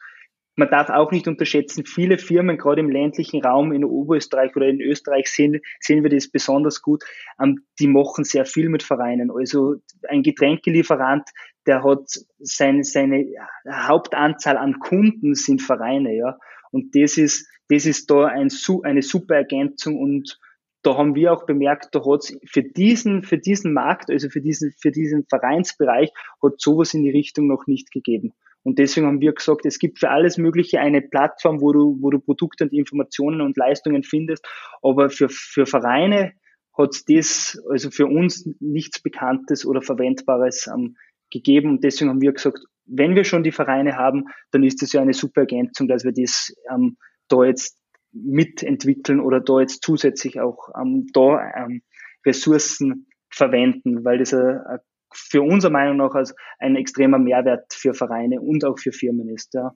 man 0.57 0.69
darf 0.69 0.91
auch 0.91 1.13
nicht 1.13 1.29
unterschätzen, 1.29 1.87
viele 1.87 2.19
Firmen, 2.19 2.59
gerade 2.59 2.81
im 2.81 2.91
ländlichen 2.91 3.41
Raum 3.43 3.73
in 3.73 3.85
Oberösterreich 3.85 4.57
oder 4.57 4.67
in 4.67 4.81
Österreich 4.81 5.29
sehen, 5.29 5.61
sehen 5.79 6.03
wir 6.03 6.11
das 6.11 6.29
besonders 6.29 6.83
gut, 6.83 7.05
ähm, 7.41 7.63
die 7.79 7.87
machen 7.87 8.25
sehr 8.25 8.45
viel 8.45 8.69
mit 8.69 8.83
Vereinen. 8.83 9.31
Also 9.31 9.77
ein 10.09 10.25
Getränkelieferant, 10.25 11.31
der 11.69 11.85
hat 11.85 12.09
sein, 12.39 12.83
seine 12.83 13.27
Hauptanzahl 13.71 14.57
an 14.57 14.81
Kunden 14.81 15.35
sind 15.35 15.63
Vereine, 15.63 16.17
ja. 16.17 16.39
Und 16.71 16.97
das 16.97 17.17
ist, 17.19 17.49
das 17.69 17.87
ist 17.87 18.11
da 18.11 18.27
ein, 18.27 18.49
eine 18.83 19.03
super 19.03 19.37
Ergänzung 19.37 19.97
und 19.97 20.39
da 20.83 20.97
haben 20.97 21.15
wir 21.15 21.33
auch 21.33 21.45
bemerkt, 21.45 21.89
da 21.93 22.01
hat 22.01 22.33
für 22.47 22.63
diesen, 22.63 23.23
für 23.23 23.39
diesen 23.39 23.73
Markt, 23.73 24.11
also 24.11 24.29
für 24.31 24.41
diesen, 24.41 24.73
für 24.81 24.91
diesen 24.91 25.27
Vereinsbereich, 25.29 26.11
hat 26.43 26.61
sowas 26.61 26.95
in 26.95 27.03
die 27.03 27.11
Richtung 27.11 27.47
noch 27.47 27.67
nicht 27.67 27.91
gegeben. 27.91 28.33
Und 28.63 28.79
deswegen 28.79 29.07
haben 29.07 29.21
wir 29.21 29.33
gesagt, 29.33 29.67
es 29.67 29.79
gibt 29.79 29.99
für 29.99 30.11
alles 30.11 30.37
Mögliche 30.39 30.81
eine 30.81 31.01
Plattform, 31.01 31.61
wo 31.61 31.73
du, 31.73 31.99
wo 32.01 32.11
du 32.11 32.21
Produkte 32.21 32.65
und 32.65 32.73
Informationen 32.73 33.41
und 33.41 33.57
Leistungen 33.57 34.03
findest. 34.03 34.47
Aber 34.83 35.11
für, 35.11 35.29
für 35.29 35.67
Vereine 35.67 36.33
hat 36.77 36.95
das, 37.09 37.61
also 37.69 37.91
für 37.91 38.07
uns 38.07 38.49
nichts 38.61 39.03
Bekanntes 39.03 39.67
oder 39.67 39.83
Verwendbares 39.83 40.69
ähm, 40.69 40.97
gegeben. 41.31 41.71
Und 41.71 41.85
deswegen 41.85 42.11
haben 42.11 42.21
wir 42.21 42.33
gesagt, 42.33 42.59
wenn 42.87 43.15
wir 43.15 43.25
schon 43.25 43.43
die 43.43 43.53
Vereine 43.53 43.97
haben, 43.97 44.25
dann 44.51 44.63
ist 44.63 44.83
das 44.83 44.93
ja 44.93 45.03
eine 45.03 45.13
super 45.13 45.43
Ergänzung, 45.43 45.89
dass 45.89 46.05
wir 46.05 46.13
das 46.13 46.55
ähm, 46.73 46.97
da 47.29 47.45
jetzt 47.45 47.79
mitentwickeln 48.13 49.21
oder 49.21 49.41
da 49.41 49.61
jetzt 49.61 49.83
zusätzlich 49.83 50.41
auch 50.41 50.71
ähm, 50.81 51.07
da 51.13 51.41
ähm, 51.57 51.83
Ressourcen 52.25 53.07
verwenden, 53.31 54.05
weil 54.05 54.19
das 54.19 54.33
eine 54.33 54.81
für 55.13 55.43
unserer 55.43 55.71
Meinung 55.71 55.97
nach 55.97 56.15
als 56.15 56.35
ein 56.59 56.77
extremer 56.77 57.19
Mehrwert 57.19 57.73
für 57.73 57.95
Vereine 57.95 58.41
und 58.41 58.65
auch 58.65 58.79
für 58.79 58.93
Firmen 58.93 59.29
ist. 59.29 59.55
Ja. 59.55 59.73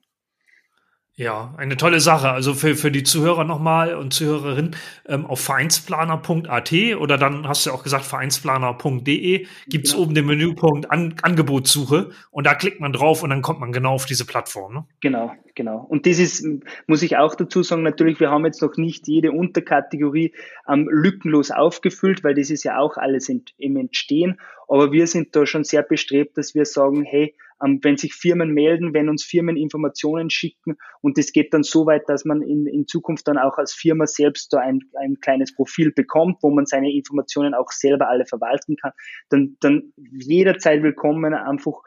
Ja, 1.15 1.53
eine 1.57 1.77
tolle 1.77 1.99
Sache. 1.99 2.31
Also 2.31 2.55
für, 2.55 2.75
für 2.75 2.89
die 2.89 3.03
Zuhörer 3.03 3.43
nochmal 3.43 3.93
und 3.93 4.13
Zuhörerinnen 4.15 4.75
ähm, 5.07 5.27
auf 5.27 5.41
vereinsplaner.at 5.41 6.73
oder 6.97 7.19
dann 7.19 7.47
hast 7.47 7.67
du 7.67 7.71
auch 7.71 7.83
gesagt 7.83 8.03
vereinsplaner.de 8.05 9.45
gibt 9.67 9.85
es 9.85 9.91
genau. 9.91 10.03
oben 10.03 10.15
den 10.15 10.25
Menüpunkt 10.25 10.89
An 10.89 11.13
Angebotssuche 11.21 12.09
und 12.31 12.47
da 12.47 12.55
klickt 12.55 12.79
man 12.79 12.93
drauf 12.93 13.21
und 13.21 13.29
dann 13.29 13.43
kommt 13.43 13.59
man 13.59 13.71
genau 13.71 13.93
auf 13.93 14.07
diese 14.07 14.25
Plattform. 14.25 14.73
Ne? 14.73 14.85
Genau, 15.01 15.31
genau. 15.53 15.85
Und 15.87 16.07
das 16.07 16.17
ist, 16.17 16.47
muss 16.87 17.03
ich 17.03 17.15
auch 17.15 17.35
dazu 17.35 17.61
sagen, 17.61 17.83
natürlich, 17.83 18.19
wir 18.19 18.31
haben 18.31 18.45
jetzt 18.45 18.63
noch 18.63 18.75
nicht 18.77 19.07
jede 19.07 19.33
Unterkategorie 19.33 20.33
ähm, 20.67 20.89
lückenlos 20.91 21.51
aufgefüllt, 21.51 22.23
weil 22.23 22.33
das 22.33 22.49
ist 22.49 22.63
ja 22.63 22.79
auch 22.79 22.97
alles 22.97 23.29
im, 23.29 23.43
im 23.59 23.77
Entstehen. 23.77 24.39
Aber 24.67 24.91
wir 24.91 25.05
sind 25.05 25.35
da 25.35 25.45
schon 25.45 25.63
sehr 25.63 25.83
bestrebt, 25.83 26.39
dass 26.39 26.55
wir 26.55 26.65
sagen, 26.65 27.03
hey, 27.03 27.35
wenn 27.81 27.97
sich 27.97 28.13
Firmen 28.13 28.53
melden, 28.53 28.93
wenn 28.93 29.09
uns 29.09 29.23
Firmen 29.23 29.57
Informationen 29.57 30.29
schicken 30.29 30.77
und 31.01 31.17
das 31.17 31.31
geht 31.31 31.53
dann 31.53 31.63
so 31.63 31.85
weit, 31.85 32.07
dass 32.07 32.25
man 32.25 32.41
in, 32.41 32.67
in 32.67 32.87
Zukunft 32.87 33.27
dann 33.27 33.37
auch 33.37 33.57
als 33.57 33.73
Firma 33.73 34.05
selbst 34.05 34.51
da 34.51 34.59
ein, 34.59 34.81
ein 34.99 35.19
kleines 35.21 35.55
Profil 35.55 35.91
bekommt, 35.91 36.37
wo 36.41 36.49
man 36.49 36.65
seine 36.65 36.91
Informationen 36.91 37.53
auch 37.53 37.71
selber 37.71 38.09
alle 38.09 38.25
verwalten 38.25 38.75
kann, 38.75 38.91
dann, 39.29 39.57
dann 39.61 39.93
jederzeit 40.11 40.83
willkommen 40.83 41.33
einfach 41.33 41.81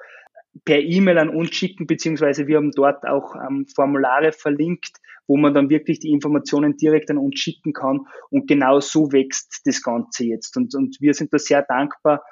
per 0.64 0.80
E-Mail 0.80 1.18
an 1.18 1.28
uns 1.28 1.54
schicken, 1.54 1.86
beziehungsweise 1.86 2.46
wir 2.46 2.56
haben 2.56 2.70
dort 2.72 3.06
auch 3.06 3.34
ähm, 3.36 3.66
Formulare 3.74 4.32
verlinkt, 4.32 4.98
wo 5.26 5.36
man 5.36 5.54
dann 5.54 5.68
wirklich 5.70 5.98
die 5.98 6.10
Informationen 6.10 6.76
direkt 6.76 7.10
an 7.10 7.18
uns 7.18 7.38
schicken 7.38 7.72
kann. 7.72 8.06
Und 8.30 8.46
genau 8.46 8.80
so 8.80 9.12
wächst 9.12 9.62
das 9.64 9.82
Ganze 9.82 10.24
jetzt. 10.24 10.56
Und, 10.56 10.74
und 10.74 10.96
wir 11.00 11.14
sind 11.14 11.32
da 11.32 11.38
sehr 11.38 11.62
dankbar, 11.62 12.22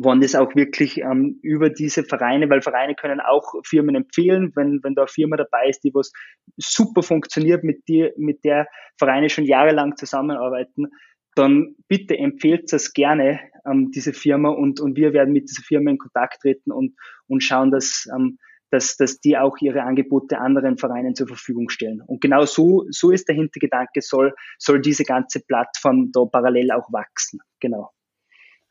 wann 0.00 0.20
das 0.20 0.34
auch 0.34 0.54
wirklich 0.54 0.98
ähm, 0.98 1.38
über 1.42 1.70
diese 1.70 2.04
Vereine, 2.04 2.48
weil 2.50 2.62
Vereine 2.62 2.94
können 2.94 3.20
auch 3.20 3.54
Firmen 3.64 3.94
empfehlen, 3.94 4.52
wenn, 4.54 4.80
wenn 4.82 4.94
da 4.94 5.02
eine 5.02 5.08
Firma 5.08 5.36
dabei 5.36 5.68
ist, 5.68 5.84
die 5.84 5.94
was 5.94 6.12
super 6.56 7.02
funktioniert, 7.02 7.64
mit 7.64 7.86
dir, 7.88 8.12
mit 8.16 8.44
der 8.44 8.66
Vereine 8.98 9.28
schon 9.28 9.44
jahrelang 9.44 9.96
zusammenarbeiten, 9.96 10.86
dann 11.34 11.74
bitte 11.88 12.16
empfehlt 12.16 12.72
es 12.72 12.92
gerne, 12.92 13.40
ähm, 13.66 13.90
diese 13.90 14.12
Firma 14.12 14.48
und, 14.48 14.80
und 14.80 14.96
wir 14.96 15.12
werden 15.12 15.32
mit 15.32 15.50
dieser 15.50 15.62
Firma 15.62 15.90
in 15.90 15.98
Kontakt 15.98 16.40
treten 16.40 16.72
und, 16.72 16.94
und 17.28 17.42
schauen, 17.42 17.70
dass, 17.70 18.08
ähm, 18.14 18.38
dass, 18.70 18.96
dass 18.96 19.20
die 19.20 19.36
auch 19.36 19.56
ihre 19.60 19.82
Angebote 19.82 20.38
anderen 20.38 20.78
Vereinen 20.78 21.14
zur 21.14 21.28
Verfügung 21.28 21.68
stellen. 21.68 22.02
Und 22.06 22.20
genau 22.20 22.46
so, 22.46 22.86
so 22.90 23.10
ist 23.10 23.28
der 23.28 23.36
Hintergedanke, 23.36 24.00
soll, 24.00 24.34
soll 24.58 24.80
diese 24.80 25.04
ganze 25.04 25.40
Plattform 25.40 26.10
da 26.12 26.24
parallel 26.24 26.72
auch 26.72 26.92
wachsen. 26.92 27.40
Genau. 27.60 27.90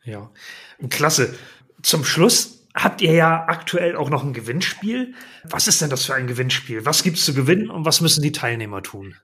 Ja, 0.06 0.32
klasse. 0.90 1.36
Zum 1.82 2.04
Schluss 2.04 2.68
habt 2.76 3.02
ihr 3.02 3.14
ja 3.14 3.46
aktuell 3.48 3.96
auch 3.96 4.10
noch 4.10 4.24
ein 4.24 4.34
Gewinnspiel. 4.34 5.14
Was 5.44 5.68
ist 5.68 5.82
denn 5.82 5.90
das 5.90 6.06
für 6.06 6.14
ein 6.14 6.28
Gewinnspiel? 6.28 6.86
Was 6.86 7.04
gibt's 7.04 7.26
zu 7.26 7.34
gewinnen 7.34 7.70
und 7.70 7.86
was 7.86 8.02
müssen 8.02 8.22
die 8.22 8.32
Teilnehmer 8.32 8.84
tun? 8.84 9.16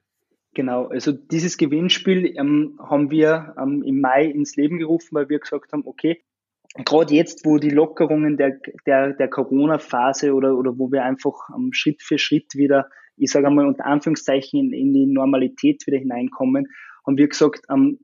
Genau, 0.54 0.88
also 0.88 1.14
dieses 1.14 1.58
Gewinnspiel 1.58 2.34
ähm, 2.38 2.78
haben 2.80 3.10
wir 3.10 3.56
ähm, 3.58 3.84
im 3.84 4.02
Mai 4.02 4.26
ins 4.26 4.58
Leben 4.58 4.80
gerufen, 4.80 5.10
weil 5.12 5.30
wir 5.30 5.40
gesagt 5.40 5.72
haben, 5.72 5.84
okay, 5.86 6.24
gerade 6.86 7.14
jetzt, 7.14 7.46
wo 7.46 7.58
die 7.58 7.70
Lockerungen 7.70 8.36
der, 8.36 8.60
der, 8.86 9.14
der 9.14 9.30
Corona-Phase 9.30 10.34
oder, 10.34 10.58
oder 10.58 10.78
wo 10.78 10.92
wir 10.92 11.04
einfach 11.04 11.50
ähm, 11.56 11.72
Schritt 11.72 12.02
für 12.02 12.18
Schritt 12.18 12.56
wieder, 12.56 12.90
ich 13.16 13.32
sage 13.32 13.48
einmal 13.48 13.66
unter 13.66 13.86
Anführungszeichen, 13.86 14.60
in, 14.60 14.74
in 14.74 14.94
die 14.94 15.06
Normalität 15.06 15.88
wieder 15.88 15.98
hineinkommen, 15.98 16.68
haben 17.06 17.18
wir 17.18 17.30
gesagt, 17.30 17.66
ähm, 17.70 18.00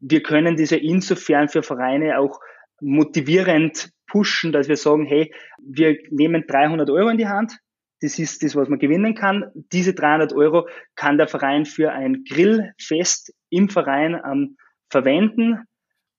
wir 0.00 0.22
können 0.22 0.56
diese 0.56 0.76
insofern 0.76 1.48
für 1.48 1.62
Vereine 1.62 2.18
auch 2.18 2.40
motivierend 2.80 3.90
pushen, 4.06 4.52
dass 4.52 4.68
wir 4.68 4.76
sagen, 4.76 5.04
hey, 5.04 5.32
wir 5.58 5.98
nehmen 6.10 6.44
300 6.46 6.88
Euro 6.90 7.08
in 7.08 7.18
die 7.18 7.28
Hand. 7.28 7.58
Das 8.00 8.18
ist 8.18 8.42
das, 8.42 8.54
was 8.54 8.68
man 8.68 8.78
gewinnen 8.78 9.14
kann. 9.14 9.50
Diese 9.72 9.92
300 9.92 10.32
Euro 10.32 10.68
kann 10.94 11.18
der 11.18 11.26
Verein 11.26 11.66
für 11.66 11.92
ein 11.92 12.24
Grillfest 12.28 13.34
im 13.50 13.68
Verein 13.68 14.20
ähm, 14.24 14.56
verwenden. 14.88 15.64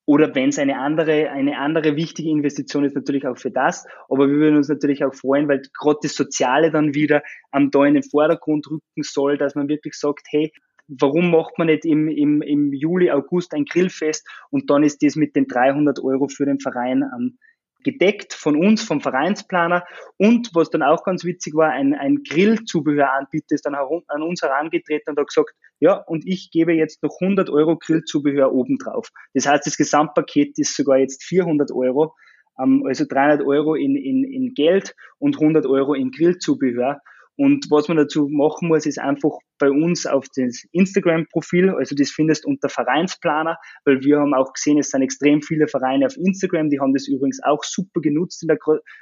Oder 0.05 0.33
wenn 0.33 0.49
es 0.49 0.57
eine 0.57 0.79
andere, 0.79 1.29
eine 1.29 1.59
andere 1.59 1.95
wichtige 1.95 2.29
Investition 2.29 2.83
ist, 2.83 2.95
natürlich 2.95 3.27
auch 3.27 3.37
für 3.37 3.51
das. 3.51 3.85
Aber 4.09 4.27
wir 4.27 4.35
würden 4.35 4.57
uns 4.57 4.67
natürlich 4.67 5.05
auch 5.05 5.13
freuen, 5.13 5.47
weil 5.47 5.61
gerade 5.79 5.99
das 6.01 6.15
Soziale 6.15 6.71
dann 6.71 6.95
wieder 6.95 7.21
ähm, 7.53 7.69
da 7.71 7.85
in 7.85 7.93
den 7.93 8.03
Vordergrund 8.03 8.67
rücken 8.69 9.03
soll, 9.03 9.37
dass 9.37 9.55
man 9.55 9.69
wirklich 9.69 9.93
sagt, 9.93 10.25
hey, 10.31 10.51
warum 10.89 11.31
macht 11.31 11.57
man 11.57 11.67
nicht 11.67 11.85
im, 11.85 12.07
im, 12.07 12.41
im 12.41 12.73
Juli, 12.73 13.11
August 13.11 13.53
ein 13.53 13.65
Grillfest 13.65 14.27
und 14.49 14.69
dann 14.69 14.83
ist 14.83 15.03
das 15.03 15.15
mit 15.15 15.35
den 15.35 15.47
300 15.47 15.99
Euro 15.99 16.27
für 16.27 16.45
den 16.45 16.59
Verein 16.59 17.03
ähm, 17.15 17.37
gedeckt 17.83 18.33
von 18.33 18.55
uns, 18.57 18.83
vom 18.83 18.99
Vereinsplaner 18.99 19.85
und 20.17 20.49
was 20.53 20.69
dann 20.69 20.83
auch 20.83 21.03
ganz 21.03 21.23
witzig 21.23 21.55
war, 21.55 21.69
ein, 21.69 21.93
ein 21.93 22.23
Grillzubehöranbieter 22.23 23.55
ist 23.55 23.65
dann 23.65 23.75
an 23.75 24.21
uns 24.21 24.41
herangetreten 24.41 25.11
und 25.11 25.19
hat 25.19 25.27
gesagt, 25.27 25.51
ja, 25.79 25.93
und 25.93 26.27
ich 26.27 26.51
gebe 26.51 26.73
jetzt 26.73 27.01
noch 27.03 27.15
100 27.21 27.49
Euro 27.49 27.77
Grillzubehör 27.77 28.51
obendrauf. 28.51 29.09
Das 29.33 29.47
heißt, 29.47 29.65
das 29.65 29.77
Gesamtpaket 29.77 30.59
ist 30.59 30.75
sogar 30.75 30.97
jetzt 30.97 31.23
400 31.23 31.71
Euro, 31.71 32.15
ähm, 32.61 32.83
also 32.85 33.05
300 33.07 33.45
Euro 33.45 33.75
in, 33.75 33.95
in, 33.95 34.25
in 34.25 34.53
Geld 34.53 34.93
und 35.17 35.39
100 35.39 35.65
Euro 35.65 35.93
in 35.93 36.11
Grillzubehör. 36.11 36.99
Und 37.39 37.71
was 37.71 37.87
man 37.87 37.95
dazu 37.95 38.27
machen 38.27 38.67
muss, 38.67 38.85
ist 38.85 38.99
einfach 38.99 39.31
bei 39.59 39.71
uns 39.71 40.05
auf 40.05 40.25
das 40.35 40.65
Instagram-Profil, 40.73 41.69
also 41.69 41.95
das 41.95 42.11
findest 42.11 42.45
unter 42.45 42.67
Vereinsplaner, 42.67 43.57
weil 43.85 44.01
wir 44.01 44.19
haben 44.19 44.33
auch 44.33 44.51
gesehen, 44.51 44.77
es 44.77 44.89
sind 44.89 45.03
extrem 45.03 45.41
viele 45.41 45.69
Vereine 45.69 46.07
auf 46.07 46.17
Instagram, 46.17 46.69
die 46.69 46.81
haben 46.81 46.93
das 46.93 47.07
übrigens 47.07 47.41
auch 47.41 47.63
super 47.63 48.01
genutzt 48.01 48.43
in 48.43 48.49
der 48.49 48.57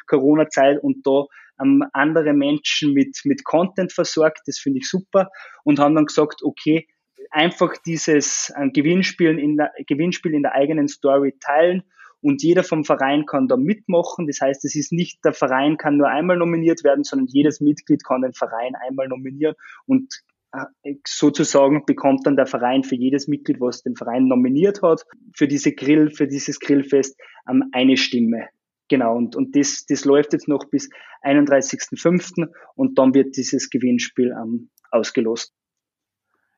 Corona-Zeit 0.05 0.83
und 0.83 0.97
da 1.03 1.23
ähm, 1.59 1.83
andere 1.93 2.33
Menschen 2.33 2.93
mit, 2.93 3.19
mit 3.23 3.43
Content 3.43 3.91
versorgt, 3.91 4.41
das 4.45 4.59
finde 4.59 4.81
ich 4.81 4.88
super 4.88 5.29
und 5.63 5.79
haben 5.79 5.95
dann 5.95 6.05
gesagt, 6.05 6.43
okay, 6.43 6.88
einfach 7.31 7.73
dieses 7.88 8.53
äh, 8.55 8.69
Gewinnspiel 8.69 9.39
in, 9.39 9.57
der, 9.57 9.71
Gewinnspiel 9.88 10.35
in 10.35 10.43
der 10.43 10.53
eigenen 10.53 10.88
Story 10.88 11.33
teilen 11.39 11.81
und 12.28 12.43
jeder 12.43 12.65
vom 12.65 12.84
Verein 12.84 13.25
kann 13.25 13.47
da 13.47 13.55
mitmachen. 13.55 14.28
Das 14.28 14.41
heißt, 14.41 14.65
es 14.65 14.75
ist 14.75 14.91
nicht, 14.91 15.23
der 15.23 15.32
Verein 15.32 15.78
kann 15.78 15.95
nur 15.95 16.09
einmal 16.09 16.36
nominiert 16.36 16.84
werden, 16.84 17.05
sondern 17.05 17.28
jedes 17.28 17.61
Mitglied 17.61 18.03
kann 18.03 18.21
den 18.21 18.34
Verein 18.34 18.73
einmal 18.86 19.07
nominieren 19.07 19.55
und 19.86 20.13
äh, 20.51 20.95
sozusagen 21.07 21.86
bekommt 21.86 22.28
dann 22.28 22.36
der 22.36 22.45
Verein 22.45 22.84
für 22.84 22.95
jedes 22.95 23.30
Mitglied, 23.30 23.61
was 23.61 23.82
den 23.82 23.95
Verein 23.95 24.28
nominiert 24.28 24.82
hat, 24.82 25.05
für 25.34 25.47
diese 25.47 25.71
Grill, 25.71 26.09
für 26.09 26.28
dieses 26.28 26.59
Grillfest 26.59 27.17
ähm, 27.49 27.63
eine 27.71 27.95
Stimme. 27.95 28.49
Genau, 28.89 29.15
und, 29.15 29.38
und 29.38 29.55
das, 29.55 29.86
das 29.86 30.03
läuft 30.03 30.34
jetzt 30.34 30.49
noch 30.49 30.65
bis 30.69 30.89
31.05. 31.23 32.49
und 32.75 32.99
dann 32.99 33.13
wird 33.13 33.38
dieses 33.38 33.69
Gewinnspiel 33.69 34.36
ähm, 34.38 34.69
ausgelost. 34.91 35.53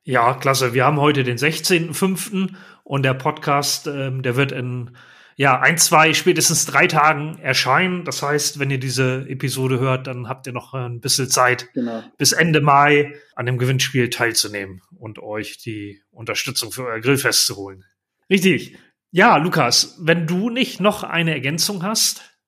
Ja, 0.02 0.34
klasse. 0.34 0.74
Wir 0.74 0.84
haben 0.84 1.00
heute 1.00 1.22
den 1.22 1.36
16.05. 1.36 2.56
und 2.82 3.04
der 3.04 3.14
Podcast, 3.14 3.86
ähm, 3.86 4.22
der 4.22 4.34
wird 4.34 4.50
in 4.50 4.96
ja, 5.40 5.58
ein, 5.58 5.78
zwei, 5.78 6.12
spätestens 6.12 6.66
drei 6.66 6.86
Tagen 6.86 7.38
erscheinen. 7.38 8.04
Das 8.04 8.22
heißt, 8.22 8.58
wenn 8.58 8.70
ihr 8.70 8.78
diese 8.78 9.24
Episode 9.26 9.80
hört, 9.80 10.06
dann 10.06 10.28
habt 10.28 10.46
ihr 10.46 10.52
noch 10.52 10.74
ein 10.74 11.00
bisschen 11.00 11.30
Zeit, 11.30 11.72
genau. 11.72 12.02
bis 12.18 12.32
Ende 12.32 12.60
Mai 12.60 13.14
an 13.34 13.46
dem 13.46 13.56
Gewinnspiel 13.56 14.10
teilzunehmen 14.10 14.82
und 14.98 15.18
euch 15.18 15.56
die 15.56 16.02
Unterstützung 16.10 16.72
für 16.72 16.84
euer 16.84 17.00
Grillfest 17.00 17.46
zu 17.46 17.56
holen. 17.56 17.86
Richtig. 18.28 18.76
Ja, 19.12 19.38
Lukas, 19.38 19.98
wenn 20.02 20.26
du 20.26 20.50
nicht 20.50 20.78
noch 20.78 21.04
eine 21.04 21.32
Ergänzung 21.32 21.82
hast, 21.84 22.38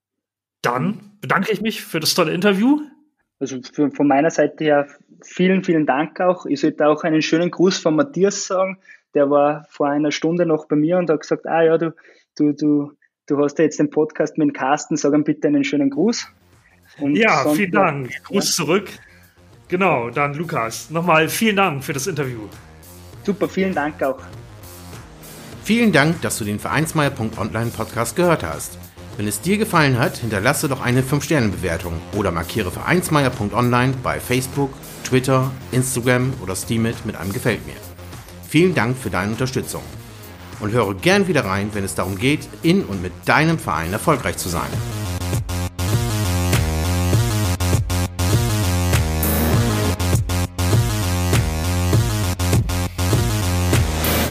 dann 0.61 1.17
bedanke 1.23 1.51
ich 1.51 1.63
mich 1.63 1.81
für 1.81 1.99
das 1.99 2.13
tolle 2.13 2.35
Interview. 2.35 2.83
Also 3.41 3.59
von 3.73 4.07
meiner 4.07 4.31
Seite 4.31 4.65
her 4.65 4.87
vielen, 5.23 5.65
vielen 5.65 5.87
Dank 5.87 6.21
auch. 6.21 6.45
Ich 6.45 6.61
sollte 6.61 6.87
auch 6.87 7.05
einen 7.05 7.23
schönen 7.23 7.51
Gruß 7.51 7.79
von 7.79 7.97
Matthias 7.97 8.47
sagen. 8.47 8.81
Der 9.15 9.31
war 9.31 9.67
vor 9.71 9.89
einer 9.89 10.13
Stunde 10.13 10.45
noch 10.45 10.69
bei 10.69 10.77
mir 10.77 10.99
und 10.99 11.09
hat 11.09 11.21
gesagt, 11.21 11.47
ah 11.47 11.63
ja, 11.63 11.79
du, 11.79 11.95
du, 12.37 12.53
du, 12.53 12.93
du 13.27 13.39
hast 13.39 13.59
ja 13.59 13.65
jetzt 13.65 13.79
den 13.79 13.91
Podcast 13.91 14.39
mit 14.39 14.49
dem 14.49 14.53
Carsten, 14.53 14.97
sag 14.97 15.13
ihm 15.15 15.25
bitte 15.25 15.49
einen 15.49 15.65
schönen 15.65 15.91
Gruß. 15.91 16.27
Und 16.99 17.17
ja, 17.17 17.49
vielen 17.55 17.73
Dank. 17.73 18.11
Ja. 18.11 18.19
Gruß 18.25 18.55
zurück. 18.55 18.91
Genau, 19.69 20.11
dann 20.11 20.35
Lukas, 20.35 20.91
nochmal 20.91 21.29
vielen 21.29 21.57
Dank 21.57 21.83
für 21.83 21.95
das 21.95 22.07
Interview. 22.07 22.41
Super, 23.25 23.49
vielen 23.49 23.75
Dank 23.75 24.03
auch. 24.03 24.21
Vielen 25.65 25.93
Dank, 25.93 26.21
dass 26.23 26.39
du 26.39 26.45
den 26.45 26.59
Vereinsmeier.online 26.59 27.71
Podcast 27.71 28.17
gehört 28.17 28.43
hast. 28.43 28.79
Wenn 29.17 29.29
es 29.29 29.41
dir 29.41 29.59
gefallen 29.59 29.99
hat, 29.99 30.19
hinterlasse 30.19 30.69
doch 30.69 30.83
eine 30.83 31.03
5-Sterne-Bewertung 31.03 31.95
oder 32.17 32.33
markiere 32.33 32.71
Vereinsmeier.online 32.71 33.95
bei 34.03 34.19
Facebook, 34.19 34.73
Twitter, 35.05 35.53
Instagram 35.71 36.33
oder 36.43 36.57
Steamit 36.57 37.07
mit 37.07 37.17
einem 37.17 37.33
Gefällt 37.33 37.65
mir. 37.67 37.77
Vielen 38.49 38.75
Dank 38.75 38.97
für 38.97 39.11
deine 39.11 39.33
Unterstützung 39.33 39.83
und 40.63 40.73
höre 40.73 40.95
gern 40.95 41.29
wieder 41.29 41.45
rein, 41.45 41.71
wenn 41.75 41.85
es 41.85 41.95
darum 41.95 42.17
geht, 42.17 42.49
in 42.63 42.85
und 42.85 43.03
mit 43.03 43.13
deinem 43.27 43.59
Verein 43.59 43.93
erfolgreich 43.93 44.39
zu 44.39 44.49
sein. 44.49 44.71